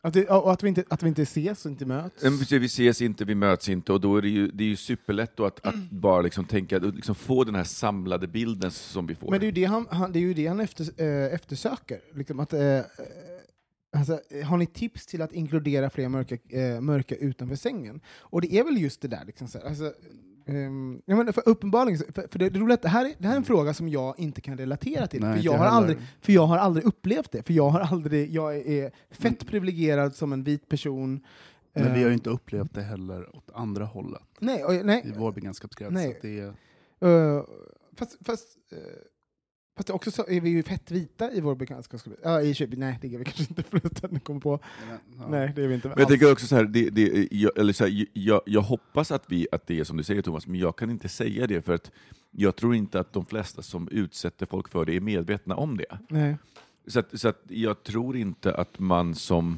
Att, 0.02 0.13
det, 0.13 0.30
och 0.30 0.54
att, 0.54 0.63
vi 0.63 0.67
inte, 0.67 0.84
att 0.89 1.04
vi 1.04 1.08
inte 1.08 1.22
ses 1.22 1.65
och 1.65 1.72
inte 1.72 1.86
möts? 1.86 2.22
Precis, 2.22 2.52
Vi 2.52 2.65
ses 2.65 3.02
inte, 3.02 3.26
vi 3.26 3.36
möts 3.36 3.70
inte 3.70 3.94
och 3.94 4.02
då 4.02 4.17
är 4.17 4.22
det 4.22 4.30
ju, 4.30 4.48
det 4.48 4.63
är 4.63 4.67
ju 4.67 4.76
superlätt 4.76 5.39
att, 5.39 5.65
att 5.65 5.76
bara 5.91 6.22
liksom 6.22 6.46
tänka, 6.46 6.78
att 6.78 6.96
liksom 6.96 7.15
få 7.15 7.44
den 7.44 7.56
här 7.56 7.63
samlade 7.63 8.28
bilden 8.28 8.72
som 8.72 9.08
vi 9.08 9.15
får. 9.15 9.32
Men 9.32 9.39
det 9.39 9.44
är 9.44 9.48
ju 9.48 9.52
det 9.52 9.65
han, 9.65 9.88
han, 9.91 10.12
det 10.12 10.20
är 10.20 10.22
ju 10.22 10.34
det 10.34 10.48
han 10.48 10.60
efter, 10.60 11.02
eh, 11.02 11.34
eftersöker. 11.34 12.00
Liksom 12.13 12.39
att, 12.39 12.54
eh, 12.54 12.80
alltså, 13.98 14.20
har 14.46 14.58
ni 14.58 14.65
tips 14.65 15.06
till 15.06 15.22
att 15.22 15.34
inkludera 15.34 15.89
fler 15.89 16.10
mörka, 16.10 16.38
eh, 16.50 16.82
mörka 16.82 17.15
utanför 17.15 17.56
sängen? 17.56 18.02
Och 18.20 18.41
det 18.41 18.54
är 18.54 18.63
väl 18.63 18.82
just 18.82 19.02
det 19.02 19.08
där. 19.08 19.26
Liksom, 19.26 19.48
så 19.48 19.58
här, 19.58 19.65
alltså, 19.65 19.94
ehm, 20.45 21.01
jag 21.06 21.17
menar, 21.17 21.32
för 21.32 21.49
uppenbarligen, 21.49 21.99
för, 22.13 22.27
för 22.32 22.39
det, 22.39 22.49
det, 22.49 22.60
roliga 22.60 22.77
det, 22.82 22.88
här 22.88 23.06
är, 23.06 23.13
det 23.17 23.27
här 23.27 23.34
är 23.34 23.38
en 23.38 23.43
fråga 23.43 23.73
som 23.73 23.89
jag 23.89 24.19
inte 24.19 24.41
kan 24.41 24.58
relatera 24.58 25.08
till. 25.08 25.21
Nej, 25.21 25.38
för, 25.38 25.45
jag 25.45 25.51
har 25.51 25.58
heller. 25.58 25.71
aldrig, 25.71 25.97
för 26.21 26.34
jag 26.34 26.45
har 26.45 26.58
aldrig 26.58 26.86
upplevt 26.86 27.32
det. 27.32 27.43
För 27.43 27.54
jag, 27.54 27.69
har 27.69 27.80
aldrig, 27.80 28.32
jag 28.32 28.56
är 28.56 28.91
fett 29.12 29.47
privilegierad 29.47 30.15
som 30.15 30.34
en 30.34 30.43
vit 30.43 30.69
person. 30.69 31.25
Men 31.73 31.93
vi 31.93 32.01
har 32.01 32.08
ju 32.08 32.13
inte 32.13 32.30
upplevt 32.30 32.73
det 32.73 32.82
heller 32.82 33.36
åt 33.36 33.49
andra 33.54 33.86
hållet 33.86 34.21
nej, 34.39 34.63
och, 34.63 34.86
nej, 34.86 35.04
i 35.06 35.12
vår 35.17 35.32
bekantskapskrets. 35.32 35.93
Nej. 35.93 36.19
Det 36.21 36.39
är, 36.39 36.54
Uh, 37.06 37.43
fast, 37.95 38.17
fast, 38.25 38.58
uh, 38.73 38.77
fast 39.78 39.90
också 39.90 40.12
så 40.12 40.28
är 40.28 40.42
vi 40.42 40.50
ju 40.50 40.64
fett 40.64 40.92
vita 40.92 41.32
i 41.32 41.42
vår 41.42 41.56
bekantskapsgrupp. 41.56 42.20
Ja, 42.24 42.42
i 42.42 42.54
Köping. 42.54 42.80
Nej, 42.80 43.00
det 43.02 43.08
är 43.08 43.18
vi 43.18 43.26
kanske 43.26 43.44
inte 43.44 43.64
förresten 43.70 44.20
kommer 44.20 44.40
på. 44.40 44.60
ja. 45.18 45.28
Nej, 45.28 45.54
det 45.56 45.64
är 45.64 45.68
vi 45.68 45.76
inte. 45.76 45.88
Men 45.88 46.00
jag 46.00 46.08
tänker 46.08 46.32
också 46.32 46.48
så 46.48 46.56
här, 46.56 46.64
det, 46.64 46.90
det, 46.90 47.28
jag, 47.32 47.58
eller 47.58 47.74
så 47.74 47.84
här 47.84 48.06
jag, 48.14 48.42
jag 48.46 48.62
hoppas 48.62 49.12
att, 49.12 49.24
vi, 49.28 49.48
att 49.52 49.68
det 49.68 49.80
är 49.80 49.84
som 49.84 49.98
du 49.98 50.04
säger 50.04 50.22
Thomas, 50.22 50.48
men 50.48 50.60
jag 50.60 50.76
kan 50.76 50.90
inte 50.90 51.10
säga 51.10 51.48
det 51.48 51.62
för 51.62 51.74
att 51.74 51.92
jag 52.32 52.56
tror 52.56 52.76
inte 52.76 53.00
att 53.00 53.14
de 53.14 53.26
flesta 53.26 53.62
som 53.62 53.88
utsätter 53.92 54.46
folk 54.46 54.70
för 54.70 54.86
det 54.86 54.96
är 54.96 55.02
medvetna 55.02 55.56
om 55.56 55.78
det. 55.78 55.98
Nej. 56.10 56.38
Så, 56.88 57.00
att, 57.00 57.20
så 57.20 57.28
att 57.28 57.42
jag 57.48 57.84
tror 57.84 58.18
inte 58.18 58.56
att 58.56 58.80
man 58.80 59.16
som 59.16 59.58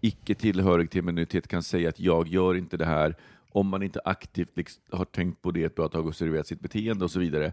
icke 0.00 0.34
tillhörig 0.34 0.90
till 0.90 1.02
minoritet 1.02 1.48
kan 1.48 1.62
säga 1.62 1.88
att 1.88 2.00
jag 2.00 2.28
gör 2.28 2.54
inte 2.54 2.76
det 2.76 2.84
här 2.86 3.16
om 3.50 3.68
man 3.68 3.82
inte 3.82 4.00
aktivt 4.04 4.56
liksom 4.56 4.82
har 4.90 5.04
tänkt 5.04 5.42
på 5.42 5.50
det 5.50 5.64
ett 5.64 5.74
bra 5.74 5.88
tag 5.88 6.06
och 6.06 6.14
serverat 6.14 6.46
sitt 6.46 6.60
beteende 6.60 7.04
och 7.04 7.10
så 7.10 7.20
vidare. 7.20 7.52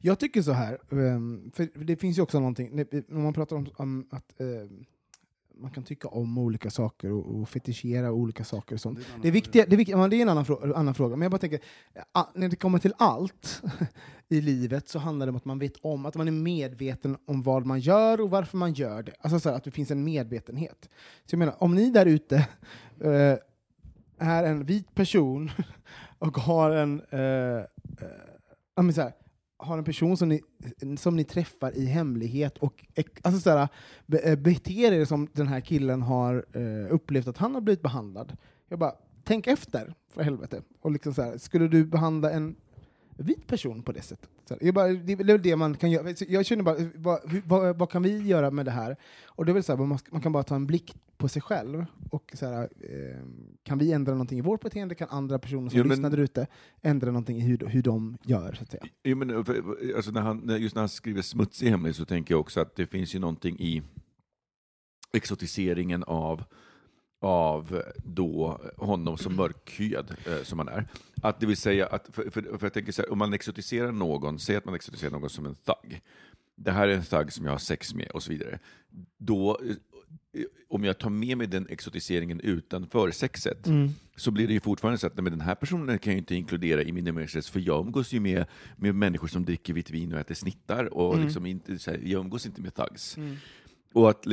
Jag 0.00 0.18
tycker 0.18 0.42
så 0.42 0.52
här, 0.52 0.78
ehm, 0.90 1.50
för 1.54 1.84
det 1.84 1.96
finns 1.96 2.18
ju 2.18 2.22
också 2.22 2.38
någonting, 2.38 2.76
när 2.76 3.22
man 3.22 3.32
pratar 3.32 3.56
om, 3.56 3.66
om 3.76 4.06
att 4.10 4.40
ehm, 4.40 4.84
man 5.56 5.70
kan 5.70 5.84
tycka 5.84 6.08
om 6.08 6.38
olika 6.38 6.70
saker 6.70 7.12
och, 7.12 7.40
och 7.40 7.48
fetischera 7.48 8.12
olika 8.12 8.44
saker 8.44 8.74
och 8.74 8.80
sånt. 8.80 8.98
Det 9.22 9.28
är, 9.28 9.32
viktiga, 9.32 9.66
det, 9.66 9.74
är 9.74 9.76
viktiga, 9.76 10.08
det 10.08 10.16
är 10.16 10.22
en 10.22 10.28
annan, 10.28 10.44
frå, 10.44 10.74
annan 10.74 10.94
fråga, 10.94 11.16
men 11.16 11.22
jag 11.22 11.30
bara 11.30 11.38
tänker, 11.38 11.60
när 12.34 12.48
det 12.48 12.56
kommer 12.56 12.78
till 12.78 12.94
allt 12.98 13.62
i 14.28 14.40
livet 14.40 14.88
så 14.88 14.98
handlar 14.98 15.26
det 15.26 15.30
om 15.30 15.36
att 15.36 15.44
man 15.44 15.58
vet 15.58 15.76
om, 15.76 16.06
att 16.06 16.14
man 16.14 16.28
är 16.28 16.32
medveten 16.32 17.16
om 17.26 17.42
vad 17.42 17.66
man 17.66 17.80
gör 17.80 18.20
och 18.20 18.30
varför 18.30 18.56
man 18.56 18.72
gör 18.72 19.02
det. 19.02 19.12
Alltså 19.20 19.40
så 19.40 19.48
här, 19.48 19.56
att 19.56 19.64
det 19.64 19.70
finns 19.70 19.90
en 19.90 20.04
medvetenhet. 20.04 20.88
Så 21.24 21.34
jag 21.34 21.38
menar, 21.38 21.54
om 21.58 21.74
ni 21.74 21.90
där 21.90 22.06
ute 22.06 22.36
eh, 23.00 23.38
är 24.18 24.44
en 24.44 24.64
vit 24.64 24.94
person 24.94 25.50
och 26.18 26.38
har 26.38 26.70
en, 26.70 27.02
ja, 28.74 28.82
men 28.82 28.94
så 28.94 29.00
här, 29.00 29.12
har 29.64 29.78
en 29.78 29.84
person 29.84 30.16
som 30.16 30.28
ni, 30.28 30.40
som 30.98 31.16
ni 31.16 31.24
träffar 31.24 31.76
i 31.76 31.86
hemlighet 31.86 32.58
och 32.58 32.84
alltså 33.22 33.40
så 33.40 33.50
här, 33.50 33.68
be, 34.06 34.18
eh, 34.18 34.36
beter 34.36 34.92
er 34.92 35.04
som 35.04 35.28
den 35.32 35.46
här 35.46 35.60
killen 35.60 36.02
har 36.02 36.44
eh, 36.52 36.94
upplevt 36.94 37.28
att 37.28 37.38
han 37.38 37.54
har 37.54 37.60
blivit 37.60 37.82
behandlad. 37.82 38.36
Jag 38.68 38.78
bara, 38.78 38.92
tänk 39.24 39.46
efter, 39.46 39.94
för 40.14 40.22
helvete. 40.22 40.62
Och 40.80 40.90
liksom 40.90 41.14
så 41.14 41.22
här, 41.22 41.38
skulle 41.38 41.68
du 41.68 41.84
behandla 41.84 42.30
en 42.30 42.56
vit 43.16 43.46
person 43.46 43.82
på 43.82 43.92
det 43.92 44.02
sättet. 44.02 44.30
Så 44.48 44.56
jag 44.60 44.74
bara, 44.74 44.88
det 44.88 45.12
är 45.12 45.16
väl 45.16 45.42
det 45.42 45.56
man 45.56 45.74
kan 45.74 45.90
göra. 45.90 46.14
Jag 46.28 46.46
känner 46.46 46.62
bara, 46.62 46.76
vad, 46.94 47.20
vad, 47.46 47.78
vad 47.78 47.90
kan 47.90 48.02
vi 48.02 48.18
göra 48.18 48.50
med 48.50 48.64
det 48.64 48.70
här? 48.70 48.96
Och 49.26 49.44
det 49.44 49.52
är 49.52 49.54
väl 49.54 49.62
så 49.62 49.76
här, 49.76 49.84
man, 49.84 49.98
kan 50.22 50.32
bara 50.32 50.42
ta 50.42 50.54
en 50.54 50.66
blick 50.66 50.94
på 51.16 51.28
sig 51.28 51.42
själv. 51.42 51.84
Och 52.10 52.32
så 52.34 52.46
här, 52.46 52.62
eh, 52.62 53.24
kan 53.62 53.78
vi 53.78 53.92
ändra 53.92 54.12
någonting 54.12 54.38
i 54.38 54.42
vårt 54.42 54.62
beteende? 54.62 54.94
Kan 54.94 55.08
andra 55.10 55.38
personer 55.38 55.70
som 55.70 55.78
men- 55.78 55.88
lyssnar 55.88 56.10
där 56.10 56.18
ute 56.18 56.46
ändra 56.82 57.06
någonting 57.10 57.36
i 57.36 57.40
hur, 57.40 57.58
hur 57.66 57.82
de 57.82 58.18
gör? 58.22 58.52
Så 58.52 58.62
att 58.62 58.70
säga. 58.70 58.84
Jo, 59.04 59.16
men, 59.16 59.44
för- 59.44 59.96
alltså 59.96 60.10
när 60.10 60.20
han, 60.20 60.56
just 60.60 60.74
när 60.74 60.82
han 60.82 60.88
skriver 60.88 61.22
smutsig 61.22 61.68
hemlig 61.70 61.94
så 61.94 62.04
tänker 62.04 62.34
jag 62.34 62.40
också 62.40 62.60
att 62.60 62.76
det 62.76 62.86
finns 62.86 63.14
ju 63.14 63.18
någonting 63.18 63.58
i 63.60 63.82
exotiseringen 65.12 66.04
av, 66.04 66.44
av 67.24 67.82
då 67.96 68.60
honom 68.76 69.18
som 69.18 69.36
mörkhyad 69.36 70.16
eh, 70.26 70.42
som 70.42 70.58
han 70.58 70.68
är. 70.68 70.86
Att 71.22 71.40
det 71.40 71.46
vill 71.46 71.56
säga, 71.56 71.86
att, 71.86 72.08
för, 72.12 72.30
för, 72.30 72.42
för 72.42 72.66
jag 72.66 72.72
tänker 72.72 72.92
så 72.92 73.02
här, 73.02 73.12
om 73.12 73.18
man 73.18 73.32
exotiserar 73.32 73.92
någon, 73.92 74.38
säg 74.38 74.56
att 74.56 74.64
man 74.64 74.74
exotiserar 74.74 75.10
någon 75.10 75.30
som 75.30 75.46
en 75.46 75.54
thug. 75.54 76.02
Det 76.56 76.70
här 76.70 76.88
är 76.88 76.92
en 76.92 77.04
thug 77.04 77.32
som 77.32 77.44
jag 77.44 77.52
har 77.52 77.58
sex 77.58 77.94
med 77.94 78.10
och 78.10 78.22
så 78.22 78.30
vidare. 78.30 78.58
Då, 79.18 79.60
eh, 79.66 80.44
om 80.68 80.84
jag 80.84 80.98
tar 80.98 81.10
med 81.10 81.38
mig 81.38 81.46
den 81.46 81.66
exotiseringen 81.70 82.40
utanför 82.40 83.10
sexet, 83.10 83.66
så 84.16 84.30
blir 84.30 84.46
det 84.46 84.52
ju 84.52 84.60
fortfarande 84.60 84.98
så 84.98 85.06
att 85.06 85.16
nej, 85.16 85.30
den 85.30 85.40
här 85.40 85.54
personen 85.54 85.98
kan 85.98 86.12
jag 86.12 86.18
inte 86.18 86.34
inkludera 86.34 86.82
i 86.82 86.92
min 86.92 87.06
umgängeskrets, 87.06 87.50
för 87.50 87.60
jag 87.60 87.86
umgås 87.86 88.12
ju 88.12 88.20
med, 88.20 88.46
med 88.76 88.94
människor 88.94 89.28
som 89.28 89.44
dricker 89.44 89.72
vitt 89.72 89.90
vin 89.90 90.12
och 90.12 90.20
äter 90.20 90.34
snittar, 90.34 90.94
och 90.94 91.18
liksom 91.18 91.46
inte, 91.46 91.78
här, 91.86 92.00
jag 92.04 92.20
umgås 92.20 92.46
inte 92.46 92.60
med 92.60 92.74
thugs. 92.74 93.16
Och, 93.94 94.10
att, 94.10 94.26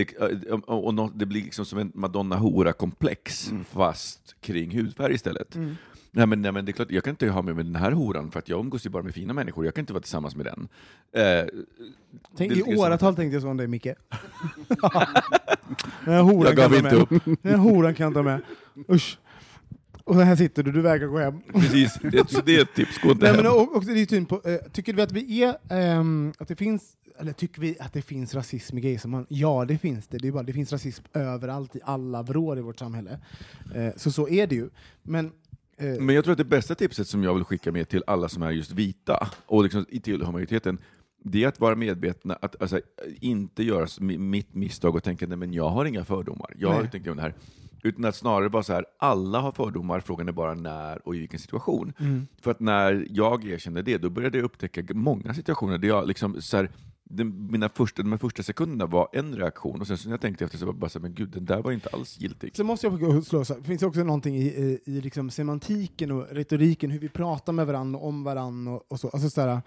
och, 0.68 0.86
och 0.86 0.94
nå- 0.94 1.12
det 1.16 1.26
blir 1.26 1.42
liksom 1.44 1.66
som 1.66 1.80
en 1.80 1.92
madonna-hora-komplex, 1.96 3.52
fast 3.70 4.36
kring 4.42 4.72
hudfärg 4.78 5.14
istället. 5.14 5.56
Nej 6.14 6.28
men, 6.28 6.42
nej 6.42 6.52
men 6.52 6.66
det 6.66 6.72
är 6.72 6.74
klart, 6.74 6.92
jag 6.92 7.04
kan 7.04 7.12
inte 7.12 7.28
ha 7.30 7.42
med 7.42 7.56
mig 7.56 7.64
den 7.64 7.76
här 7.76 7.92
horan, 7.92 8.32
för 8.32 8.40
att 8.40 8.50
jag 8.50 8.60
umgås 8.60 8.86
ju 8.86 8.90
bara 8.90 9.04
med 9.04 9.14
fina 9.14 9.34
människor, 9.34 9.66
jag 9.66 9.74
kan 9.76 9.82
inte 9.82 9.94
vara 9.94 10.02
tillsammans 10.02 10.36
med 10.36 10.46
den. 10.46 10.68
Eh, 11.16 11.46
Tänk, 12.38 12.52
I 12.52 12.64
åratal 12.76 13.16
tänkte 13.16 13.36
jag 13.36 13.42
så 13.42 13.50
om 13.50 13.58
dig, 13.58 13.68
Micke. 13.68 13.88
Den 16.06 16.14
här 16.14 16.22
horan 16.22 16.46
Jag 16.46 16.56
gav 16.56 16.74
inte 16.76 16.96
med. 16.96 17.38
Den 17.42 17.52
här 17.52 17.58
horan 17.58 17.96
kan 17.96 18.04
jag 18.06 18.14
ta 18.14 18.24
med. 18.24 18.42
Usch. 18.90 19.18
Och 20.04 20.16
här 20.16 20.36
sitter 20.36 20.64
du, 20.64 20.72
du 20.72 20.82
vägrar 20.82 21.08
gå 21.08 21.18
hem. 21.20 21.42
Precis, 21.54 21.98
det, 22.02 22.56
är 22.58 22.62
ett 22.62 22.74
tips, 22.76 22.98
gå 23.02 23.12
inte 23.12 23.26
Nej, 23.26 23.36
hem. 23.36 23.44
men 23.44 23.54
och- 23.54 23.76
också, 23.76 23.90
det 23.92 24.02
är 24.02 24.06
synd 24.06 24.30
på, 24.30 24.36
eh, 24.46 24.56
tycker 24.72 24.94
vi 24.94 25.02
att 25.02 25.12
vi 25.12 25.44
är, 25.44 25.56
ehm, 25.70 26.34
att 26.40 26.48
det 26.48 26.56
finns, 26.56 26.84
eller 27.22 27.34
tycker 27.34 27.62
vi 27.62 27.80
att 27.80 27.94
det 27.94 28.02
finns 28.02 28.36
rasism 28.36 28.78
i 28.78 28.82
gaysammanhang? 28.82 29.26
Ja, 29.30 29.66
det 29.66 29.78
finns 29.78 30.08
det. 30.08 30.18
Det, 30.18 30.28
är 30.28 30.32
bara, 30.32 30.44
det 30.44 30.54
finns 30.54 30.72
rasism 30.72 31.04
överallt, 31.14 31.76
i 31.76 31.80
alla 31.84 32.24
vrår 32.24 32.58
i 32.58 32.62
vårt 32.62 32.80
samhälle. 32.80 33.20
Eh, 33.76 33.90
så 33.96 34.12
så 34.12 34.30
är 34.30 34.48
det 34.48 34.56
ju. 34.56 34.70
Men, 35.04 35.32
eh, 35.78 36.02
Men 36.02 36.16
jag 36.16 36.24
tror 36.24 36.32
att 36.32 36.38
det 36.38 36.46
bästa 36.46 36.76
tipset 36.76 37.08
som 37.08 37.24
jag 37.24 37.34
vill 37.34 37.44
skicka 37.44 37.72
med 37.72 37.90
till 37.90 38.04
alla 38.08 38.30
som 38.30 38.44
är 38.44 38.52
just 38.52 38.72
vita, 38.72 39.30
och 39.46 39.64
liksom 39.64 39.86
tillhör 40.04 40.32
majoriteten, 40.32 40.78
det 41.24 41.44
är 41.44 41.48
att 41.48 41.60
vara 41.60 41.76
medvetna, 41.76 42.38
att 42.42 42.62
alltså, 42.62 42.82
inte 43.20 43.64
göra 43.64 43.88
mitt 44.18 44.54
misstag 44.54 44.96
och 44.96 45.04
tänka 45.04 45.28
nej 45.28 45.38
men 45.38 45.54
jag 45.54 45.70
har 45.70 45.86
inga 45.86 46.06
fördomar, 46.06 46.54
jag 46.58 46.70
har 46.74 46.86
tänkt 46.86 47.08
om 47.08 47.16
det 47.16 47.22
här. 47.22 47.36
Utan 47.84 48.06
att 48.06 48.16
snarare 48.16 48.50
vara 48.50 48.64
så 48.64 48.74
här, 48.74 48.86
alla 49.00 49.40
har 49.40 49.52
fördomar, 49.52 50.00
frågan 50.00 50.28
är 50.28 50.32
bara 50.32 50.54
när 50.54 51.08
och 51.08 51.16
i 51.16 51.20
vilken 51.20 51.40
situation. 51.40 51.94
Mm. 52.00 52.28
För 52.42 52.52
att 52.52 52.60
när 52.60 53.08
jag 53.10 53.46
erkände 53.46 53.82
det, 53.82 53.98
då 53.98 54.10
började 54.10 54.38
jag 54.38 54.46
upptäcka 54.46 54.84
många 54.94 55.34
situationer 55.34 55.78
där 55.78 55.88
jag 55.88 56.08
liksom 56.08 56.42
så 56.42 56.58
här, 56.58 56.70
den, 57.12 57.52
mina 57.52 57.70
första, 57.70 58.04
de 58.04 58.20
första 58.20 58.44
sekunderna 58.44 58.86
var 58.86 59.10
en 59.14 59.36
reaktion, 59.36 59.82
och 59.82 59.88
sen 59.88 59.98
så 59.98 60.10
när 60.10 60.14
jag 60.14 60.22
tänkte 60.22 60.46
efter 60.46 60.58
så 60.58 60.66
var 60.66 60.74
jag 60.74 60.80
bara 60.80 60.90
så 60.90 61.00
här, 61.00 61.04
men 61.04 61.14
gud, 61.14 61.30
den 61.30 61.46
där 61.46 61.62
var 61.62 61.72
inte 61.72 61.90
alls 61.90 62.20
giltig. 62.20 62.56
Så 62.56 62.64
måste 62.64 62.88
jag 62.88 63.00
få 63.00 63.22
slå 63.22 63.46
så. 63.46 63.54
Det 63.54 63.64
finns 63.64 63.84
också 63.84 64.04
någonting 64.04 64.36
i, 64.36 64.46
i, 64.46 64.80
i 64.86 65.02
liksom 65.02 65.30
semantiken 65.30 66.12
och 66.12 66.28
retoriken, 66.32 66.92
hur 66.92 67.00
vi 67.00 67.10
pratar 67.10 67.54
med 67.54 67.68
varandra 67.68 68.00
och 68.00 68.08
om 68.08 68.24
varandra 68.24 68.72
och, 68.72 68.86
och 68.88 69.00
så. 69.00 69.10
Alltså 69.10 69.30
så 69.30 69.42
här, 69.42 69.62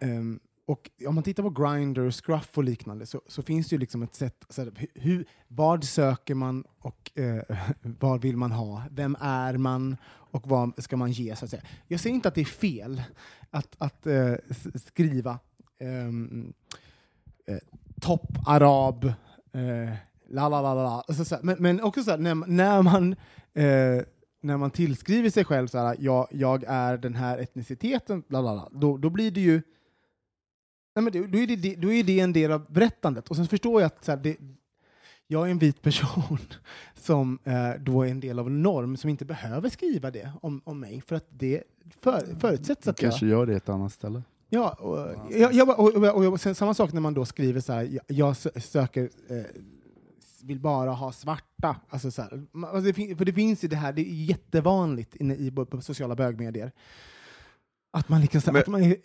um, 0.00 0.40
och 0.70 0.90
om 1.06 1.14
man 1.14 1.24
tittar 1.24 1.42
på 1.42 1.50
Grindr, 1.50 2.10
Scruff 2.10 2.58
och 2.58 2.64
liknande 2.64 3.06
så, 3.06 3.20
så 3.26 3.42
finns 3.42 3.68
det 3.68 3.74
ju 3.74 3.80
liksom 3.80 4.02
ett 4.02 4.14
sätt, 4.14 4.44
så 4.48 4.62
här, 4.62 4.72
hur, 4.94 5.26
vad 5.48 5.84
söker 5.84 6.34
man 6.34 6.64
och 6.78 7.18
eh, 7.18 7.42
vad 7.82 8.22
vill 8.22 8.36
man 8.36 8.52
ha? 8.52 8.82
Vem 8.90 9.16
är 9.20 9.56
man 9.56 9.96
och 10.06 10.46
vad 10.46 10.82
ska 10.82 10.96
man 10.96 11.12
ge? 11.12 11.36
Så 11.36 11.44
att 11.44 11.50
säga. 11.50 11.62
Jag 11.88 12.00
säger 12.00 12.14
inte 12.14 12.28
att 12.28 12.34
det 12.34 12.40
är 12.40 12.44
fel 12.44 13.02
att, 13.50 13.76
att 13.78 14.06
eh, 14.06 14.34
skriva 14.74 15.38
ehm, 15.78 16.52
eh, 17.46 17.56
topp 18.00 18.26
arab, 18.46 19.04
eh, 19.52 19.94
la 20.28 20.48
la 20.48 20.60
la 20.62 20.74
la, 20.74 21.04
men, 21.42 21.56
men 21.58 21.80
också 21.82 22.02
så 22.02 22.10
här, 22.10 22.18
när, 22.18 22.34
när 22.34 22.82
man 22.82 23.12
eh, 23.54 24.04
när 24.42 24.56
man 24.56 24.70
tillskriver 24.70 25.30
sig 25.30 25.44
själv 25.44 25.66
så 25.66 25.78
här, 25.78 25.96
jag, 26.00 26.26
jag 26.30 26.64
är 26.66 26.96
den 26.96 27.14
här 27.14 27.38
etniciteten, 27.38 28.22
la 28.28 28.40
la 28.40 28.54
la, 28.54 28.68
då, 28.72 28.96
då 28.96 29.10
blir 29.10 29.30
det 29.30 29.40
ju 29.40 29.62
Nej, 30.94 31.02
men 31.02 31.12
det, 31.12 31.26
då, 31.26 31.38
är 31.38 31.46
det- 31.56 31.76
då 31.76 31.92
är 31.92 32.04
det 32.04 32.20
en 32.20 32.32
del 32.32 32.52
av 32.52 32.72
berättandet. 32.72 33.28
Och 33.28 33.36
sen 33.36 33.46
förstår 33.46 33.80
jag 33.80 33.86
att 33.86 34.04
så 34.04 34.10
här, 34.12 34.18
det, 34.18 34.36
jag 35.26 35.46
är 35.46 35.50
en 35.50 35.58
vit 35.58 35.82
person 35.82 36.38
som 36.94 37.38
eh, 37.44 37.70
då 37.80 38.02
är 38.02 38.10
en 38.10 38.20
del 38.20 38.38
av 38.38 38.46
en 38.46 38.62
norm 38.62 38.96
som 38.96 39.10
inte 39.10 39.24
behöver 39.24 39.68
skriva 39.68 40.10
det 40.10 40.32
om, 40.42 40.60
om 40.64 40.80
mig, 40.80 41.00
för 41.00 41.16
att 41.16 41.26
det 41.28 41.62
för, 42.00 42.40
förutsätts 42.40 42.88
att 42.88 43.02
jag... 43.02 43.10
Kanske 43.10 43.26
gör 43.26 43.46
det 43.46 43.52
i 43.52 43.56
ett 43.56 43.68
annat 43.68 43.92
ställe. 43.92 44.22
Ja, 44.52 44.70
och, 44.70 44.98
jag, 45.30 45.52
jag, 45.52 45.66
bara- 45.66 45.76
och, 45.76 45.94
och, 46.16 46.24
och, 46.32 46.40
sen, 46.40 46.54
samma 46.54 46.74
sak 46.74 46.92
när 46.92 47.00
man 47.00 47.14
då 47.14 47.24
skriver 47.24 47.60
så 47.60 47.72
här, 47.72 47.82
jag, 47.82 48.00
jag 48.06 48.32
sö- 48.32 48.60
söker, 48.60 49.10
eh, 49.28 49.36
vill 50.42 50.60
bara 50.60 50.90
ha 50.90 51.12
svarta. 51.12 51.76
Alltså 51.88 52.10
så 52.10 52.22
här, 52.22 52.42
alltså 52.54 52.80
det, 52.80 52.92
fin- 52.92 53.16
för 53.16 53.24
det 53.24 53.32
finns 53.32 53.64
ju 53.64 53.68
det 53.68 53.76
här, 53.76 53.92
det 53.92 54.02
är 54.02 54.24
jättevanligt 54.24 55.16
inne 55.16 55.34
i 55.34 55.50
på 55.50 55.80
sociala 55.80 56.14
bögmedier. 56.16 56.72
Att 57.92 58.08
man, 58.08 58.20
liksom, 58.20 58.40
Men- 58.52 58.56
att 58.62 58.66
man, 58.68 58.82
eh, 58.82 58.96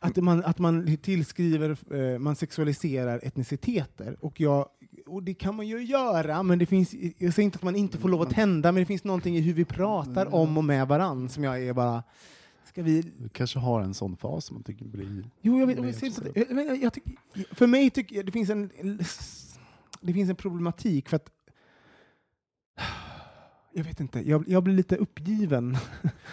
att 0.00 0.16
man, 0.16 0.44
att 0.44 0.58
man 0.58 0.96
tillskriver, 0.96 1.76
eh, 1.94 2.18
man 2.18 2.36
sexualiserar 2.36 3.20
etniciteter. 3.22 4.16
Och, 4.20 4.40
jag, 4.40 4.68
och 5.06 5.22
det 5.22 5.34
kan 5.34 5.54
man 5.54 5.66
ju 5.66 5.84
göra, 5.84 6.42
men 6.42 6.58
det 6.58 6.66
finns, 6.66 6.94
jag 7.18 7.34
säger 7.34 7.44
inte 7.44 7.56
att 7.56 7.62
man 7.62 7.76
inte 7.76 7.98
får 7.98 8.08
lov 8.08 8.22
att 8.22 8.30
tända, 8.30 8.72
men 8.72 8.80
det 8.82 8.86
finns 8.86 9.04
någonting 9.04 9.36
i 9.36 9.40
hur 9.40 9.54
vi 9.54 9.64
pratar 9.64 10.34
om 10.34 10.58
och 10.58 10.64
med 10.64 10.88
varann 10.88 11.28
som 11.28 11.44
jag 11.44 11.62
är 11.62 11.72
bara, 11.72 12.02
ska 12.74 12.82
vi 12.82 13.00
Du 13.02 13.28
kanske 13.28 13.58
har 13.58 13.80
en 13.80 13.94
sån 13.94 14.16
fas 14.16 14.44
som 14.44 14.54
man 14.56 14.62
tycker 14.62 14.84
blir... 14.84 15.30
Jo, 15.40 15.58
jag 15.60 15.66
vet. 15.66 15.76
Jag 15.76 15.86
att- 16.18 16.36
jag, 16.36 16.50
men 16.50 16.66
jag, 16.66 16.82
jag 16.82 16.92
tycker, 16.92 17.12
för 17.54 17.66
mig 17.66 17.90
tycker 17.90 18.16
jag 18.16 18.26
det 18.26 18.32
finns 18.32 18.50
en, 18.50 18.70
det 20.00 20.12
finns 20.12 20.30
en 20.30 20.36
problematik 20.36 21.08
för 21.08 21.16
att 21.16 21.30
jag 23.72 23.84
vet 23.84 24.00
inte, 24.00 24.28
jag, 24.28 24.44
jag 24.48 24.62
blir 24.62 24.74
lite 24.74 24.96
uppgiven. 24.96 25.76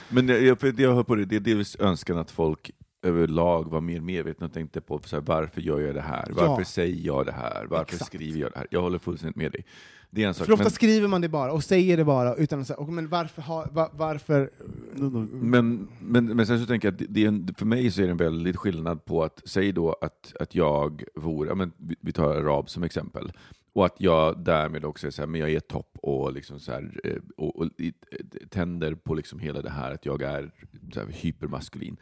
Men 0.10 0.28
jag, 0.28 0.60
det 0.60 0.80
jag 0.80 0.96
hör 0.96 1.04
på 1.04 1.16
det, 1.16 1.26
det 1.26 1.36
är 1.36 1.40
delvis 1.40 1.76
önskan 1.80 2.18
att 2.18 2.32
folk 2.32 2.72
överlag 3.02 3.70
var 3.72 3.82
mer 3.82 4.00
medvetna 4.02 4.46
och 4.46 4.54
tänkte 4.54 4.82
på 4.82 5.00
så 5.06 5.16
här, 5.16 5.24
varför 5.24 5.62
gör 5.62 5.80
jag 5.80 5.96
det 5.96 6.02
här? 6.02 6.28
Varför 6.30 6.62
Ja. 6.62 6.66
säger 6.66 7.06
jag 7.06 7.26
det 7.26 7.32
här? 7.32 7.66
Varför 7.70 7.84
Exakt. 7.94 8.06
skriver 8.06 8.40
jag 8.40 8.52
det 8.52 8.58
här? 8.58 8.68
Jag 8.72 8.82
håller 8.82 9.00
fullständigt 9.00 9.36
med 9.36 9.52
dig. 9.52 9.66
Det 10.14 10.24
är 10.24 10.28
en 10.28 10.34
sak. 10.34 10.46
För 10.46 10.54
ofta 10.54 10.64
Men, 10.64 10.72
skriver 10.72 11.08
man 11.08 11.22
det 11.22 11.30
bara 11.30 11.52
och 11.52 11.64
säger 11.64 11.98
det 11.98 12.04
bara 12.06 12.36
utan 12.36 12.62
att 12.62 12.68
säga, 12.68 12.82
men 12.82 13.08
varför, 13.10 13.42
ha, 13.42 13.68
va, 13.72 13.90
varför 13.94 14.50
men, 15.32 15.88
men, 16.00 16.26
men 16.26 16.48
sen 16.48 16.60
så 16.60 16.66
tänker 16.66 16.88
jag 16.88 16.94
att 17.02 17.02
det- 17.10 17.24
är 17.24 17.28
en, 17.28 17.54
för 17.58 17.66
mig 17.66 17.92
så 17.92 18.02
är 18.02 18.06
det 18.06 18.12
en 18.12 18.18
väldigt 18.18 18.56
skillnad 18.58 19.06
på 19.06 19.24
att, 19.24 19.42
säg 19.46 19.72
då 19.72 19.96
att, 20.02 20.34
att 20.40 20.56
jag 20.56 21.04
vore, 21.16 21.50
ja, 21.50 21.56
men 21.56 21.72
vi- 22.02 22.12
tar 22.12 22.36
arab 22.36 22.70
som 22.70 22.84
exempel, 22.84 23.32
och 23.74 23.86
att 23.86 23.96
jag 23.98 24.40
därmed 24.44 24.86
också 24.86 25.08
är 25.08 25.12
så 25.12 25.22
här, 25.22 25.28
men 25.28 25.42
jag 25.42 25.52
är 25.52 25.60
topp 25.60 25.98
och, 26.02 26.34
liksom 26.34 26.60
så 26.60 26.72
här, 26.72 27.00
eh, 27.04 27.16
och, 27.38 27.60
och 27.60 27.66
i- 27.78 27.94
tänder 28.50 28.96
på 28.96 29.14
liksom 29.14 29.40
hela 29.40 29.62
det 29.62 29.70
här 29.70 29.92
att 29.94 30.06
jag 30.06 30.22
är 30.22 30.52
så 30.94 31.00
här, 31.00 31.08
hypermaskulin. 31.12 31.98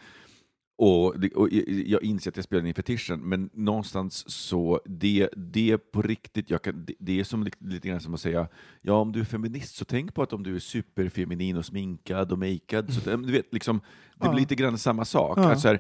Och, 0.82 1.16
och 1.36 1.50
jag- 1.86 2.04
inser 2.04 2.32
att 2.32 2.36
jag 2.36 2.44
spelar 2.46 2.66
in 2.66 2.74
fetischen, 2.74 3.20
men 3.20 3.50
någonstans 3.54 4.30
så, 4.32 4.82
det, 4.86 5.30
det 5.36 5.72
är 5.72 5.78
på 5.78 6.02
riktigt, 6.02 6.50
jag 6.50 6.62
kan, 6.62 6.86
det, 6.86 6.94
det 7.00 7.20
är 7.20 7.24
som 7.24 7.48
lite, 7.60 7.88
grann 7.88 8.00
som 8.00 8.14
att 8.14 8.22
säga, 8.22 8.48
ja 8.82 8.94
om 8.94 9.12
du 9.12 9.20
är 9.20 9.24
feminist 9.26 9.76
så 9.76 9.86
tänk 9.86 10.14
på 10.14 10.24
att 10.24 10.34
om 10.34 10.44
du 10.44 10.56
är 10.56 10.60
superfeminin 10.60 11.58
och 11.58 11.66
sminkad 11.66 12.32
och 12.32 12.40
makead, 12.40 12.94
så, 12.94 13.18
du 13.18 13.32
vet, 13.32 13.54
liksom, 13.54 13.82
det 14.16 14.30
blir 14.30 14.40
lite 14.40 14.56
grann 14.56 14.78
samma 14.78 15.06
sak. 15.06 15.38
Ja. 15.38 15.52
Att 15.52 15.60
så 15.60 15.68
här, 15.68 15.80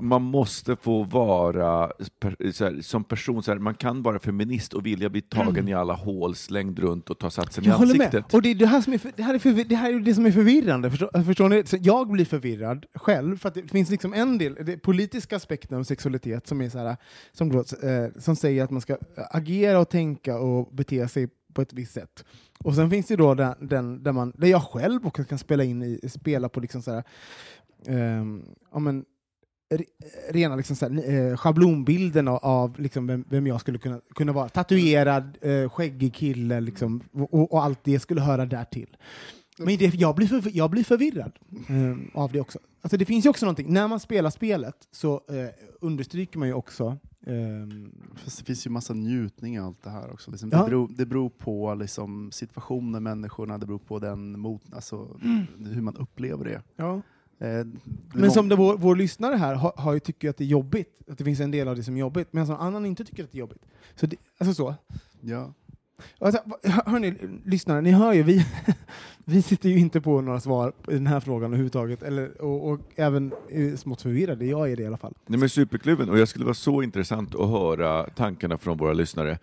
man 0.00 0.22
måste 0.22 0.76
få 0.76 1.02
vara, 1.02 1.92
per, 2.20 2.36
här, 2.64 2.82
som 2.82 3.04
person, 3.04 3.42
så 3.42 3.52
här, 3.52 3.58
man 3.58 3.74
kan 3.74 4.02
vara 4.02 4.18
feminist 4.18 4.74
och 4.74 4.86
vilja 4.86 5.08
bli 5.08 5.20
tagen 5.20 5.68
i 5.68 5.74
alla 5.74 5.94
hål, 5.94 6.34
slängd 6.34 6.78
runt 6.78 7.10
och 7.10 7.18
ta 7.18 7.30
satsen 7.30 7.64
i 7.64 7.66
Jag 7.66 7.74
håller 7.74 7.94
ansiktet. 7.94 8.12
med. 8.12 8.34
Och 8.34 8.42
det 8.42 8.50
är 8.50 8.54
det 8.54 8.66
här 8.66 8.80
som 8.80 8.92
är, 8.92 8.98
för, 8.98 9.12
det 9.16 9.22
här 9.22 9.34
är, 9.34 9.38
för, 9.38 9.64
det 9.64 9.76
här 9.76 9.92
är 9.92 10.00
det 10.00 10.14
som 10.14 10.26
är 10.26 10.30
förvirrande. 10.30 10.90
Förstår, 10.90 11.22
förstår 11.22 11.48
ni? 11.48 11.66
Så 11.66 11.76
jag 11.80 12.08
blir 12.08 12.24
förvirrad 12.24 12.86
själv, 12.94 13.38
för 13.38 13.48
att 13.48 13.54
det 13.54 13.68
finns 13.68 13.90
liksom 13.90 14.14
en 14.14 14.38
del, 14.38 14.54
det 14.54 14.78
politiska 14.78 15.36
aspekten 15.36 15.78
av 15.78 15.84
sexualitet 15.84 16.46
som, 16.46 16.60
är 16.60 16.68
så 16.68 16.78
här, 16.78 16.96
som, 17.32 17.52
då, 17.52 17.58
eh, 17.58 18.08
som 18.18 18.36
säger 18.36 18.64
att 18.64 18.70
man 18.70 18.80
ska 18.80 18.96
agera 19.16 19.78
och 19.78 19.88
tänka 19.88 20.38
och 20.38 20.74
bete 20.74 21.08
sig 21.08 21.28
på 21.54 21.62
ett 21.62 21.72
visst 21.72 21.92
sätt. 21.92 22.24
Och 22.58 22.74
sen 22.74 22.90
finns 22.90 23.06
det 23.06 23.16
då 23.16 23.34
den, 23.34 23.54
den 23.60 24.02
där, 24.02 24.12
man, 24.12 24.32
där 24.36 24.48
jag 24.48 24.62
själv 24.62 25.06
också 25.06 25.24
kan 25.24 25.38
spela 25.38 25.64
in 25.64 25.82
i, 25.82 26.08
spela 26.08 26.48
på 26.48 26.60
liksom 26.60 26.82
så 26.82 26.92
här, 26.92 27.04
ehm, 27.86 28.42
ja, 28.72 28.78
men, 28.78 29.04
rena 30.30 30.56
liksom 30.56 30.76
så 30.76 30.88
här, 30.88 31.30
eh, 31.30 31.36
schablonbilden 31.36 32.28
av, 32.28 32.36
av 32.42 32.80
liksom 32.80 33.06
vem, 33.06 33.24
vem 33.28 33.46
jag 33.46 33.60
skulle 33.60 33.78
kunna, 33.78 34.00
kunna 34.14 34.32
vara. 34.32 34.48
Tatuerad, 34.48 35.38
eh, 35.40 35.68
skäggig 35.70 36.14
kille 36.14 36.60
liksom, 36.60 37.02
och, 37.12 37.52
och 37.52 37.64
allt 37.64 37.84
det 37.84 38.00
skulle 38.00 38.20
höra 38.20 38.46
där 38.46 38.64
till. 38.64 38.96
Men 39.58 39.76
det, 39.76 39.94
jag, 39.94 40.14
blir 40.16 40.26
för, 40.26 40.50
jag 40.56 40.70
blir 40.70 40.84
förvirrad 40.84 41.32
ehm, 41.68 42.10
av 42.14 42.32
det 42.32 42.40
också. 42.40 42.58
Alltså 42.82 42.96
det 42.96 43.04
finns 43.04 43.26
ju 43.26 43.30
också 43.30 43.46
någonting, 43.46 43.72
när 43.72 43.88
man 43.88 44.00
spelar 44.00 44.30
spelet 44.30 44.88
så 44.92 45.14
eh, 45.14 45.48
understryker 45.80 46.38
man 46.38 46.48
ju 46.48 46.54
också 46.54 46.96
ehm, 47.26 47.92
Fast 48.16 48.38
det 48.38 48.44
finns 48.44 48.66
ju 48.66 48.70
massa 48.70 48.94
njutning 48.94 49.54
i 49.54 49.58
allt 49.58 49.82
det 49.82 49.90
här 49.90 50.12
också. 50.12 50.30
Liksom, 50.30 50.50
Ja. 50.52 50.58
det, 50.58 50.64
beror, 50.64 50.88
det 50.96 51.06
beror 51.06 51.30
på 51.30 51.74
liksom, 51.74 52.32
situationen, 52.32 53.02
människorna, 53.02 53.58
det 53.58 53.66
beror 53.66 53.78
på 53.78 53.98
den 53.98 54.40
mot, 54.40 54.62
alltså, 54.72 55.20
hur 55.58 55.80
man 55.82 55.96
upplever 55.96 56.44
det. 56.44 56.62
ja. 56.76 57.02
Eh, 57.38 57.66
Men 58.14 58.30
som 58.30 58.48
det, 58.48 58.56
vår, 58.56 58.76
vår 58.76 58.96
lyssnare 58.96 59.36
här 59.36 59.54
har, 59.54 59.72
har 59.76 59.92
ju 59.94 60.00
tycker 60.00 60.30
att 60.30 60.36
det 60.36 60.44
är 60.44 60.48
jobbigt, 60.48 60.88
att 61.10 61.18
det 61.18 61.24
finns 61.24 61.40
en 61.40 61.50
del 61.50 61.68
av 61.68 61.76
det 61.76 61.82
som 61.82 61.94
är 61.96 62.00
jobbigt, 62.00 62.32
medan 62.32 62.48
någon 62.48 62.60
annan 62.60 62.86
inte 62.86 63.04
tycker 63.04 63.24
att 63.24 63.32
det 63.32 63.38
är 63.38 63.40
jobbigt. 63.40 63.62
Så 63.94 64.06
det, 64.06 64.16
alltså 64.38 64.54
så. 64.54 64.74
ja. 65.20 65.52
Alltså, 66.18 66.40
hör- 66.62 66.90
hörni, 66.90 67.14
lyssnare, 67.44 67.80
ni 67.80 67.90
hör 67.90 68.12
ju, 68.12 68.22
vi, 68.22 68.46
vi 69.24 69.42
sitter 69.42 69.68
ju 69.68 69.78
inte 69.78 70.00
på 70.00 70.20
några 70.20 70.40
svar 70.40 70.72
i 70.88 70.92
den 70.94 71.06
här 71.06 71.20
frågan 71.20 71.44
överhuvudtaget, 71.50 72.02
eller, 72.02 72.40
och, 72.42 72.70
och 72.70 72.80
även 72.96 73.32
är 73.50 73.76
smått 73.76 74.02
förvirrade, 74.02 74.46
jag 74.46 74.72
är 74.72 74.76
det 74.76 74.82
i 74.82 74.86
alla 74.86 74.96
fall. 74.96 75.14
Nej, 75.26 75.38
men 75.40 75.48
Superklubben, 75.48 76.10
och 76.10 76.18
jag 76.18 76.28
skulle 76.28 76.44
vara 76.44 76.54
så 76.54 76.82
intressant 76.82 77.34
att 77.34 77.48
höra 77.48 78.04
tankarna 78.04 78.58
från 78.58 78.76
våra 78.78 78.92
lyssnare. 78.92 79.38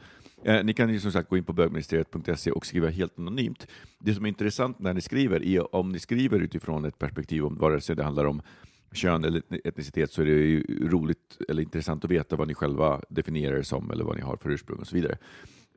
Eh, 0.46 0.64
ni 0.64 0.74
kan 0.74 0.90
ju 0.90 1.00
som 1.00 1.12
sagt 1.12 1.30
gå 1.30 1.38
in 1.38 1.44
på 1.44 1.54
bögministeriet.se 1.54 2.52
och 2.52 2.66
skriva 2.66 2.90
helt 2.90 3.20
anonymt. 3.20 3.68
Det 4.00 4.14
som 4.14 4.26
är 4.26 4.30
intressant 4.30 4.80
när 4.80 4.94
ni 4.94 5.02
skriver 5.02 5.44
är 5.44 5.76
om 5.76 5.92
ni 5.92 6.00
skriver 6.00 6.40
utifrån 6.40 6.86
ett 6.86 7.00
perspektiv 7.00 7.46
om 7.46 7.58
vare 7.58 7.82
sig 7.82 7.96
det 7.96 8.04
handlar 8.04 8.26
om 8.26 8.42
kön 8.92 9.24
eller 9.24 9.42
etnicitet 9.64 10.12
så 10.12 10.22
är 10.22 10.26
det 10.26 10.32
ju 10.32 10.90
roligt 10.90 11.38
eller 11.50 11.64
intressant 11.64 12.06
att 12.06 12.12
veta 12.12 12.36
vad 12.36 12.48
ni 12.48 12.54
själva 12.54 13.02
definierar 13.10 13.58
det 13.58 13.64
som 13.64 13.92
eller 13.92 14.04
vad 14.04 14.16
ni 14.16 14.22
har 14.22 14.38
för 14.38 14.50
ursprung 14.50 14.80
och 14.80 14.88
så 14.88 14.96
vidare. 14.96 15.18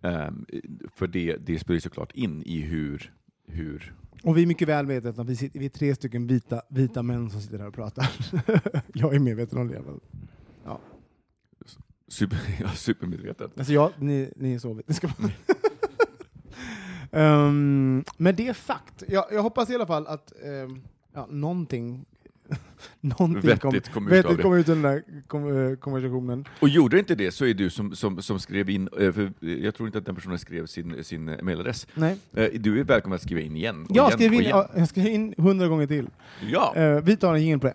Ehm, 0.03 0.47
för 0.95 1.07
det, 1.07 1.37
det 1.37 1.59
spelar 1.59 1.75
ju 1.75 1.81
såklart 1.81 2.13
in 2.13 2.43
i 2.43 2.61
hur, 2.61 3.13
hur 3.47 3.95
Och 4.23 4.37
vi 4.37 4.43
är 4.43 4.47
mycket 4.47 4.69
väl 4.69 4.87
medvetna, 4.87 5.25
vi, 5.25 5.37
sitter, 5.37 5.61
vi 5.61 5.65
är 5.65 5.71
tre 5.71 5.95
stycken 5.95 6.27
vita, 6.27 6.63
vita 6.69 7.03
män 7.03 7.31
som 7.31 7.41
sitter 7.41 7.59
här 7.59 7.69
och 7.69 7.75
pratar. 7.75 8.11
jag 8.95 9.15
är 9.15 9.19
medveten 9.19 9.59
om 9.59 9.69
det. 9.69 9.83
Men, 9.87 10.01
super, 12.09 12.39
ja, 12.61 12.69
supermedveten. 12.69 13.51
alltså 13.57 13.73
jag, 13.73 13.91
ni, 13.99 14.31
ni 14.37 14.53
är 14.55 14.59
så 14.59 14.73
vetenskapliga. 14.75 15.31
um, 17.11 18.05
med 18.17 18.35
det 18.35 18.57
sagt, 18.57 19.03
jag, 19.09 19.25
jag 19.33 19.43
hoppas 19.43 19.71
i 19.71 19.75
alla 19.75 19.87
fall 19.87 20.07
att 20.07 20.33
um, 20.67 20.83
ja, 21.15 21.27
någonting 21.31 22.05
Någonting 23.01 23.51
Vettigt 23.51 23.93
kom 23.93 24.07
ut 24.07 24.13
vettigt 24.13 24.31
av 24.31 24.37
det. 24.37 24.43
kom 24.43 24.55
ut 24.55 24.69
ur 24.69 24.73
den 24.75 24.83
där 24.83 25.03
kom, 25.27 25.71
eh, 25.71 25.77
konversationen. 25.77 26.45
Och 26.61 26.69
gjorde 26.69 26.99
inte 26.99 27.15
det 27.15 27.31
så 27.33 27.45
är 27.45 27.55
du 27.55 27.71
som, 27.71 27.97
som, 27.97 28.23
som 28.23 28.39
skrev 28.41 28.71
in, 28.71 28.89
eh, 29.01 29.13
för 29.13 29.33
jag 29.41 29.75
tror 29.75 29.89
inte 29.89 29.99
att 29.99 30.07
den 30.07 30.15
personen 30.15 30.39
skrev 30.39 30.67
sin, 30.67 31.05
sin 31.05 31.25
mailadress. 31.25 31.87
Nej. 31.95 32.17
Eh, 32.35 32.49
Du 32.61 32.81
är 32.81 32.85
välkommen 32.85 33.17
att 33.17 33.23
skriva 33.23 33.41
in 33.41 33.57
igen. 33.57 33.87
Jag 33.89 34.09
igen 34.09 34.19
skrev 34.19 34.35
in, 34.35 34.41
igen. 34.41 34.51
ja, 34.57 34.71
jag 34.77 34.89
skrev 34.89 35.07
in 35.07 35.35
hundra 35.39 35.69
gånger 35.69 35.87
till. 35.87 36.09
Ja! 36.51 37.01
Vi 37.05 37.17
tar 37.17 37.35
en 37.35 37.43
jingel 37.43 37.59
på 37.61 37.67
det. 37.67 37.75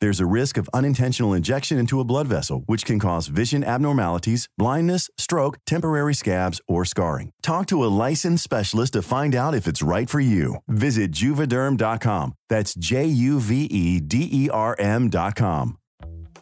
There's 0.00 0.20
a 0.20 0.26
risk 0.26 0.56
of 0.58 0.70
unintentional 0.72 1.32
injection 1.32 1.78
into 1.78 1.98
a 1.98 2.04
blood 2.04 2.28
vessel, 2.28 2.62
which 2.66 2.84
can 2.84 2.98
cause 2.98 3.26
vision 3.26 3.64
abnormalities, 3.64 4.48
blindness, 4.56 5.10
stroke, 5.18 5.58
temporary 5.66 6.14
scabs, 6.14 6.60
or 6.68 6.84
scarring. 6.84 7.30
Talk 7.42 7.66
to 7.66 7.82
a 7.84 7.90
licensed 8.06 8.44
specialist 8.44 8.92
to 8.92 9.02
find 9.02 9.34
out 9.34 9.54
if 9.54 9.66
it's 9.66 9.82
right 9.82 10.08
for 10.08 10.20
you. 10.20 10.56
Visit 10.68 11.10
juvederm.com. 11.10 12.34
That's 12.48 12.74
J 12.74 13.06
U 13.06 13.40
V 13.40 13.64
E 13.64 14.00
D 14.00 14.28
E 14.30 14.50
R 14.50 14.76
M.com. 14.78 15.78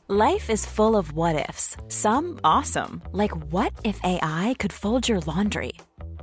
Life 0.09 0.51
is 0.51 0.64
full 0.64 0.95
of 0.95 1.12
what 1.14 1.49
ifs. 1.49 1.77
Some 1.88 2.38
awesome, 2.45 3.03
like 3.11 3.33
what 3.51 3.73
if 3.83 3.99
AI 4.05 4.55
could 4.61 4.73
fold 4.73 5.09
your 5.09 5.19
laundry? 5.21 5.73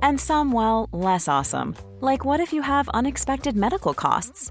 And 0.00 0.18
some, 0.18 0.52
well, 0.52 0.88
less 0.90 1.28
awesome, 1.28 1.74
like 2.00 2.24
what 2.24 2.40
if 2.40 2.52
you 2.52 2.62
have 2.62 2.88
unexpected 2.90 3.56
medical 3.56 3.92
costs? 3.92 4.50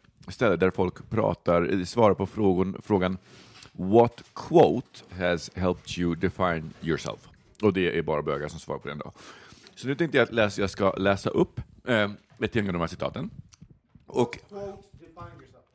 ställe 0.27 0.55
där 0.55 0.71
folk 0.71 1.09
pratar, 1.09 1.85
svarar 1.85 2.13
på 2.13 2.25
frågan, 2.25 2.77
frågan 2.83 3.17
What 3.71 4.23
quote 4.33 5.03
has 5.19 5.51
helped 5.55 5.97
you 5.97 6.15
define 6.15 6.73
yourself? 6.81 7.19
Och 7.61 7.73
det 7.73 7.97
är 7.97 8.01
bara 8.01 8.21
bögar 8.21 8.47
som 8.47 8.59
svarar 8.59 8.79
på 8.79 8.87
den 8.87 8.97
då. 8.97 9.11
Så 9.75 9.87
nu 9.87 9.95
tänkte 9.95 10.17
jag 10.17 10.23
att 10.23 10.33
läsa, 10.33 10.61
jag 10.61 10.69
ska 10.69 10.91
läsa 10.91 11.29
upp 11.29 11.61
eh, 11.87 12.11
ett 12.39 12.55
gäng 12.55 12.67
av 12.67 12.73
de 12.73 12.79
här 12.79 12.87
citaten. 12.87 13.29
Och 14.05 14.39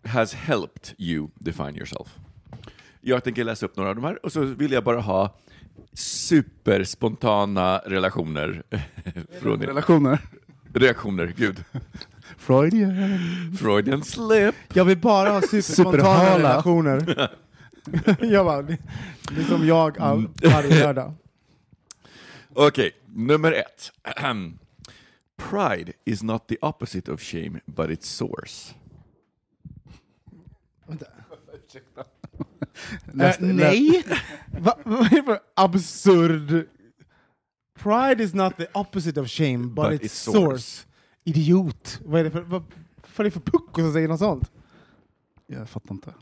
has 0.05 0.35
helped 0.35 0.95
you 0.99 1.29
define 1.35 1.77
yourself. 1.77 2.19
Jag 3.01 3.25
tänker 3.25 3.45
läsa 3.45 3.67
upp 3.67 3.77
några 3.77 3.91
av 3.91 3.97
de 3.97 4.05
här 4.05 4.25
och 4.27 4.33
så 4.33 4.41
vill 4.41 4.73
jag 4.73 4.85
bara 4.85 5.01
ha 5.01 5.35
superspontana 5.93 7.79
relationer 7.79 8.63
från 9.41 9.63
er. 9.63 9.67
Relationer. 9.67 10.19
Reaktioner, 10.75 11.35
gud. 11.37 11.65
Freudian. 12.37 13.57
Freudian 13.59 14.05
slip. 14.05 14.55
Jag 14.73 14.85
vill 14.85 14.99
bara 14.99 15.31
ha 15.31 15.43
superspontana 15.43 16.39
relationer. 16.39 17.31
jag 18.21 18.47
bara, 18.47 18.63
det, 18.63 18.79
det 19.31 19.41
är 19.41 19.45
som 19.45 19.67
jag 19.67 19.99
all, 19.99 20.29
varje 20.43 20.85
lördag. 20.85 21.15
Okej, 22.55 22.93
nummer 23.07 23.53
ett. 23.53 23.93
Pride 25.37 25.93
is 26.05 26.23
not 26.23 26.49
the 26.49 26.57
opposite 26.63 27.13
of 27.13 27.21
shame, 27.21 27.61
but 27.67 27.91
its 27.91 28.09
source. 28.09 28.75
Eh, 33.21 33.35
nej! 33.41 34.05
Va, 34.61 34.79
vad 34.85 35.07
är 35.07 35.17
det 35.17 35.23
för 35.23 35.39
absurd... 35.55 36.69
Pride 37.79 38.25
is 38.25 38.35
not 38.35 38.57
the 38.57 38.67
opposite 38.75 39.21
of 39.21 39.29
shame, 39.29 39.59
but, 39.59 39.75
But 39.75 39.93
its, 39.93 40.05
its 40.05 40.15
source. 40.15 40.63
source. 40.63 40.87
Idiot! 41.27 42.01
Vad 42.05 42.21
är 42.21 42.25
det 42.25 42.31
för, 42.31 42.41
vad, 42.41 42.63
vad 43.17 43.21
är 43.21 43.25
det 43.25 43.31
för 43.31 43.41
pucko 43.41 43.81
som 43.81 43.93
säger 43.93 44.09
något 44.09 44.19
sånt? 44.19 44.51
Jag 45.47 45.69
fattar 45.69 45.95
inte. 45.95 46.15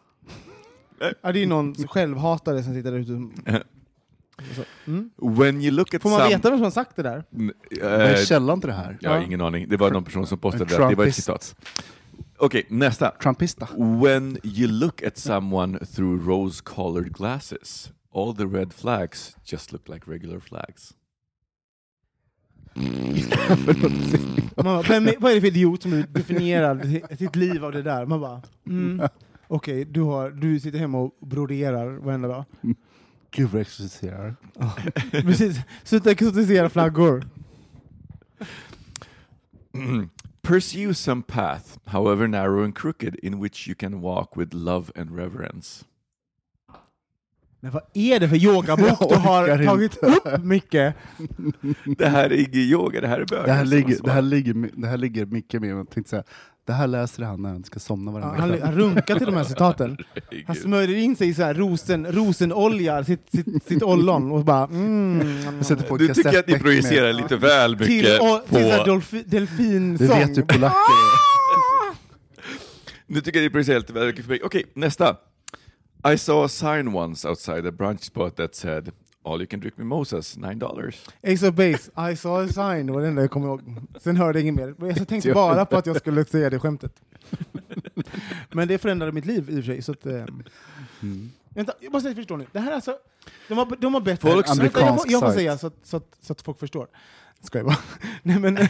Ja, 1.22 1.32
det 1.32 1.42
är 1.42 1.46
någon 1.46 1.74
självhatare 1.74 2.62
som 2.62 2.74
sitter 2.74 2.92
där 2.92 2.98
ute 2.98 3.12
och 3.12 3.20
Så. 4.56 4.64
Mm. 4.90 5.10
When 5.16 5.62
you 5.62 5.70
look 5.70 5.94
at 5.94 6.02
Får 6.02 6.10
man 6.10 6.18
some... 6.18 6.30
veta 6.36 6.50
vem 6.50 6.58
som 6.58 6.64
har 6.64 6.70
sagt 6.70 6.96
det 6.96 7.02
där? 7.02 7.24
N- 7.32 7.52
Vad 7.82 7.90
är 7.92 8.14
eh, 8.14 8.24
källan 8.24 8.60
till 8.60 8.68
det 8.68 8.74
här? 8.74 8.98
Jag 9.00 9.10
har 9.10 9.16
Ja. 9.16 9.22
ingen 9.24 9.40
aning. 9.40 9.68
Det 9.68 9.76
var 9.76 9.90
någon 9.90 10.04
person 10.04 10.26
som 10.26 10.38
postade 10.38 10.64
det. 10.78 10.88
Det 10.88 10.94
var 10.94 11.06
ett 11.06 11.14
citat. 11.14 11.56
Okej, 12.38 12.66
nästa. 12.68 13.10
Trumpista. 13.10 13.68
When 14.02 14.38
you 14.44 14.68
look 14.68 15.02
at 15.02 15.18
someone 15.18 15.78
through 15.86 16.28
rose-colored 16.28 17.12
glasses, 17.12 17.92
all 18.14 18.36
the 18.36 18.44
red 18.44 18.72
flags 18.72 19.36
just 19.44 19.72
look 19.72 19.88
like 19.88 20.10
regular 20.10 20.40
flags. 20.40 20.94
Man 24.56 24.64
bara, 24.64 24.82
vem 24.82 25.08
är, 25.08 25.14
vad 25.18 25.30
är 25.30 25.34
det 25.34 25.40
för 25.40 25.48
idiot 25.48 25.82
som 25.82 26.04
definierar 26.10 26.82
si- 26.82 27.16
sitt 27.16 27.36
liv 27.36 27.64
av 27.64 27.72
det 27.72 27.82
där? 27.82 28.06
Man 28.06 28.20
bara, 28.20 28.42
mm. 28.66 29.08
okej, 29.46 29.84
du, 29.84 30.00
har, 30.00 30.30
du 30.30 30.60
sitter 30.60 30.78
hemma 30.78 30.98
och 30.98 31.16
broderar 31.20 31.96
varenda 31.96 32.28
dag. 32.28 32.44
Gud 33.30 33.48
vad 33.50 33.60
exorciserar. 33.60 34.36
Precis, 35.10 35.60
sluta 35.84 36.10
exotisera 36.10 36.70
flaggor. 36.70 37.24
Pursue 40.42 40.94
some 40.94 41.22
path, 41.22 41.78
however 41.84 42.28
narrow 42.28 42.64
and 42.64 42.74
crooked, 42.74 43.16
in 43.22 43.40
which 43.40 43.68
you 43.68 43.74
can 43.74 44.00
walk 44.00 44.36
with 44.36 44.54
love 44.54 44.90
and 44.96 45.16
reverence. 45.16 45.84
Men 47.64 47.72
vad 47.72 47.82
är 47.94 48.20
det 48.20 48.28
för 48.28 48.36
yogabok 48.36 48.98
Jag 49.00 49.08
du 49.10 49.14
har 49.16 49.64
tagit 49.64 49.96
upp, 49.96 50.42
Micke? 50.42 50.72
Det 51.98 52.08
här 52.08 52.24
är 52.24 52.36
ingen 52.36 52.54
yoga, 52.54 53.00
det 53.00 53.08
här 53.08 53.20
är 53.20 53.24
bögar. 53.26 53.46
Det 53.46 53.52
här, 53.52 53.64
ligger, 53.64 53.98
det, 54.02 54.10
här 54.10 54.22
ligger, 54.22 54.70
det 54.72 54.86
här 54.86 54.96
ligger 54.96 55.26
Micke 55.26 55.52
med. 55.52 55.70
Jag 55.70 55.90
tänkte 55.90 56.10
säga, 56.10 56.22
det 56.66 56.72
här 56.72 56.86
läser 56.86 57.22
han 57.22 57.42
när 57.42 57.48
han 57.48 57.64
ska 57.64 57.80
somna 57.80 58.12
Ja, 58.12 58.18
varenda 58.18 58.66
Han, 58.66 58.74
runkar 58.74 59.18
till 59.18 59.26
de 59.26 59.34
här 59.34 59.44
citaten. 59.44 59.96
Han 60.46 60.56
smörjer 60.56 60.96
in 60.96 61.16
sig 61.16 61.28
i 61.28 61.34
så 61.34 61.42
här 61.42 61.54
rosen, 61.54 62.12
rosenoljar 62.12 63.02
sitt, 63.02 63.30
sitt, 63.32 63.64
sitt 63.64 63.82
ollon 63.82 64.32
och 64.32 64.44
bara 64.44 64.64
mm. 64.64 65.56
Jag 65.56 65.66
sätter 65.66 65.84
på 65.84 65.96
Du 65.96 66.08
tycker 66.14 66.38
att 66.38 66.48
ni 66.48 66.58
projicerar 66.58 67.06
med- 67.06 67.16
lite 67.16 67.36
väl 67.36 67.78
Till, 67.78 67.96
mycket 67.96 68.20
och, 68.20 68.48
på... 68.48 68.56
till 68.56 68.72
så 68.72 68.84
delfi, 68.84 69.22
delfinsång. 69.26 70.08
Det 70.08 70.26
vet 70.26 70.38
ju 70.38 70.42
polacker. 70.42 71.24
Nu 73.06 73.20
tycker 73.20 73.38
jag 73.38 73.44
ni 73.44 73.50
projicerar 73.50 73.78
lite 73.78 73.92
väl 73.92 74.06
mycket 74.06 74.24
för 74.24 74.30
mig. 74.30 74.40
Okej, 74.44 74.64
nästa. 74.74 75.16
I 76.12 76.18
saw 76.18 76.44
a 76.44 76.48
sign 76.48 76.92
once 76.94 77.28
outside 77.28 77.66
a 77.66 77.72
brunch 77.72 78.00
spot 78.00 78.36
that 78.36 78.54
said 78.54 78.92
All 79.26 79.40
you 79.40 79.46
can 79.46 79.60
drink 79.60 79.78
mimosas, 79.78 80.36
nine 80.36 80.58
dollars. 80.58 81.04
Ace 81.22 81.48
of 81.48 81.54
Base, 81.54 81.90
I 82.12 82.16
saw 82.16 82.44
a 82.44 82.48
sign, 82.48 82.86
det 82.86 82.92
var 82.92 83.00
det 83.00 83.06
enda 83.08 83.22
jag 83.22 83.30
kommer 83.30 83.46
ihåg. 83.46 83.60
Sen 84.00 84.16
hörde 84.16 84.38
jag 84.38 84.42
inget 84.42 84.54
mer. 84.54 84.74
Men 84.78 84.88
Jag 84.88 85.08
tänkte 85.08 85.32
bara 85.32 85.66
på 85.66 85.76
att 85.76 85.86
jag 85.86 85.96
skulle 85.96 86.24
säga 86.24 86.50
det 86.50 86.58
skämtet. 86.58 86.92
Men 88.52 88.68
det 88.68 88.78
förändrade 88.78 89.12
mitt 89.12 89.26
liv 89.26 89.50
i 89.50 89.52
och 89.52 89.64
för 89.64 89.72
sig. 89.72 89.82
Så 89.82 89.92
att, 89.92 90.06
eh, 90.06 90.24
Mm. 91.02 91.30
Vänta, 91.48 91.72
jag 91.80 91.92
måste 91.92 92.06
säga, 92.06 92.14
förstår 92.14 92.36
ni? 92.36 92.46
Det 92.52 92.58
här 92.58 92.70
är 92.70 92.74
alltså, 92.74 92.96
de 93.48 93.58
har, 93.58 93.76
de 93.80 93.94
har 93.94 94.00
bett 94.00 94.20
Folks 94.20 94.58
Vänta, 94.58 94.80
jag, 94.80 94.98
jag 95.06 95.20
får 95.20 95.32
säga 95.32 95.58
så 95.58 95.66
att, 95.66 95.74
så, 95.82 95.96
att, 95.96 96.16
så 96.20 96.32
att 96.32 96.42
folk 96.42 96.58
förstår. 96.58 96.86
Ska 97.42 97.58
jag 97.58 97.66
bara. 97.66 97.78
Nej 98.22 98.38
men, 98.38 98.54
Nej, 98.54 98.68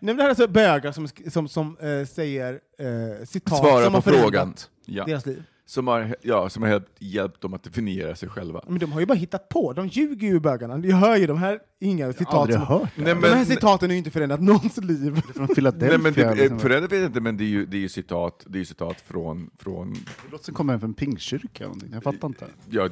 men 0.00 0.16
det 0.16 0.22
här 0.22 0.24
är 0.24 0.28
alltså 0.28 0.48
bögar 0.48 0.92
som, 0.92 1.08
som, 1.30 1.48
som 1.48 1.76
eh, 1.80 2.06
säger 2.06 2.60
eh, 2.78 3.24
citat 3.26 3.58
Svara 3.58 3.84
som 3.84 3.92
på 3.92 3.96
har 3.96 4.02
förändrat 4.02 4.22
frågan. 4.22 4.54
Ja. 4.86 5.04
deras 5.04 5.26
liv. 5.26 5.42
Som 5.66 5.88
har, 5.88 6.16
ja, 6.22 6.48
som 6.48 6.62
har 6.62 6.70
hjälpt, 6.70 6.90
hjälpt 6.98 7.40
dem 7.40 7.54
att 7.54 7.62
definiera 7.62 8.16
sig 8.16 8.28
själva. 8.28 8.60
Men 8.66 8.78
de 8.78 8.92
har 8.92 9.00
ju 9.00 9.06
bara 9.06 9.14
hittat 9.14 9.48
på, 9.48 9.72
de 9.72 9.88
ljuger 9.88 10.28
ju 10.28 10.40
bögarna. 10.40 10.86
Jag 10.86 10.96
hör 10.96 11.16
ju 11.16 11.26
de 11.26 11.38
här 11.38 11.58
inga 11.80 12.12
citat 12.12 12.34
Aldrig 12.34 12.58
som, 12.58 12.66
hört 12.66 12.88
Nej, 12.96 13.14
De 13.14 13.22
här 13.28 13.34
men, 13.36 13.46
citaten 13.46 13.88
har 13.90 13.92
ju 13.92 13.98
inte 13.98 14.10
förändrat 14.10 14.42
någons 14.42 14.76
liv. 14.76 15.20
Från 15.34 15.46
nej, 15.46 15.54
Philadelphia. 15.54 15.98
men 15.98 16.12
det, 16.12 16.22
eh, 16.22 16.80
vet 16.80 16.92
jag 16.92 17.04
inte, 17.04 17.20
men 17.20 17.36
det 17.36 17.44
är 17.44 17.48
ju, 17.48 17.66
det 17.66 17.76
är 17.76 17.80
ju 17.80 17.88
citat, 17.88 18.44
det 18.46 18.56
är 18.56 18.60
ju 18.60 18.64
citat 18.64 19.00
från, 19.00 19.50
från 19.58 19.92
Det 19.92 20.32
låter 20.32 20.44
som 20.44 20.54
kommer 20.54 20.78
från 20.78 20.90
en 20.90 20.94
pingstkyrka 20.94 21.48
eller 21.56 21.66
någonting. 21.66 21.90
Jag 21.92 22.02
fattar 22.02 22.28
inte. 22.28 22.46
jag, 22.70 22.90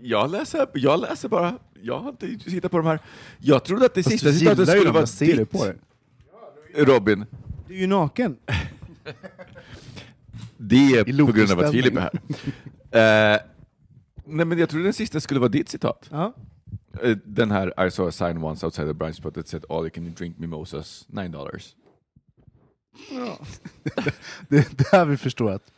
jag, 0.00 0.30
läser, 0.30 0.66
jag 0.74 1.00
läser 1.00 1.28
bara, 1.28 1.58
jag 1.82 2.00
har 2.00 2.10
inte 2.10 2.26
hittat 2.26 2.70
på 2.70 2.76
de 2.76 2.86
här. 2.86 2.98
Jag 3.38 3.64
trodde 3.64 3.86
att 3.86 3.94
det 3.94 4.02
Fast 4.02 4.12
sista 4.12 4.28
du 4.28 4.34
citatet 4.34 4.58
ju 4.58 4.66
skulle 4.66 4.84
dem, 4.84 4.92
vara 4.92 5.02
jag 5.02 5.08
ser 5.08 5.26
det 5.26 5.36
ditt, 5.36 5.50
på 5.50 5.64
dig. 5.64 5.76
Robin. 6.74 7.26
Du 7.68 7.74
är 7.74 7.78
ju 7.78 7.86
naken. 7.86 8.36
Det 10.62 10.92
är 10.98 11.26
på 11.26 11.32
grund 11.32 11.52
av 11.52 11.60
att. 11.60 11.70
Filip 11.70 11.96
är 11.96 12.00
här. 12.00 13.32
Eh, 13.34 13.38
nej, 14.24 14.46
men 14.46 14.58
jag 14.58 14.68
trodde 14.68 14.84
den 14.84 14.92
sista 14.92 15.20
skulle 15.20 15.40
vara 15.40 15.48
ditt 15.48 15.68
citat. 15.68 16.08
Ja. 16.10 16.34
Eh, 17.02 17.16
Den 17.24 17.50
här 17.50 17.86
I 17.86 17.90
saw 17.90 18.08
a 18.08 18.12
sign 18.12 18.44
once 18.44 18.66
outside 18.66 18.88
the 18.88 18.94
brunch 18.94 19.16
spot 19.16 19.34
that 19.34 19.48
said 19.48 19.64
all 19.68 19.80
you 19.80 19.90
can 19.90 20.14
drink 20.14 20.38
mimosas, 20.38 21.04
nine 21.08 21.30
dollars. 21.32 21.74
Det 24.48 24.56
är 24.58 24.90
där 24.90 25.04
vi 25.04 25.16
förstår 25.16 25.50
att 25.50 25.72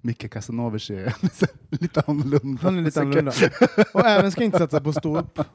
Micke 0.00 0.30
Casanovers 0.32 0.90
är 0.90 1.14
lite 1.70 2.02
annorlunda. 2.06 2.62
Han 2.62 2.78
är 2.78 2.82
lite 2.82 3.00
annorlunda. 3.00 3.32
Och 3.92 4.06
även 4.06 4.32
ska 4.32 4.44
inte 4.44 4.58
satsa 4.58 4.80
på 4.80 4.92
stå 4.92 5.18
upp. 5.18 5.38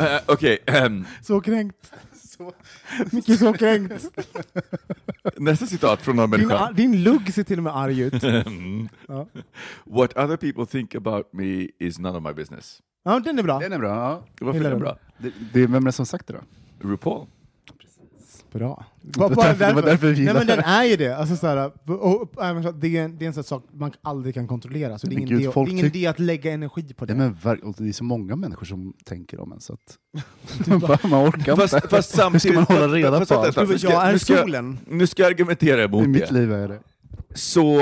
Eh, 0.00 0.20
Okej, 0.26 0.58
ehm, 0.66 1.04
Så 1.22 1.40
kränkt. 1.40 1.92
Mycket 3.12 3.38
så 3.38 3.52
kränkt. 3.52 4.04
nästa 5.36 5.66
citat 5.66 6.02
från 6.02 6.16
någon 6.16 6.30
Din, 6.30 6.40
människa. 6.48 6.72
din 6.72 7.02
lugg 7.02 7.34
ser 7.34 7.42
till 7.42 7.58
och 7.58 7.64
med 7.64 7.76
arg 7.76 8.00
ut. 8.00 8.22
Mm. 8.22 8.88
Ja. 9.08 9.26
What 9.84 10.16
other 10.16 10.36
people 10.36 10.66
think 10.66 10.94
about 10.94 11.32
me 11.32 11.68
is 11.78 11.98
none 11.98 12.18
of 12.18 12.24
my 12.24 12.32
business. 12.32 12.80
Ja, 13.04 13.20
den 13.20 13.38
är 13.38 13.42
bra. 13.42 13.58
Den 13.58 13.72
är 13.72 13.78
bra. 13.78 13.88
Ja. 13.88 14.24
Varför 14.40 14.50
är 14.50 14.54
Gillar 14.54 14.70
den 14.70 14.78
den. 14.78 14.80
bra? 14.80 14.98
Det, 15.18 15.32
det, 15.52 15.66
vem 15.66 15.74
är 15.82 15.86
det 15.88 15.92
som 15.92 16.06
sagt 16.06 16.26
det 16.26 16.32
då? 16.32 16.40
RuPaul. 16.88 17.26
Bra. 18.52 18.84
Det 19.02 19.20
var 19.20 19.28
därför- 19.30 19.66
det 19.66 19.72
var 19.74 19.82
därför 19.82 20.06
vi 20.12 20.24
Nej 20.24 20.34
men 20.34 20.46
den 20.46 20.58
är 20.58 20.84
ju 20.84 20.96
det. 20.96 21.16
Alltså, 21.16 21.36
så 21.36 21.46
här, 21.46 21.70
och, 21.86 22.22
och, 22.22 22.74
det, 22.74 22.96
är 22.96 23.04
en, 23.04 23.18
det 23.18 23.24
är 23.24 23.26
en 23.26 23.34
sån 23.34 23.44
sak 23.44 23.64
man 23.72 23.92
aldrig 24.02 24.34
kan 24.34 24.48
kontrollera, 24.48 24.98
så 24.98 25.06
det 25.06 25.14
är 25.14 25.16
ingen, 25.16 25.28
gud, 25.28 25.40
idé, 25.40 25.50
det 25.54 25.60
är 25.60 25.68
ingen 25.68 25.86
idé 25.86 26.06
att 26.06 26.18
lägga 26.18 26.52
energi 26.52 26.94
på 26.94 27.04
det. 27.06 27.14
Nej, 27.14 27.32
men 27.42 27.74
det 27.78 27.88
är 27.88 27.92
så 27.92 28.04
många 28.04 28.36
människor 28.36 28.66
som 28.66 28.94
tänker 29.04 29.40
om 29.40 29.52
en 29.52 29.60
så 29.60 29.72
att 29.72 29.98
man, 30.66 30.78
bara, 30.78 30.98
man 31.08 31.28
orkar 31.28 31.56
Fast, 31.56 31.74
inte. 31.74 31.88
fast 31.88 31.92
Hur 32.12 32.18
ska 32.18 32.22
samtidigt... 32.22 32.54
man 32.56 32.64
hålla 32.78 32.94
reda 32.94 33.18
fast 33.18 33.30
på 33.32 33.38
allt? 33.38 33.68
nu 33.70 33.78
ska- 33.78 33.90
jag 33.90 34.08
är 34.08 34.12
nu 34.12 34.18
ska. 34.18 34.44
Nu 34.94 35.06
ska 35.06 35.22
jag 35.22 35.30
argumentera 35.30 35.80
I 35.80 35.84
emot 35.84 36.08
mitt 36.08 36.28
det. 36.28 36.34
liv 36.34 36.52
är 36.52 36.68
det. 36.68 36.78
Så 37.34 37.80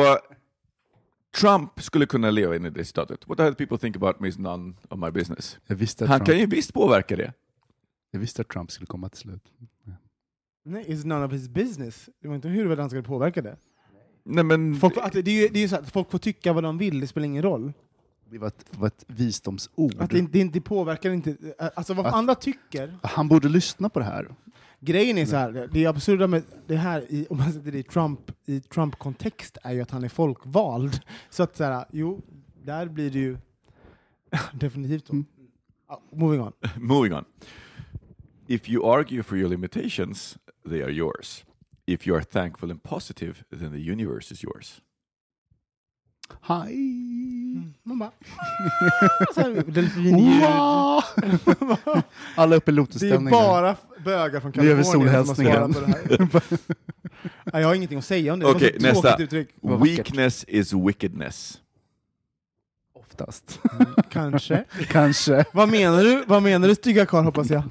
Trump 1.40 1.82
skulle 1.82 2.06
kunna 2.06 2.30
leva 2.30 2.56
in 2.56 2.64
i 2.64 2.70
det 2.70 2.84
citatet. 2.84 3.28
What 3.28 3.40
other 3.40 3.52
people 3.52 3.78
think 3.78 3.96
about 3.96 4.20
me 4.20 4.28
is 4.28 4.38
none 4.38 4.74
of 4.88 4.98
my 5.00 5.10
business. 5.10 5.58
Jag 5.66 5.76
visste, 5.76 6.04
att 6.04 6.10
Han 6.10 6.18
Trump, 6.18 6.28
kan 6.30 6.38
ju 6.38 6.46
visst 6.46 6.74
påverka 6.74 7.16
det. 7.16 7.32
jag 8.10 8.20
visste 8.20 8.42
att 8.42 8.48
Trump 8.48 8.70
skulle 8.70 8.86
komma 8.86 9.08
till 9.08 9.18
slut. 9.18 9.42
Nej, 10.68 10.84
it's 10.88 11.06
none 11.06 11.24
of 11.24 11.32
his 11.32 11.48
business. 11.48 12.08
Det 12.22 12.28
var 12.28 12.34
inte 12.34 12.48
hur 12.48 12.76
han 12.76 12.88
skulle 12.90 13.02
påverka 13.02 13.42
det. 13.42 13.56
Nej 14.24 14.44
men... 14.44 14.74
Folk, 14.74 14.96
att 14.96 15.12
det, 15.12 15.22
det 15.22 15.30
är 15.30 15.42
ju 15.42 15.48
det 15.48 15.58
är 15.58 15.62
ju 15.62 15.68
så 15.68 15.76
att 15.76 15.92
folk 15.92 16.10
får 16.10 16.18
tycka 16.18 16.52
vad 16.52 16.62
de 16.64 16.78
vill, 16.78 17.00
det 17.00 17.06
spelar 17.06 17.26
ingen 17.26 17.42
roll. 17.42 17.72
Det 18.30 18.38
var 18.38 18.48
ett, 18.48 18.66
var 18.70 18.86
ett 18.86 19.04
visdomsord. 19.06 19.94
Att 19.98 20.10
det, 20.10 20.20
det, 20.20 20.44
det 20.44 20.60
påverkar 20.60 21.10
inte... 21.10 21.36
Alltså 21.74 21.94
vad 21.94 22.06
Att- 22.06 22.14
andra 22.14 22.34
tycker. 22.34 22.98
Han 23.02 23.28
borde 23.28 23.48
lyssna 23.48 23.88
på 23.88 23.98
det 23.98 24.04
här. 24.04 24.28
Grejen 24.80 25.18
är 25.18 25.26
så 25.26 25.36
här, 25.36 25.68
det 25.72 25.86
absurda 25.86 26.26
med 26.26 26.42
det 26.66 26.76
här, 26.76 27.00
i, 27.12 27.26
om 27.30 27.36
man 27.36 27.52
sätter 27.52 27.72
det 27.72 27.78
i 27.78 27.82
Trump 27.82 28.20
i 28.46 28.60
Trump-kontext, 28.60 29.58
är 29.62 29.72
ju 29.72 29.80
att 29.80 29.90
han 29.90 30.04
är 30.04 30.08
folkvald. 30.08 31.00
Så 31.30 31.42
att 31.42 31.56
så 31.56 31.64
här, 31.64 31.84
jo, 31.92 32.22
där 32.64 32.88
blir 32.88 33.10
det 33.10 33.18
ju 33.18 33.36
definitivt 34.52 35.06
så. 35.06 35.12
Mm. 35.12 35.24
Ja, 35.88 36.02
moving 36.12 36.40
on. 36.40 36.52
Moving 36.76 37.14
on. 37.14 37.24
If 38.46 38.68
you 38.68 38.98
argue 38.98 39.22
for 39.22 39.38
your 39.38 39.48
limitations, 39.50 40.38
they 40.68 40.82
are 40.82 40.92
yours. 40.92 41.44
If 41.86 42.06
you 42.06 42.16
are 42.16 42.24
thankful 42.24 42.70
and 42.70 42.82
positive, 42.82 43.44
then 43.50 43.72
the 43.72 43.92
universe 43.92 44.34
is 44.34 44.44
yours. 44.44 44.80
Hej! 46.40 46.76
Man 47.82 47.98
bara... 47.98 48.10
delfinljud. 49.66 50.44
Alla 52.36 52.56
uppe 52.56 52.70
i 52.70 52.74
Det 52.74 53.10
är 53.10 53.30
bara 53.30 53.76
bögar 54.04 54.40
från 54.40 54.52
Kalifornien 54.52 54.84
som 54.84 55.06
har 55.06 55.34
svarat 55.34 55.74
på 55.74 55.80
det 55.80 55.86
här. 55.86 56.42
Ja, 57.52 57.60
jag 57.60 57.68
har 57.68 57.74
ingenting 57.74 57.98
att 57.98 58.04
säga 58.04 58.32
om 58.32 58.38
det. 58.38 58.46
Okej, 58.46 58.76
så 58.80 58.86
nästa. 58.86 59.18
Weakness 59.62 60.44
is 60.48 60.72
wickedness. 60.72 61.60
Oftast. 63.22 63.60
Kanske. 64.10 64.64
Kanske. 64.88 65.44
Vad 65.52 65.68
menar 65.68 66.02
du? 66.02 66.24
Vad 66.26 66.42
menar 66.42 66.68
du 66.68 66.74
stygga 66.74 67.06
karl 67.06 67.24
hoppas 67.24 67.50
jag? 67.50 67.62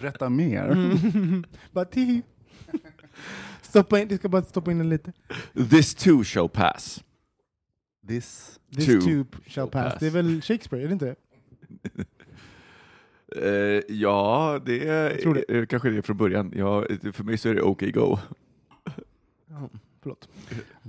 Berätta 0.00 0.28
mer. 0.28 0.68
Mm. 0.70 1.44
Stoppa 3.62 4.00
in, 4.00 4.08
du 4.08 4.16
ska 4.16 4.28
bara 4.28 4.42
stoppa 4.42 4.70
in 4.70 4.78
den 4.78 4.88
lite. 4.88 5.12
This 5.70 5.94
too 5.94 6.24
shall 6.24 6.48
pass. 6.48 7.04
This. 8.08 8.58
This 8.76 8.86
Too 8.86 9.00
tube 9.00 9.36
shall 9.46 9.68
pass. 9.68 9.92
pass. 9.92 10.00
Det 10.00 10.06
är 10.06 10.10
väl 10.10 10.42
Shakespeare, 10.42 10.84
är 10.84 10.86
det 10.88 10.92
inte 10.92 11.04
det? 11.04 11.16
Eh, 13.36 13.82
ja, 13.88 14.60
det 14.66 14.88
är 14.88 15.16
tror 15.16 15.34
det. 15.34 15.58
eh, 15.58 15.66
kanske 15.66 15.90
det 15.90 15.96
är 15.98 16.02
från 16.02 16.16
början. 16.16 16.52
Ja, 16.56 16.86
för 17.12 17.24
mig 17.24 17.38
så 17.38 17.48
är 17.48 17.54
det 17.54 17.62
OK 17.62 17.80
Go. 17.80 18.18
Ja, 19.48 19.68
förlåt. 20.02 20.28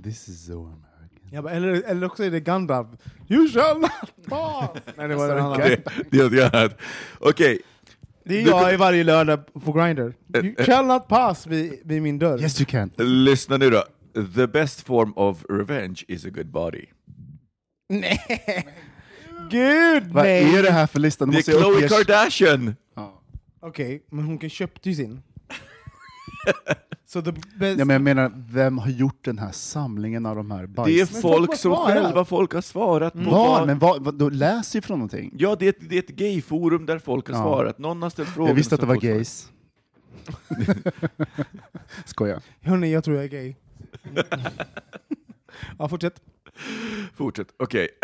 This 0.04 0.28
is 0.28 0.46
so 0.46 0.64
American. 0.66 0.89
Jag 1.32 1.44
bara, 1.44 1.52
eller, 1.54 1.82
eller 1.86 2.06
också 2.06 2.24
är 2.24 2.30
det 2.30 2.40
Gandalf. 2.40 2.88
You 3.28 3.48
shall 3.48 3.80
not 3.80 4.26
pass! 4.28 4.70
Nej, 4.96 5.08
det 5.08 5.14
var 5.16 5.28
en 5.28 5.38
annan. 5.38 5.58
Det, 5.58 5.82
det 6.10 6.18
är 6.18 6.42
något 6.44 6.54
annat. 6.54 6.76
Okej, 7.18 7.58
Det 8.24 8.40
är 8.40 8.44
Du- 8.44 8.50
jag 8.50 8.74
i 8.74 8.76
varje 8.76 9.04
lördag 9.04 9.40
på 9.64 9.72
Grindr. 9.72 10.12
Eh, 10.34 10.44
You 10.44 10.54
eh. 10.58 10.64
shall 10.64 10.86
not 10.86 11.08
pass 11.08 11.46
vid, 11.46 11.80
vid 11.84 12.02
min 12.02 12.18
dörr. 12.18 12.40
Yes 12.40 12.60
you 12.60 12.66
can. 12.66 12.90
lyssna 12.96 13.56
nu 13.56 13.70
då. 13.70 13.84
The 14.36 14.46
best 14.46 14.80
form 14.86 15.12
of 15.16 15.44
revenge 15.48 16.04
is 16.08 16.24
a 16.26 16.28
good 16.30 16.46
body. 16.50 16.84
Nej! 17.88 18.20
Gud, 19.50 20.06
Vad 20.12 20.24
nej! 20.24 20.56
är 20.56 20.62
det 20.62 20.70
här 20.70 20.86
för 20.86 20.98
lista? 21.00 21.26
Det 21.26 21.38
är 21.38 21.42
Khloe 21.60 21.88
Kardashian! 21.88 22.74
Ja. 22.96 23.22
Okej, 23.60 24.02
men 24.10 24.24
hon 24.24 24.38
kan- 24.38 24.50
köpte 24.50 24.88
ju 24.88 24.94
sin. 24.94 25.22
Så 27.06 27.22
the 27.22 27.32
best... 27.32 27.78
Ja, 27.78 27.84
men 27.84 27.90
jag 27.90 28.02
menar, 28.02 28.32
vem 28.36 28.78
har 28.78 28.88
gjort 28.90 29.24
den 29.24 29.38
här 29.38 29.52
samlingen 29.52 30.26
av 30.26 30.36
de 30.36 30.50
här 30.50 30.58
Det 30.58 30.64
är 30.64 30.66
bajs... 30.66 31.12
Men 31.12 31.22
folk 31.22 31.56
som 31.56 31.74
svarat. 31.74 31.92
själva 31.92 32.24
folk 32.24 32.52
har 32.52 32.60
svarat 32.60 33.12
på. 33.12 33.18
Var? 33.18 33.30
vad- 33.58 33.66
Men 33.66 33.78
vad, 33.78 34.04
vad, 34.04 34.14
då 34.14 34.28
läs 34.28 34.76
ju 34.76 34.80
från 34.80 34.98
någonting. 34.98 35.34
Ja, 35.38 35.56
det 35.58 35.64
är 35.66 35.68
ett, 35.70 35.88
det 35.90 35.94
är 35.94 36.02
ett 36.02 36.08
gayforum 36.16 36.86
där 36.86 36.98
folk 36.98 37.28
har 37.28 37.34
Ja. 37.34 37.42
svarat. 37.42 37.78
Någon 37.78 38.02
har 38.02 38.10
ställt 38.10 38.28
frågor. 38.28 38.48
Jag 38.50 38.54
visste 38.54 38.74
att 38.74 38.80
det 38.80 38.86
var 38.86 38.96
gays. 38.96 39.48
Skojar. 42.04 42.42
Hörni, 42.60 42.92
jag 42.92 43.04
tror 43.04 43.16
jag 43.16 43.24
är 43.24 43.28
gay. 43.28 43.54
ja, 45.78 45.88
fortsätt. 45.88 46.20
Fortsätt. 47.14 47.48
Okej. 47.58 47.88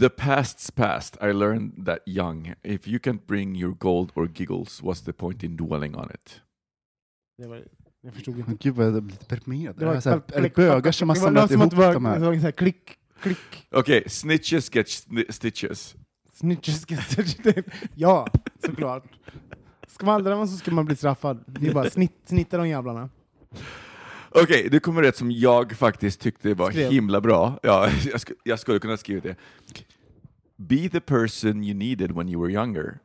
The 0.00 0.08
past's 0.08 0.70
past. 0.74 1.16
I 1.22 1.32
learned 1.32 1.86
that 1.86 1.98
young. 2.06 2.54
If 2.62 2.88
you 2.88 2.98
can't 2.98 3.26
bring 3.26 3.56
your 3.56 3.74
gold 3.74 4.10
or 4.14 4.28
giggles, 4.34 4.82
what's 4.82 5.04
the 5.04 5.12
point 5.12 5.42
in 5.42 5.56
dwelling 5.56 5.94
on 5.96 6.10
it? 6.14 6.40
Det 7.38 7.48
var, 7.48 7.64
jag 8.02 8.14
förstod 8.14 8.38
inte. 8.38 8.52
Gud 8.60 8.74
vad 8.74 8.86
jag 8.86 8.92
blev 8.92 9.06
lite 9.06 9.34
deprimerad. 9.34 9.76
Det 9.78 9.84
var 9.86 9.94
är 10.34 10.42
det 10.42 10.54
bögar 10.54 10.92
som 10.92 11.08
har 11.08 11.16
det 11.16 11.20
samlat 11.22 11.50
ihop 11.50 11.70
det 11.70 11.76
var- 11.76 11.94
de 11.94 12.02
Det 12.02 12.08
här? 12.08 12.18
var 12.18 12.34
så 12.34 12.40
här 12.40 12.50
klick, 12.52 12.98
klick. 13.20 13.66
Okej, 13.70 14.04
snitches 14.08 14.74
get 14.74 14.86
sni- 14.86 15.32
stitches. 15.32 15.94
Snitches 16.32 16.90
get 16.90 17.02
stitches. 17.02 17.64
Ja, 17.94 18.26
såklart. 18.66 19.04
Skvallrar 19.86 20.36
man 20.36 20.48
så 20.48 20.56
ska 20.56 20.70
man 20.70 20.84
bli 20.84 20.96
straffad. 20.96 21.44
Det 21.46 21.66
är 21.68 21.74
bara 21.74 21.90
snitt, 21.90 22.12
snitta 22.24 22.56
de 22.58 22.68
jävlarna. 22.68 23.08
Okej, 24.30 24.68
det 24.70 24.80
kommer 24.80 25.02
rätt 25.02 25.16
som 25.16 25.30
jag 25.30 25.72
faktiskt 25.72 26.20
tyckte 26.20 26.54
var 26.54 26.70
Skrev. 26.70 26.90
himla 26.92 27.20
bra. 27.20 27.58
Ja, 27.62 27.84
jag, 28.06 28.16
sk- 28.18 28.32
jag 28.44 28.58
skulle 28.60 28.78
kunna 28.78 28.96
skriva 28.96 29.20
det. 29.20 29.36
Be 30.56 30.88
the 30.88 31.00
person 31.00 31.64
you 31.64 31.74
needed 31.74 32.12
when 32.12 32.28
you 32.28 32.42
were 32.42 32.52
younger. 32.52 32.98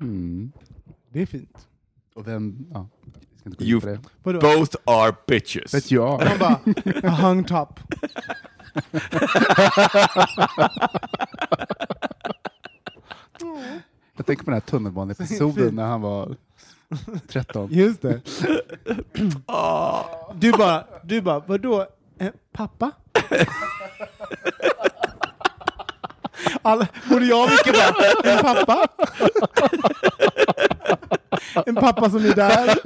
Mm. 0.00 0.52
Det 1.12 1.22
är 1.22 1.26
fint. 1.26 1.68
Och 2.14 2.28
vem... 2.28 2.66
Ja, 2.72 2.88
jag 3.04 3.40
ska 3.40 3.48
inte 3.50 3.64
gå 3.64 3.70
You- 3.70 3.74
in 3.74 3.80
på 3.80 3.86
det. 3.86 4.00
Vadå? 4.22 4.40
Both 4.58 4.76
are 4.84 5.14
bitches. 5.26 5.74
Vet 5.74 5.90
jag. 5.90 6.24
Man 6.24 6.38
bara, 6.38 6.60
a 7.02 7.16
hung 7.22 7.44
top. 7.44 7.80
Jag 14.16 14.26
tänker 14.26 14.44
på 14.44 14.50
den 14.50 14.54
här 14.60 14.60
tunnelbaneepisoden 14.60 15.74
när 15.74 15.84
han 15.86 16.00
var 16.00 16.36
13. 17.28 17.68
Just 17.72 18.02
det. 18.02 18.20
Du 20.44 20.52
bara, 20.52 20.84
du 21.04 21.20
bara, 21.20 21.38
vadå? 21.46 21.86
Eh, 22.20 22.28
pappa? 22.52 22.90
Alla, 26.62 26.86
både 27.10 27.26
jag 27.26 27.44
och 27.44 27.50
Micke 27.50 27.72
bara, 27.72 28.32
en 28.32 28.42
pappa? 28.42 28.86
En 31.66 31.74
pappa 31.74 32.10
som 32.10 32.24
är 32.24 32.34
där? 32.34 32.78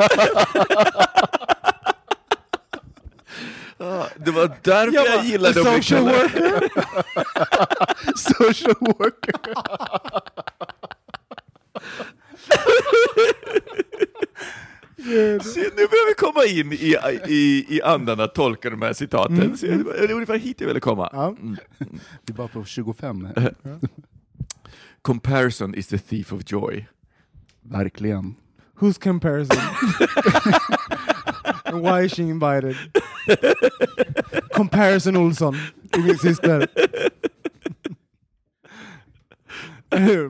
Ah, 3.80 4.04
Det 4.16 4.30
var 4.30 4.50
därför 4.62 4.94
Jag 4.94 5.06
bara, 5.06 5.24
gillade 5.24 5.60
att 5.60 5.66
bli 5.66 5.82
social 5.82 6.04
kallad. 6.08 6.20
worker? 6.22 6.68
Social 8.16 8.74
worker. 8.80 9.34
Se, 15.42 15.60
nu 15.60 15.86
börjar 15.86 16.08
vi 16.08 16.14
komma 16.14 16.37
in 16.48 16.72
i, 16.72 16.96
i, 17.26 17.66
i 17.68 17.82
andan 17.82 18.20
att 18.20 18.34
tolka 18.34 18.70
de 18.70 18.82
här 18.82 18.92
citaten. 18.92 19.56
Det 19.60 19.68
var 19.68 19.92
det 19.92 20.06
var 20.06 20.14
ungefär 20.14 20.38
hit 20.38 20.60
jag 20.60 20.68
ville 20.68 20.80
komma. 20.80 21.08
Ja. 21.12 21.28
Mm. 21.28 21.56
Vi 21.78 22.32
är 22.32 22.36
bara 22.36 22.48
på 22.48 22.64
25. 22.64 23.28
Comparison 25.02 25.74
is 25.74 25.86
the 25.86 25.98
thief 25.98 26.32
of 26.32 26.42
joy. 26.46 26.86
Verkligen. 27.62 28.34
Who's 28.80 28.98
comparison? 28.98 29.58
And 31.64 31.82
why 31.86 32.04
is 32.04 32.12
she 32.14 32.22
invited? 32.22 32.76
Comparison 34.54 35.16
Olsson, 35.16 35.54
är 35.92 36.02
min 36.02 36.18
syster. 36.18 36.68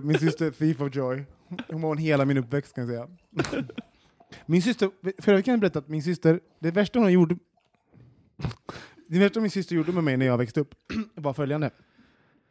Min 0.03 0.19
syster 0.19 0.51
Thief 0.51 0.81
of 0.81 0.97
Joy. 0.97 1.25
Hon 1.69 1.81
var 1.81 1.97
hela 1.97 2.25
min 2.25 2.39
uppväxt 2.39 2.75
kan 2.75 2.89
jag 2.89 2.91
säga. 2.91 3.09
Min 4.47 4.62
syster, 4.62 4.91
förra 5.22 5.37
veckan 5.37 5.53
jag 5.53 5.61
berättat 5.61 5.85
att 5.85 5.89
min 5.89 6.03
syster, 6.03 6.41
det 6.59 6.70
värsta 6.70 6.99
hon 6.99 7.12
gjorde 7.12 7.37
det 9.09 9.18
värsta 9.18 9.41
min 9.41 9.51
syster 9.51 9.76
gjorde 9.76 9.93
med 9.93 10.05
mig 10.05 10.16
när 10.16 10.26
jag 10.26 10.39
växte 10.39 10.61
upp 10.61 10.74
var 11.14 11.33
följande. 11.33 11.70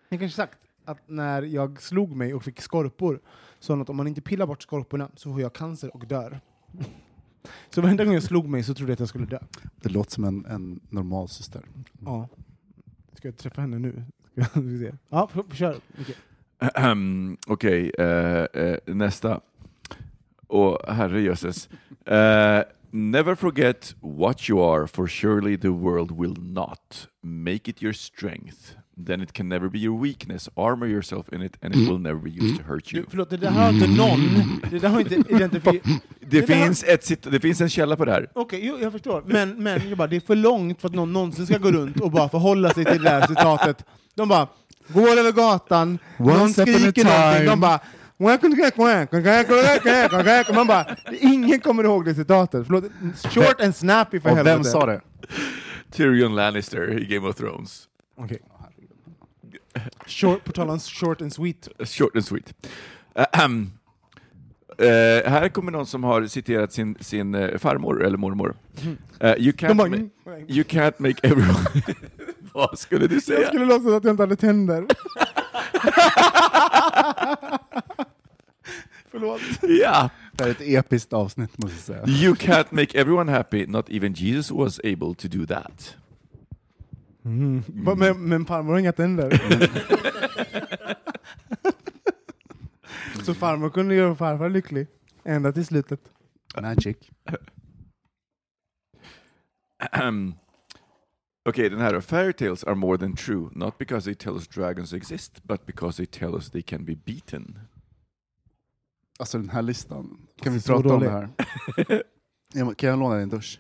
Jag 0.09 0.19
kanske 0.19 0.35
sagt 0.35 0.59
att 0.85 1.09
när 1.09 1.41
jag 1.41 1.81
slog 1.81 2.15
mig 2.15 2.33
och 2.33 2.43
fick 2.43 2.61
skorpor 2.61 3.19
sa 3.59 3.73
hon 3.73 3.81
att 3.81 3.89
om 3.89 3.97
man 3.97 4.07
inte 4.07 4.21
pillar 4.21 4.47
bort 4.47 4.61
skorporna 4.63 5.11
så 5.15 5.31
får 5.33 5.41
jag 5.41 5.53
cancer 5.53 5.95
och 5.95 6.07
dör. 6.07 6.39
Så 7.69 7.81
varenda 7.81 8.05
gång 8.05 8.13
jag 8.13 8.23
slog 8.23 8.47
mig 8.47 8.63
så 8.63 8.73
trodde 8.73 8.91
jag 8.91 8.93
att 8.93 8.99
jag 8.99 9.09
skulle 9.09 9.25
dö. 9.25 9.39
Det 9.75 9.89
låter 9.89 10.11
som 10.11 10.23
en, 10.23 10.45
en 10.45 10.79
normal 10.89 11.27
syster. 11.27 11.61
Ja. 12.05 12.27
Ska 13.13 13.27
jag 13.27 13.37
träffa 13.37 13.61
henne 13.61 13.79
nu? 13.79 14.03
Ska 14.31 14.59
vi 14.59 14.79
se. 14.79 14.93
Ja, 15.09 15.29
kör. 15.53 15.77
Okej. 15.99 16.15
Okej, 17.47 17.91
eh, 17.97 18.63
eh, 18.63 18.77
nästa. 18.85 19.41
Och 20.47 20.93
herrejösses. 20.93 21.69
Eh, 22.05 22.61
never 22.91 23.35
forget 23.35 23.95
what 24.01 24.49
you 24.49 24.61
are, 24.75 24.87
for 24.87 25.07
surely 25.07 25.57
the 25.57 25.67
world 25.69 26.11
will 26.11 26.35
not. 26.39 27.07
Make 27.23 27.71
it 27.71 27.83
your 27.83 27.93
strength. 27.93 28.75
Then 29.07 29.21
it 29.21 29.33
can 29.33 29.49
never 29.49 29.69
be 29.69 29.79
your 29.79 30.01
weakness. 30.01 30.49
Armor 30.55 30.87
yourself 30.87 31.33
in 31.33 31.41
it 31.41 31.57
and 31.61 31.75
it 31.75 31.89
will 31.89 31.99
never 31.99 32.19
be 32.19 32.29
used 32.29 32.57
to 32.57 32.63
hurt 32.63 32.83
Du, 32.91 32.97
you. 32.97 33.05
förlåt, 33.09 33.29
det 33.29 33.37
där 33.37 33.51
har 33.51 33.69
inte 33.73 33.87
någon... 33.87 34.19
Det 34.69 34.79
där 34.79 34.89
har 34.89 34.99
inte 34.99 35.15
identifierat... 35.15 35.83
Det, 36.29 36.43
finns, 36.43 36.83
ett, 36.83 37.31
det 37.31 37.39
finns 37.39 37.61
en 37.61 37.69
källa 37.69 37.95
på 37.95 38.05
det 38.05 38.11
här. 38.11 38.29
Okej, 38.35 38.59
jo, 38.63 38.77
jag 38.81 38.91
förstår. 38.91 39.23
Men, 39.27 39.63
men 39.63 39.89
jag 39.89 39.97
bara, 39.97 40.07
det 40.07 40.15
är 40.15 40.19
för 40.19 40.35
långt 40.35 40.81
för 40.81 40.87
att 40.87 40.95
någon 40.95 41.13
någonsin 41.13 41.45
ska 41.47 41.57
gå 41.57 41.71
runt 41.71 41.99
och 42.01 42.11
bara 42.11 42.29
förhålla 42.29 42.69
sig 42.69 42.85
till 42.85 43.03
det 43.03 43.09
där 43.09 43.27
citatet. 43.27 43.85
De 44.15 44.29
bara 44.29 44.47
går 44.87 45.17
över 45.19 45.31
gatan, 45.31 45.99
någon 46.17 46.41
Once 46.41 46.63
a 46.63 46.65
skriker 46.65 47.03
någonting, 47.03 47.45
de 47.45 47.59
bara 47.59 47.79
man 50.53 50.67
bara, 50.67 50.95
ingen 51.19 51.59
kommer 51.59 51.83
ihåg 51.83 52.05
det 52.05 52.15
citatet. 52.15 52.67
Förlåt, 52.67 52.83
short 53.33 53.61
and 53.61 53.75
snappy 53.75 54.19
för 54.19 54.29
Och 54.29 54.35
helvete. 54.35 54.55
vem 54.57 54.63
sa 54.63 54.85
det? 54.85 55.01
Tyrion 55.91 56.35
Lannister 56.35 56.99
i 56.99 57.05
Game 57.05 57.27
of 57.27 57.35
Thrones. 57.35 57.83
Okej. 58.17 58.39
Short, 60.07 60.43
på 60.43 60.51
tal 60.51 60.69
om 60.69 60.79
short 60.79 61.21
and 61.21 61.33
sweet. 61.33 61.67
Short 61.85 62.15
and 62.15 62.25
sweet. 62.25 62.53
Ahem. 63.33 63.71
Eh, 64.79 65.29
här 65.31 65.49
kommer 65.49 65.71
någon 65.71 65.85
som 65.85 66.03
har 66.03 66.25
citerat 66.25 66.73
sin, 66.73 66.97
sin 66.99 67.35
eh, 67.35 67.57
farmor, 67.57 68.05
eller 68.05 68.17
mormor. 68.17 68.55
Eh, 69.19 69.33
you, 69.37 69.51
can't 69.51 69.73
bara, 69.75 69.87
ma- 69.87 70.09
you 70.47 70.63
can't 70.63 70.93
make 70.97 71.27
everyone... 71.27 71.59
Vad 72.53 72.79
skulle 72.79 73.07
du 73.07 73.15
jag 73.15 73.23
säga? 73.23 73.47
skulle 73.47 73.65
låtsas 73.65 73.93
att 73.93 74.03
jag 74.03 74.13
inte 74.13 74.23
hade 74.23 74.35
tänder. 74.35 74.85
Förlåt. 79.11 79.41
Ja. 79.61 80.09
Det 80.31 80.43
här 80.43 80.49
är 80.51 80.53
ett 80.55 80.61
episkt 80.85 81.13
avsnitt 81.13 81.57
måste 81.57 81.75
jag 81.93 82.03
säga. 82.05 82.17
You 82.17 82.33
can't 82.35 82.65
make 82.71 82.99
everyone 83.01 83.31
happy, 83.31 83.65
not 83.67 83.89
even 83.89 84.13
Jesus 84.13 84.51
was 84.51 84.79
able 84.79 85.15
to 85.15 85.27
do 85.27 85.45
that. 85.45 85.95
Va- 87.67 87.95
Men, 87.95 88.29
men 88.29 88.45
farmor 88.45 88.71
har 88.71 88.79
inga 88.79 88.91
tänder. 88.91 89.41
Så 93.23 93.33
farmor 93.33 93.69
kunde 93.69 93.95
göra 93.95 94.15
farfar 94.15 94.49
lycklig. 94.49 94.87
Ända 95.23 95.51
till 95.51 95.65
slutet. 95.65 95.99
Magic. 96.61 96.97
Okej, 101.47 101.69
den 101.69 101.79
här 101.79 101.93
då. 101.93 102.01
Fairy 102.01 102.33
tales 102.33 102.63
are 102.63 102.75
more 102.75 102.97
than 102.97 103.15
true, 103.15 103.49
not 103.51 103.77
because 103.77 104.05
they 104.05 104.15
tell 104.15 104.33
us 104.35 104.47
dragons 104.47 104.93
exist, 104.93 105.43
but 105.43 105.65
because 105.65 105.97
they 105.97 106.05
tell 106.05 106.35
us 106.35 106.49
they 106.51 106.61
can 106.61 106.85
be 106.85 106.95
beaten. 107.05 107.59
Alltså 109.19 109.37
den 109.37 109.49
här 109.49 109.61
listan. 109.61 110.17
Kan 110.41 110.53
vi 110.53 110.61
Så 110.61 110.73
prata 110.73 110.93
om 110.93 110.99
dålig. 110.99 111.09
det 111.09 111.13
här? 111.13 112.03
Ja, 112.53 112.73
Kan 112.73 112.89
jag 112.89 112.99
låna 112.99 113.15
din 113.17 113.29
dusch? 113.29 113.59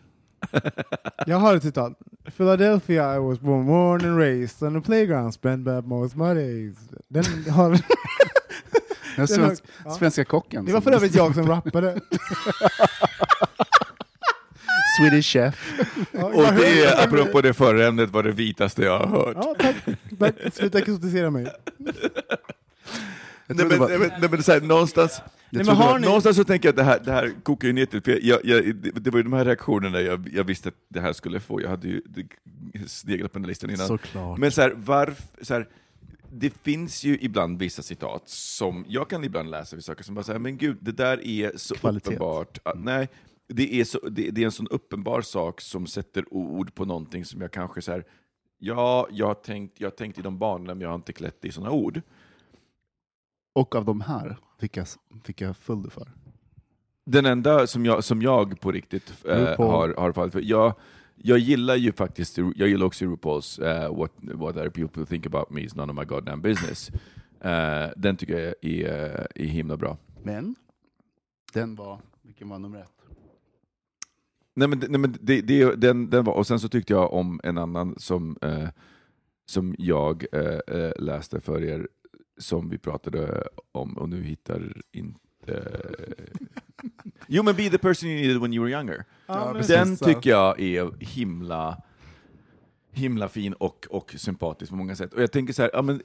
Jag 1.25 1.37
har 1.37 1.55
ett 1.55 1.63
citat. 1.63 1.99
Philadelphia 2.37 3.15
I 3.15 3.19
was 3.19 3.39
born, 3.39 3.65
born 3.65 4.05
and 4.05 4.17
raised 4.19 4.67
on 4.67 4.81
the 4.81 4.85
playground, 4.85 5.33
spent 5.33 5.65
by 5.65 5.81
most 5.81 6.15
my 6.15 6.33
days. 6.33 6.75
Den 7.07 7.23
har, 7.49 7.69
Den 7.71 7.81
Den 9.15 9.27
svensk, 9.27 9.63
ja. 9.85 9.91
Svenska 9.91 10.25
kocken. 10.25 10.65
det 10.65 10.71
var 10.73 10.81
som- 10.81 10.91
för 10.91 10.97
övrigt 10.97 11.15
jag 11.15 11.35
som 11.35 11.47
rappade. 11.47 12.01
Swedish 14.97 15.25
chef. 15.33 15.73
Ja, 16.11 16.25
Och 16.25 16.53
det, 16.55 17.03
apropå 17.03 17.41
det 17.41 17.53
förra 17.53 17.87
ämnet, 17.87 18.09
var 18.09 18.23
det 18.23 18.31
vitaste 18.31 18.81
jag 18.83 18.99
har 18.99 19.07
hört. 19.07 19.37
Ja, 19.41 19.55
tack. 19.59 19.75
tack. 20.19 20.53
Sluta 20.53 20.79
exotisera 20.79 21.29
mig. 21.29 21.47
Nej, 23.49 23.65
men, 23.67 23.79
nej, 23.79 23.99
men, 23.99 24.11
nej, 24.19 24.29
men 24.31 24.43
så 24.43 24.51
här, 24.51 24.61
någonstans, 24.61 25.21
men 25.49 25.65
trodde 25.65 25.77
har 25.81 25.89
bara- 25.89 25.97
ni- 25.99 26.05
någonstans 26.05 26.37
så 26.37 26.43
tänker 26.43 26.67
jag 26.67 26.71
att 26.73 26.77
det 26.77 26.83
här, 26.83 26.99
det 27.05 27.11
här 27.11 27.31
kokar 27.43 27.67
ju 27.67 27.73
ner 27.73 27.85
till, 27.85 28.01
för 28.01 28.19
jag, 28.25 28.39
jag, 28.45 28.75
det, 28.75 28.91
det 28.91 29.09
var 29.09 29.17
ju 29.19 29.23
de 29.23 29.33
här 29.33 29.45
reaktionerna 29.45 30.01
jag, 30.01 30.29
jag 30.33 30.43
visste 30.43 30.69
att 30.69 30.75
det 30.89 31.01
här 31.01 31.13
skulle 31.13 31.39
få, 31.39 31.61
jag 31.61 31.69
hade 31.69 31.87
ju 31.87 32.01
det- 32.05 32.87
sneglat 32.89 33.31
på 33.31 33.37
den 33.39 33.43
här 33.45 33.49
listan 33.49 33.69
innan. 33.69 33.87
Såklart. 33.87 34.37
Men 34.39 34.51
så 34.51 34.61
här, 34.61 34.71
varf, 34.75 35.21
så 35.41 35.53
här, 35.53 35.67
det 36.33 36.53
finns 36.63 37.03
ju 37.03 37.17
ibland 37.21 37.59
vissa 37.59 37.81
citat 37.81 38.23
som 38.25 38.85
jag 38.87 39.09
kan 39.09 39.23
ibland 39.23 39.49
läsa 39.51 39.75
vid 39.75 39.85
saker 39.85 40.03
som 40.03 40.15
bara 40.15 40.23
säger 40.23 40.39
men 40.39 40.57
gud, 40.57 40.77
det 40.81 40.91
där 40.91 41.25
är 41.27 41.51
så 41.55 41.75
Kvalitet. 41.75 42.07
uppenbart. 42.07 42.57
Att, 42.63 42.79
nej, 42.83 43.07
det 43.47 43.79
är, 43.79 43.83
så, 43.83 43.99
det, 44.09 44.31
det 44.31 44.41
är 44.41 44.45
en 44.45 44.51
sån 44.51 44.67
uppenbar 44.67 45.21
sak 45.21 45.61
som 45.61 45.87
sätter 45.87 46.33
ord 46.33 46.75
på 46.75 46.85
någonting 46.85 47.25
som 47.25 47.41
jag 47.41 47.51
kanske 47.51 47.81
så 47.81 47.91
här, 47.91 48.05
ja, 48.57 49.07
jag 49.11 49.27
har 49.27 49.33
tänkt, 49.33 49.79
jag 49.79 49.87
har 49.87 49.95
tänkt 49.95 50.19
i 50.19 50.21
de 50.21 50.37
banorna, 50.37 50.73
men 50.73 50.81
jag 50.81 50.89
har 50.89 50.95
inte 50.95 51.13
klätt 51.13 51.45
i 51.45 51.51
såna 51.51 51.71
ord. 51.71 52.01
Och 53.53 53.75
av 53.75 53.85
de 53.85 54.01
här 54.01 54.37
fick 54.59 54.77
jag, 54.77 54.87
fick 55.23 55.41
jag 55.41 55.57
full 55.57 55.89
för. 55.89 56.11
Den 57.05 57.25
enda 57.25 57.67
som 57.67 57.85
jag, 57.85 58.03
som 58.03 58.21
jag 58.21 58.61
på 58.61 58.71
riktigt 58.71 59.25
eh, 59.25 59.57
har, 59.57 59.95
har 59.97 60.11
fallit 60.11 60.33
för, 60.33 60.41
jag, 60.41 60.73
jag 61.15 61.39
gillar 61.39 61.75
ju 61.75 61.91
faktiskt, 61.91 62.37
jag 62.37 62.67
gillar 62.69 62.85
också 62.85 63.05
RuPaul's 63.05 63.63
eh, 63.63 63.97
what, 63.97 64.11
what 64.19 64.55
other 64.55 64.69
people 64.69 65.05
think 65.05 65.25
about 65.25 65.49
me 65.49 65.61
is 65.61 65.75
none 65.75 65.91
of 65.91 65.99
my 65.99 66.05
goddamn 66.05 66.41
business. 66.41 66.89
Eh, 67.41 67.89
den 67.95 68.17
tycker 68.17 68.39
jag 68.39 68.53
är, 68.61 69.27
är 69.35 69.45
himla 69.45 69.77
bra. 69.77 69.97
Men 70.23 70.55
den 71.53 71.75
var, 71.75 71.99
vilken 72.21 72.49
var 72.49 72.59
nummer 72.59 72.81
ett? 72.81 72.96
Nej 74.57 74.67
men, 74.67 74.79
nej, 74.79 74.99
men 74.99 75.17
det, 75.21 75.41
det, 75.41 75.75
den, 75.75 76.09
den 76.09 76.23
var, 76.23 76.33
och 76.33 76.47
sen 76.47 76.59
så 76.59 76.69
tyckte 76.69 76.93
jag 76.93 77.13
om 77.13 77.39
en 77.43 77.57
annan 77.57 77.95
som, 77.97 78.37
eh, 78.41 78.69
som 79.45 79.75
jag 79.77 80.25
eh, 80.31 80.59
eh, 80.77 80.91
läste 80.99 81.41
för 81.41 81.63
er, 81.63 81.87
som 82.37 82.69
vi 82.69 82.77
pratade 82.77 83.43
om, 83.71 83.97
och 83.97 84.09
nu 84.09 84.23
hittar 84.23 84.81
inte... 84.91 85.81
jo 87.27 87.43
men 87.43 87.55
Be 87.55 87.69
the 87.69 87.77
person 87.77 88.09
you 88.09 88.21
needed 88.21 88.41
when 88.41 88.53
you 88.53 88.65
were 88.65 88.77
younger. 88.77 89.05
Ja. 89.25 89.61
Den 89.67 89.97
tycker 89.97 90.29
jag 90.29 90.59
är 90.59 90.91
himla 90.99 91.81
himla 92.91 93.29
fin 93.29 93.53
och, 93.53 93.87
och 93.89 94.15
sympatisk 94.17 94.69
på 94.69 94.75
många 94.75 94.95
sätt. 94.95 95.13
Och 95.13 95.21
jag 95.21 95.31
tänker 95.31 95.53
så 95.53 95.61
här, 95.61 95.71
ja, 95.73 95.81
men, 95.81 96.01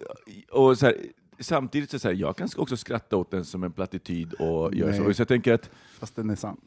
och 0.50 0.78
så 0.78 0.86
här 0.86 0.96
samtidigt 1.38 1.90
så, 1.90 1.98
så 1.98 2.08
här, 2.08 2.14
jag 2.14 2.36
kan 2.36 2.48
också 2.56 2.76
skratta 2.76 3.16
åt 3.16 3.30
den 3.30 3.44
som 3.44 3.62
en 3.62 3.72
plattityd 3.72 4.32
och 4.32 4.74
göra 4.74 4.96
så. 4.96 5.14
Så 5.14 5.20
jag 5.20 5.28
tänker 5.28 5.52
att 5.52 5.70
Fast 5.98 6.16
den 6.16 6.30
är 6.30 6.36
sann. 6.36 6.60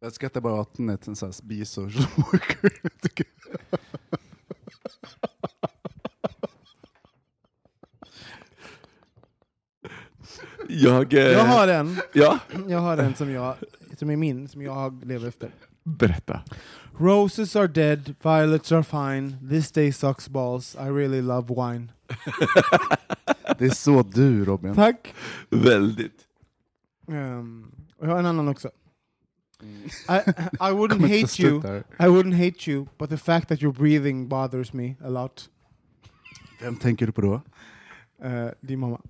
Jag 0.00 0.12
skrattar 0.12 0.40
bara 0.40 0.60
åt 0.60 0.74
den 0.76 0.88
är 0.88 0.98
en 1.08 1.16
sån 1.16 1.28
här 1.28 1.42
bisocial 1.46 2.06
worker. 2.16 2.72
Jag 2.82 3.00
tycker- 3.00 3.26
jag... 10.68 11.14
eh, 11.14 11.20
Jag 11.20 11.44
har 11.44 11.68
en, 11.68 11.96
Ja, 12.12 12.38
jag 12.68 12.78
har 12.78 12.98
en 12.98 13.14
som, 13.14 13.30
jag, 13.30 13.54
som 13.98 14.10
är 14.10 14.16
min, 14.16 14.48
som 14.48 14.62
jag 14.62 15.04
lever 15.04 15.28
efter. 15.28 15.50
berätta. 15.84 16.40
Roses 16.98 17.56
are 17.56 17.66
dead, 17.66 18.14
violets 18.22 18.72
are 18.72 18.82
fine, 18.82 19.48
this 19.50 19.72
day 19.72 19.92
sucks 19.92 20.28
balls, 20.28 20.74
I 20.74 20.78
really 20.88 21.22
love 21.22 21.54
wine. 21.54 21.92
Det 23.58 23.64
är 23.66 23.70
så 23.70 24.02
du 24.02 24.44
Robin. 24.44 24.74
Tack! 24.74 25.14
Väldigt. 25.50 26.20
Um, 27.06 27.72
och 27.96 28.06
jag 28.06 28.10
har 28.10 28.18
en 28.18 28.26
annan 28.26 28.48
också. 28.48 28.70
I, 30.08 30.20
I 30.60 30.72
wouldn't 30.72 31.00
hate 31.02 31.42
you, 31.42 31.60
där. 31.60 31.84
I 31.98 32.06
wouldn't 32.08 32.34
hate 32.34 32.70
you, 32.70 32.86
but 32.98 33.10
the 33.10 33.16
fact 33.16 33.48
that 33.48 33.58
you're 33.60 33.78
breathing 33.78 34.28
bothers 34.28 34.72
me 34.72 34.94
a 35.04 35.08
lot. 35.08 35.48
Vem 36.60 36.76
tänker 36.76 37.06
du 37.06 37.12
på 37.12 37.20
då? 37.20 37.40
Uh, 38.28 38.50
din 38.60 38.78
mamma. 38.78 39.00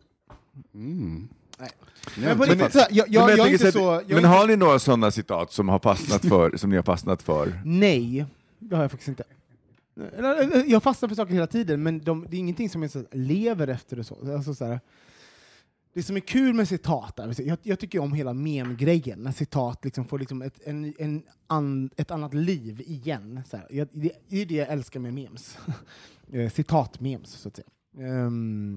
Mm. 0.75 1.29
Nej. 1.59 1.71
Men 2.17 2.39
på 2.39 2.47
men- 2.47 2.49
riktigt, 2.49 2.73
så 2.73 2.79
här, 2.79 2.89
jag, 2.91 3.09
jag, 3.09 3.27
Men 3.27 3.29
jag, 3.29 3.31
är 3.31 3.37
tänker 3.37 3.53
inte 3.53 3.73
så 3.73 3.79
så... 3.79 3.91
här, 3.91 4.01
Jag 4.01 4.03
är 4.03 4.07
men 4.09 4.17
inte, 4.17 4.29
har 4.29 4.47
ni 4.47 4.57
några 4.57 4.79
sådana 4.79 5.11
citat 5.11 5.53
som, 5.53 5.69
har 5.69 5.79
fastnat 5.79 6.23
för, 6.23 6.57
som 6.57 6.71
ni 6.71 6.77
har 6.77 6.83
fastnat 6.83 7.23
för? 7.23 7.61
Nej, 7.65 8.27
det 8.59 8.77
har 8.77 8.83
jag 8.83 8.91
faktiskt 8.91 9.09
inte. 9.09 9.25
Jag 10.67 10.83
fastnar 10.83 11.09
för 11.09 11.17
saker 11.17 11.35
hela 11.35 11.47
tiden, 11.47 11.83
men 11.83 11.99
de, 12.01 12.27
det 12.31 12.37
är 12.37 12.39
ingenting 12.39 12.71
som 12.71 12.83
jag 12.83 12.91
så, 12.91 13.05
lever 13.13 13.69
efter 13.69 13.99
och 13.99 14.07
så. 14.07 14.35
Alltså, 14.37 14.55
så 14.55 14.65
här, 14.65 14.81
det 15.93 16.03
som 16.03 16.17
är 16.17 16.21
kul 16.21 16.55
med 16.55 16.69
citat, 16.69 17.19
är, 17.19 17.43
jag, 17.43 17.59
jag 17.63 17.79
tycker 17.79 17.99
om 17.99 18.13
hela 18.13 18.33
mem-grejen, 18.33 19.19
när 19.19 19.33
citat 19.33 19.85
liksom 19.85 20.05
får 20.05 20.19
liksom 20.19 20.43
ett, 20.43 20.61
en, 20.65 20.95
en 20.99 21.23
an, 21.47 21.91
ett 21.97 22.11
annat 22.11 22.35
liv 22.35 22.83
igen. 22.87 23.41
Så 23.47 23.57
här. 23.57 23.67
Jag, 23.71 23.89
det, 23.93 24.13
det 24.29 24.43
är 24.43 24.47
det 24.47 24.55
jag 24.55 24.69
älskar 24.69 25.01
med 25.01 25.15
memes. 25.15 25.59
Eh, 26.33 26.51
citat-memes, 26.51 27.27
så 27.27 27.49
att 27.49 27.57
säga. 27.57 27.67
Um, 28.27 28.75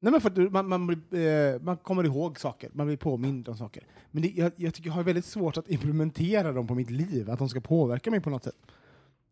nej 0.00 0.12
men 0.12 0.20
för 0.20 0.30
att 0.30 0.52
man, 0.52 0.68
man, 0.68 0.86
blir, 0.86 1.26
eh, 1.54 1.60
man 1.60 1.76
kommer 1.76 2.04
ihåg 2.04 2.40
saker, 2.40 2.70
man 2.72 2.86
blir 2.86 2.96
påmind 2.96 3.48
om 3.48 3.56
saker. 3.56 3.86
Men 4.10 4.22
det, 4.22 4.28
jag, 4.28 4.52
jag 4.56 4.74
tycker 4.74 4.88
jag 4.88 4.94
har 4.94 5.02
väldigt 5.02 5.24
svårt 5.24 5.56
att 5.56 5.70
implementera 5.70 6.52
dem 6.52 6.66
på 6.66 6.74
mitt 6.74 6.90
liv, 6.90 7.30
att 7.30 7.38
de 7.38 7.48
ska 7.48 7.60
påverka 7.60 8.10
mig 8.10 8.20
på 8.20 8.30
något 8.30 8.44
sätt. 8.44 8.56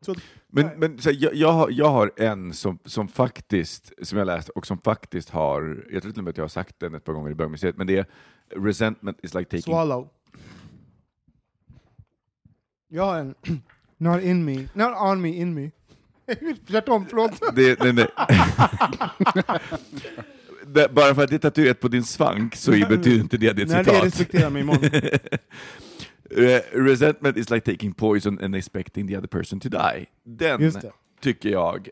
Så, 0.02 0.14
Men, 0.48 0.66
Nej. 0.66 0.74
men 0.78 0.98
så 0.98 1.10
här, 1.10 1.16
jag, 1.20 1.34
jag, 1.34 1.52
har, 1.52 1.70
jag 1.70 1.88
har 1.88 2.12
en 2.16 2.52
som, 2.52 2.78
som 2.84 3.08
faktiskt, 3.08 3.92
som 4.02 4.18
jag 4.18 4.26
läst 4.26 4.48
och 4.48 4.66
som 4.66 4.78
faktiskt 4.78 5.30
har, 5.30 5.86
jag 5.92 6.02
tror 6.02 6.12
till 6.12 6.20
och 6.20 6.24
med 6.24 6.30
att 6.30 6.36
jag 6.36 6.44
har 6.44 6.48
sagt 6.48 6.80
den 6.80 6.94
ett 6.94 7.04
par 7.04 7.12
gånger 7.12 7.30
i 7.30 7.34
bögmuseet, 7.34 7.76
men 7.76 7.86
det 7.86 7.98
är 7.98 8.06
Resentment 8.56 9.18
is 9.22 9.34
like 9.34 9.44
taking... 9.44 9.62
swallow. 9.62 10.08
Jag 12.88 13.04
har 13.04 13.18
en 13.18 13.34
Not 13.98 14.22
in 14.22 14.44
me, 14.44 14.68
not 14.74 14.92
on 15.00 15.20
me, 15.20 15.28
in 15.28 15.54
me. 15.54 15.70
Tvärtom, 16.66 17.06
förlåt. 17.08 17.40
Det, 17.54 17.80
nej, 17.80 17.92
nej. 17.92 18.06
det, 20.66 20.94
bara 20.94 21.14
för 21.14 21.24
att 21.24 21.30
det 21.30 21.36
är 21.36 21.38
tatuerat 21.38 21.80
på 21.80 21.88
din 21.88 22.04
svank 22.04 22.56
så 22.56 22.70
betyder 22.88 23.20
inte 23.20 23.36
det 23.36 23.48
att 23.50 23.56
det 23.56 23.62
är 23.62 23.66
Nej, 23.66 23.80
ett 23.80 23.86
det 23.86 23.92
citat. 23.92 24.06
respekterar 24.06 24.50
mig 24.50 24.62
imorgon. 24.62 24.90
Eh, 26.36 26.60
Resentment 26.72 27.36
is 27.36 27.50
like 27.50 27.72
taking 27.72 27.92
poison 27.92 28.38
and 28.44 28.54
expecting 28.54 29.08
the 29.08 29.16
other 29.16 29.28
person 29.28 29.60
to 29.60 29.68
die. 29.68 30.06
Den 30.24 30.60
tycker 31.20 31.48
jag 31.48 31.88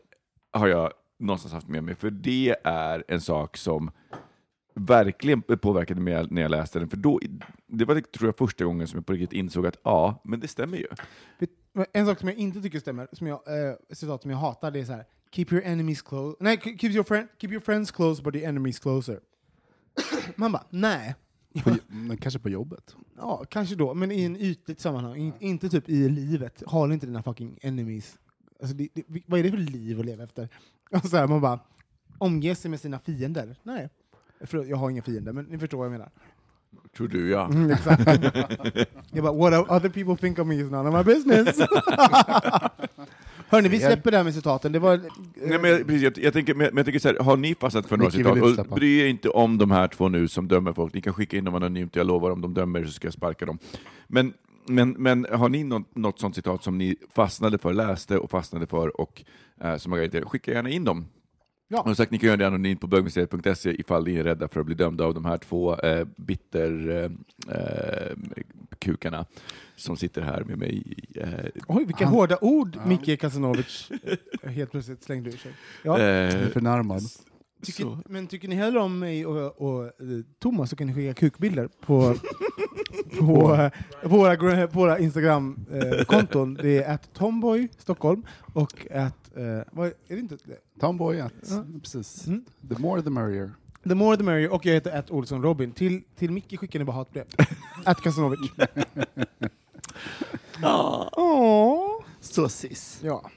har 0.51 0.67
jag 0.67 0.91
någonstans 1.19 1.53
haft 1.53 1.67
med 1.67 1.83
mig, 1.83 1.95
för 1.95 2.09
det 2.09 2.55
är 2.63 3.03
en 3.07 3.21
sak 3.21 3.57
som 3.57 3.91
verkligen 4.75 5.41
påverkade 5.41 6.01
mig 6.01 6.27
när 6.29 6.41
jag 6.41 6.51
läste 6.51 6.79
den, 6.79 6.89
för 6.89 6.97
då, 6.97 7.19
det 7.67 7.85
var 7.85 8.01
tror 8.01 8.27
jag 8.27 8.37
första 8.37 8.65
gången 8.65 8.87
som 8.87 8.97
jag 8.97 9.05
på 9.05 9.13
riktigt 9.13 9.33
insåg 9.33 9.67
att 9.67 9.77
ja, 9.83 10.21
men 10.23 10.39
det 10.39 10.47
stämmer 10.47 10.77
ju. 10.77 10.87
En 11.93 12.05
sak 12.05 12.19
som 12.19 12.29
jag 12.29 12.37
inte 12.37 12.61
tycker 12.61 12.79
stämmer, 12.79 13.07
som 13.11 13.27
jag, 13.27 13.39
eh, 13.47 13.75
citat 13.93 14.21
som 14.21 14.31
jag 14.31 14.37
hatar, 14.37 14.71
det 14.71 14.79
är 14.79 14.85
så 14.85 14.91
här. 14.93 15.05
Keep 15.31 15.45
your 15.51 15.63
enemies 15.65 16.01
close. 16.01 16.37
Nej, 16.39 16.57
ke- 16.57 16.77
keep 16.77 16.89
your, 16.91 17.03
friend, 17.03 17.27
keep 17.41 17.49
your 17.51 17.61
friends 17.61 17.91
close 17.91 18.23
but 18.23 18.35
your 18.35 18.47
enemies 18.47 18.79
closer. 18.79 19.19
Man 20.35 20.51
bara, 20.51 20.63
nej. 20.69 21.15
På, 21.63 21.75
men 21.87 22.17
kanske 22.17 22.39
på 22.39 22.49
jobbet. 22.49 22.95
Ja, 23.17 23.45
kanske 23.49 23.75
då, 23.75 23.93
men 23.93 24.11
i 24.11 24.23
en 24.23 24.37
ytligt 24.37 24.79
sammanhang. 24.79 25.15
In, 25.15 25.33
inte 25.39 25.69
typ 25.69 25.89
i 25.89 26.09
livet. 26.09 26.63
Håll 26.65 26.91
inte 26.91 27.05
dina 27.05 27.23
fucking 27.23 27.57
enemies. 27.61 28.19
Alltså, 28.59 28.75
det, 28.75 28.87
det, 28.93 29.03
vad 29.25 29.39
är 29.39 29.43
det 29.43 29.51
för 29.51 29.57
liv 29.57 29.99
att 29.99 30.05
leva 30.05 30.23
efter? 30.23 30.49
Och 30.91 31.05
så 31.05 31.17
här, 31.17 31.27
man 31.27 31.41
bara, 31.41 31.59
omge 32.17 32.55
sig 32.55 32.71
med 32.71 32.79
sina 32.79 32.99
fiender. 32.99 33.55
Nej. 33.63 33.89
Förlåt, 34.41 34.67
jag 34.67 34.77
har 34.77 34.89
inga 34.89 35.01
fiender, 35.01 35.33
men 35.33 35.45
ni 35.45 35.59
förstår 35.59 35.77
vad 35.77 35.85
jag 35.85 35.91
menar. 35.91 36.11
Tror 36.97 37.07
du 37.07 37.29
ja. 37.29 37.45
Mm, 37.45 37.71
exakt. 37.71 38.07
jag 39.11 39.23
bara, 39.23 39.33
what 39.33 39.71
other 39.71 39.89
people 39.89 40.17
think 40.17 40.39
of 40.39 40.47
me 40.47 40.55
is 40.55 40.71
none 40.71 40.89
of 40.89 40.95
my 40.95 41.13
business. 41.13 41.57
Hörni, 43.51 43.69
vi 43.69 43.79
släpper 43.79 44.11
det 44.11 44.17
här 44.17 44.23
med 44.23 44.33
citaten. 44.33 44.71
Det 44.71 44.79
var... 44.79 44.97
Nej, 45.35 45.59
men 45.59 45.71
jag, 45.71 45.87
precis, 45.87 46.03
jag, 46.03 46.17
jag 46.17 46.33
tänker, 46.33 46.53
men, 46.53 46.69
jag 46.75 46.85
tänker 46.85 46.99
så 46.99 47.07
här, 47.07 47.19
har 47.19 47.37
ni 47.37 47.55
fastnat 47.55 47.85
för 47.85 47.97
några 47.97 48.11
citat? 48.11 48.69
Och 48.69 48.75
bry 48.75 48.99
er 48.99 49.05
inte 49.05 49.29
om 49.29 49.57
de 49.57 49.71
här 49.71 49.87
två 49.87 50.09
nu 50.09 50.27
som 50.27 50.47
dömer 50.47 50.73
folk, 50.73 50.93
ni 50.93 51.01
kan 51.01 51.13
skicka 51.13 51.37
in 51.37 51.43
dem 51.43 51.55
anonymt, 51.55 51.95
jag 51.95 52.07
lovar 52.07 52.31
om 52.31 52.41
de 52.41 52.53
dömer 52.53 52.85
så 52.85 52.91
ska 52.91 53.07
jag 53.07 53.13
sparka 53.13 53.45
dem. 53.45 53.59
Men, 54.07 54.33
men, 54.67 54.89
men 54.91 55.25
har 55.31 55.49
ni 55.49 55.63
något, 55.63 55.95
något 55.95 56.19
sånt 56.19 56.35
citat 56.35 56.63
som 56.63 56.77
ni 56.77 56.95
fastnade 57.15 57.57
för, 57.57 57.73
läste 57.73 58.17
och 58.17 58.31
fastnade 58.31 58.67
för 58.67 59.01
och 59.01 59.23
eh, 59.63 59.77
som 59.77 59.91
har 59.91 60.25
skicka 60.25 60.51
gärna 60.51 60.69
in 60.69 60.83
dem. 60.83 61.05
Ja. 61.71 61.79
Och 61.79 61.85
som 61.85 61.95
sagt, 61.95 62.11
ni 62.11 62.17
kan 62.17 62.27
göra 62.27 62.37
det 62.37 62.47
anonymt 62.47 62.81
på 62.81 62.87
bögmuseet.se 62.87 63.81
ifall 63.81 64.03
ni 64.03 64.15
är 64.15 64.23
rädda 64.23 64.47
för 64.47 64.59
att 64.59 64.65
bli 64.65 64.75
dömda 64.75 65.05
av 65.05 65.13
de 65.13 65.25
här 65.25 65.37
två 65.37 65.75
eh, 65.75 66.07
bitter 66.15 66.89
eh, 67.47 67.55
eh, 69.11 69.23
som 69.75 69.97
sitter 69.97 70.21
här 70.21 70.43
med 70.43 70.57
mig. 70.57 71.03
Eh, 71.15 71.61
Oj, 71.67 71.85
vilka 71.85 72.05
hårda 72.05 72.37
ord 72.41 72.77
Micke 72.85 73.19
Kasanovic 73.19 73.91
eh, 74.43 74.51
helt 74.51 74.71
plötsligt 74.71 75.03
slängde 75.03 75.29
ur 75.29 75.37
sig. 75.37 75.51
Ja. 75.83 75.99
Eh, 75.99 76.47
förnärmad. 76.47 77.01
Tycker, 77.63 77.83
så. 77.83 77.97
men 78.05 78.27
tycker 78.27 78.47
ni 78.47 78.55
hellre 78.55 78.79
om 78.79 78.99
mig 78.99 79.25
och, 79.25 79.61
och 79.61 79.85
eh, 79.85 79.91
Thomas 80.39 80.69
så 80.69 80.75
kan 80.75 80.87
ni 80.87 80.93
skicka 80.93 81.13
kukbilder 81.13 81.69
på, 81.81 82.15
på, 83.19 83.25
på 84.01 84.07
våra, 84.07 84.67
på 84.67 84.79
våra 84.79 84.99
Instagram-konton. 84.99 86.53
det 86.53 86.83
är 86.83 86.93
att 86.93 87.13
Tomboy 87.13 87.69
Stockholm 87.77 88.25
och 88.53 88.87
att... 88.91 89.20
Eh, 89.35 89.63
vad, 89.71 89.87
är 89.87 89.93
det 90.07 90.19
inte 90.19 90.37
det? 90.43 90.79
Tomboy, 90.79 91.19
att, 91.19 91.33
Ja. 91.49 91.65
precis. 91.81 92.27
Mm. 92.27 92.45
The 92.69 92.81
more 92.81 93.01
the 93.01 93.09
merrier. 93.09 93.51
The 93.83 93.95
more 93.95 94.17
the 94.17 94.23
merrier, 94.23 94.53
och 94.53 94.65
jag 94.65 94.73
heter 94.73 94.97
att 94.99 95.11
Olsson 95.11 95.41
Robin. 95.43 95.71
Till, 95.71 96.01
till 96.15 96.31
Micke 96.31 96.59
skickar 96.59 96.79
ni 96.79 96.85
bara 96.85 96.95
hatbrev. 96.95 97.25
att 97.85 98.01
Kasanovic. 98.03 98.39
Så 102.19 102.49
sis. 102.49 102.99
Ja. 103.03 103.29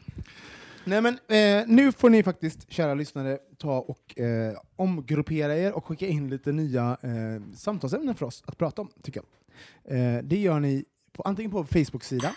Nej 0.85 1.01
men 1.01 1.15
eh, 1.29 1.65
nu 1.67 1.93
får 1.93 2.11
ni 2.11 2.23
faktiskt, 2.23 2.71
kära 2.73 2.95
lyssnare, 2.95 3.39
ta 3.59 3.79
och 3.79 4.19
eh, 4.19 4.55
omgruppera 4.77 5.57
er 5.57 5.73
och 5.73 5.85
skicka 5.87 6.07
in 6.07 6.31
lite 6.31 6.53
nya 6.53 6.97
eh, 7.03 7.43
samtalsämnen 7.57 8.15
för 8.15 8.27
oss 8.27 8.43
att 8.47 8.59
prata 8.59 8.83
om, 8.83 8.91
tycker 9.03 9.21
jag. 9.21 9.99
Eh, 9.99 10.23
det 10.23 10.37
gör 10.37 10.61
ni 10.61 10.85
på, 11.13 11.23
antingen 11.23 11.51
på 11.51 11.65
Facebook-sida, 11.65 12.33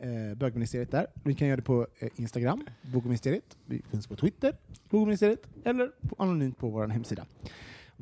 eh, 0.00 0.34
bögministeriet 0.36 0.90
där, 0.90 1.06
ni 1.22 1.34
kan 1.34 1.48
göra 1.48 1.56
det 1.56 1.62
på 1.62 1.86
eh, 1.98 2.08
Instagram, 2.16 2.66
bogministeriet, 2.82 3.56
vi 3.66 3.82
finns 3.90 4.06
på 4.06 4.16
Twitter, 4.16 4.56
bogministeriet, 4.88 5.46
eller 5.64 5.90
på, 6.08 6.22
anonymt 6.22 6.58
på 6.58 6.68
vår 6.68 6.88
hemsida. 6.88 7.26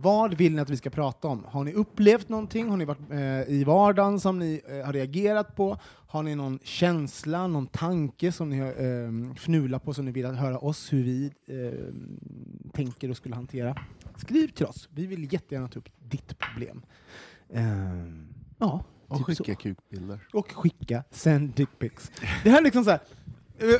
Vad 0.01 0.34
vill 0.34 0.55
ni 0.55 0.61
att 0.61 0.70
vi 0.70 0.76
ska 0.76 0.90
prata 0.90 1.28
om? 1.28 1.44
Har 1.44 1.64
ni 1.64 1.72
upplevt 1.72 2.28
någonting? 2.28 2.68
Har 2.68 2.76
ni 2.76 2.84
varit 2.84 3.11
eh, 3.11 3.55
i 3.55 3.64
vardagen 3.64 4.20
som 4.20 4.38
ni 4.38 4.61
eh, 4.68 4.86
har 4.86 4.92
reagerat 4.92 5.57
på? 5.57 5.78
Har 5.82 6.22
ni 6.22 6.34
någon 6.34 6.59
känsla, 6.62 7.46
någon 7.46 7.66
tanke 7.66 8.32
som 8.32 8.51
ni 8.51 8.59
har 8.59 8.68
eh, 8.68 9.34
fnulat 9.34 9.84
på 9.84 9.94
som 9.94 10.05
ni 10.05 10.11
vill 10.11 10.26
att 10.26 10.36
höra 10.36 10.59
oss 10.59 10.92
hur 10.92 11.03
vi 11.03 11.32
eh, 11.46 12.72
tänker 12.72 13.11
och 13.11 13.16
skulle 13.16 13.34
hantera? 13.34 13.76
Skriv 14.16 14.49
till 14.49 14.66
oss. 14.66 14.88
Vi 14.92 15.07
vill 15.07 15.32
jättegärna 15.32 15.68
ta 15.68 15.78
upp 15.78 15.88
ditt 15.99 16.38
problem. 16.38 16.82
Eh, 17.49 17.62
ja, 18.59 18.84
och 19.09 19.16
typ 19.18 19.26
skicka 19.26 19.52
så. 19.54 19.61
kukbilder. 19.61 20.18
Och 20.32 20.52
skicka, 20.52 21.04
send 21.11 21.54
dickpics. 21.54 22.11
Det 22.44 22.50
här 22.50 22.59
är 22.59 22.64
liksom 22.64 22.84
så 22.84 22.90
här, 22.90 23.00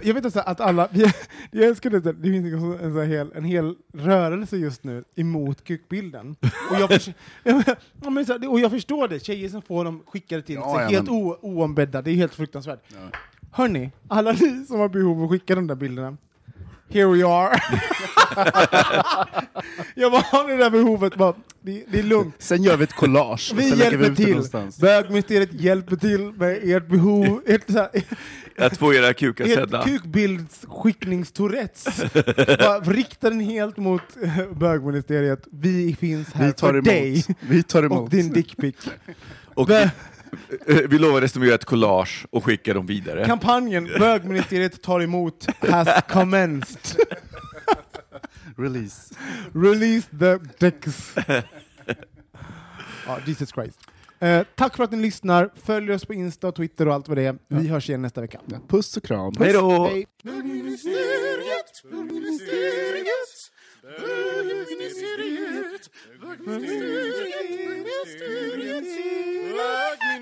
jag 0.03 0.15
vet 0.15 0.25
inte 0.25 0.43
att 0.43 0.61
alla, 0.61 0.89
jag 1.51 1.65
älskar 1.69 1.91
det, 1.91 2.01
det 2.01 2.23
finns 2.31 2.45
liksom 2.45 2.73
en, 2.83 2.95
så 2.95 3.03
hel, 3.03 3.33
en 3.35 3.45
hel 3.45 3.75
rörelse 3.95 4.57
just 4.57 4.85
nu 4.85 5.05
emot 5.17 5.65
kukbilden. 5.65 6.37
Och 6.71 6.77
jag, 6.81 6.89
förs- 6.91 7.09
ja, 8.03 8.11
men 8.11 8.27
så 8.27 8.51
och 8.51 8.61
jag 8.61 8.71
förstår 8.71 9.09
det, 9.09 9.25
tjejer 9.25 9.49
som 9.49 9.63
får 9.63 9.85
dem 9.85 10.03
skickade 10.07 10.43
till 10.43 10.55
Ja, 10.55 10.75
sig 10.75 10.83
ja, 10.85 10.89
helt 10.91 11.07
men- 11.11 11.15
o, 11.17 11.37
oombedda, 11.43 12.03
det 12.03 12.11
är 12.11 12.15
helt 12.15 12.35
fruktansvärt. 12.35 12.81
Hörni, 13.53 13.91
alla 14.09 14.33
ni 14.33 14.65
som 14.69 14.79
har 14.81 14.89
behov 14.89 15.19
av 15.19 15.25
att 15.25 15.31
skicka 15.31 15.55
de 15.55 15.67
där 15.67 15.75
bilderna, 15.75 16.17
here 16.91 17.07
we 17.07 17.27
are. 17.27 17.61
jag 19.95 20.13
bara 20.13 20.23
har 20.23 20.49
det 20.49 20.57
där 20.57 20.71
behovet, 20.71 21.17
bara, 21.17 21.35
det, 21.63 21.85
det 21.89 21.99
är 21.99 22.03
lugnt. 22.03 22.35
Sen 22.39 22.63
gör 22.63 22.77
vi 22.77 22.85
ett 22.85 22.97
collage. 22.97 23.49
och 23.53 23.59
Vi 23.59 23.71
sen 23.71 23.79
hjälper 23.79 24.11
det 24.11 24.17
till. 24.17 24.43
Bögmysteriet 24.81 25.53
hjälper 25.53 25.97
till 25.97 26.21
med 26.33 26.59
ert 26.63 26.87
behov, 26.89 27.43
ert, 27.47 27.63
så 27.71 27.79
här, 27.79 27.89
Att 28.59 28.77
få 28.77 28.95
era 28.95 29.15
kukar 29.15 29.47
sedda. 29.47 29.79
ert 29.79 29.85
kukbildsskickningstourettes. 29.85 32.01
Rikta 32.83 33.31
den 33.31 33.41
helt 33.41 33.77
mot 33.77 34.03
eh, 34.23 34.47
bögministeriet. 34.53 35.47
Vi 35.53 35.97
finns 36.01 36.33
här 36.33 36.47
Vi 36.47 36.53
tar 36.53 36.69
för 36.73 36.81
dig 36.81 37.09
emot. 37.13 37.27
Vi 37.41 37.63
tar 37.63 37.83
och 37.85 37.93
emot. 37.93 38.11
din 38.11 38.33
dickpic. 38.33 38.75
Och 39.55 39.67
vi, 40.89 40.99
lovar 40.99 41.23
att 41.23 41.37
göra 41.37 41.55
ett 41.55 41.65
collage 41.65 42.27
och 42.31 42.45
skicka 42.45 42.75
dem 42.75 42.87
vidare. 42.87 43.25
Kampanjen 43.27 43.85
Bögministeriet 43.99 44.83
tar 44.83 45.01
emot 45.01 45.47
has 45.59 45.89
commenced. 46.09 46.97
Release. 48.57 49.15
Release 49.55 50.09
the 50.19 50.39
dicks. 50.59 51.15
ja, 53.07 53.19
Jesus 53.27 53.51
Christ. 53.53 53.79
Eh, 54.21 54.43
tack 54.55 54.77
för 54.77 54.85
att 54.85 54.93
ni 54.93 54.99
lyssnar. 54.99 55.51
Följ 55.65 55.93
oss 55.93 56.05
på 56.05 56.15
Insta 56.15 56.49
och 56.49 56.55
Twitter 56.55 56.89
och 56.89 56.95
allt 56.95 57.09
vad 57.09 57.17
det 57.17 57.23
är. 57.23 57.39
Vi 57.49 57.69
hörs 57.69 57.89
igen 57.89 58.03
nästa 58.03 58.21
vecka. 58.21 58.41
Puss 58.69 58.97
och 58.97 59.05
kram. 59.05 59.33
Hej 59.39 59.53
då! 59.53 59.91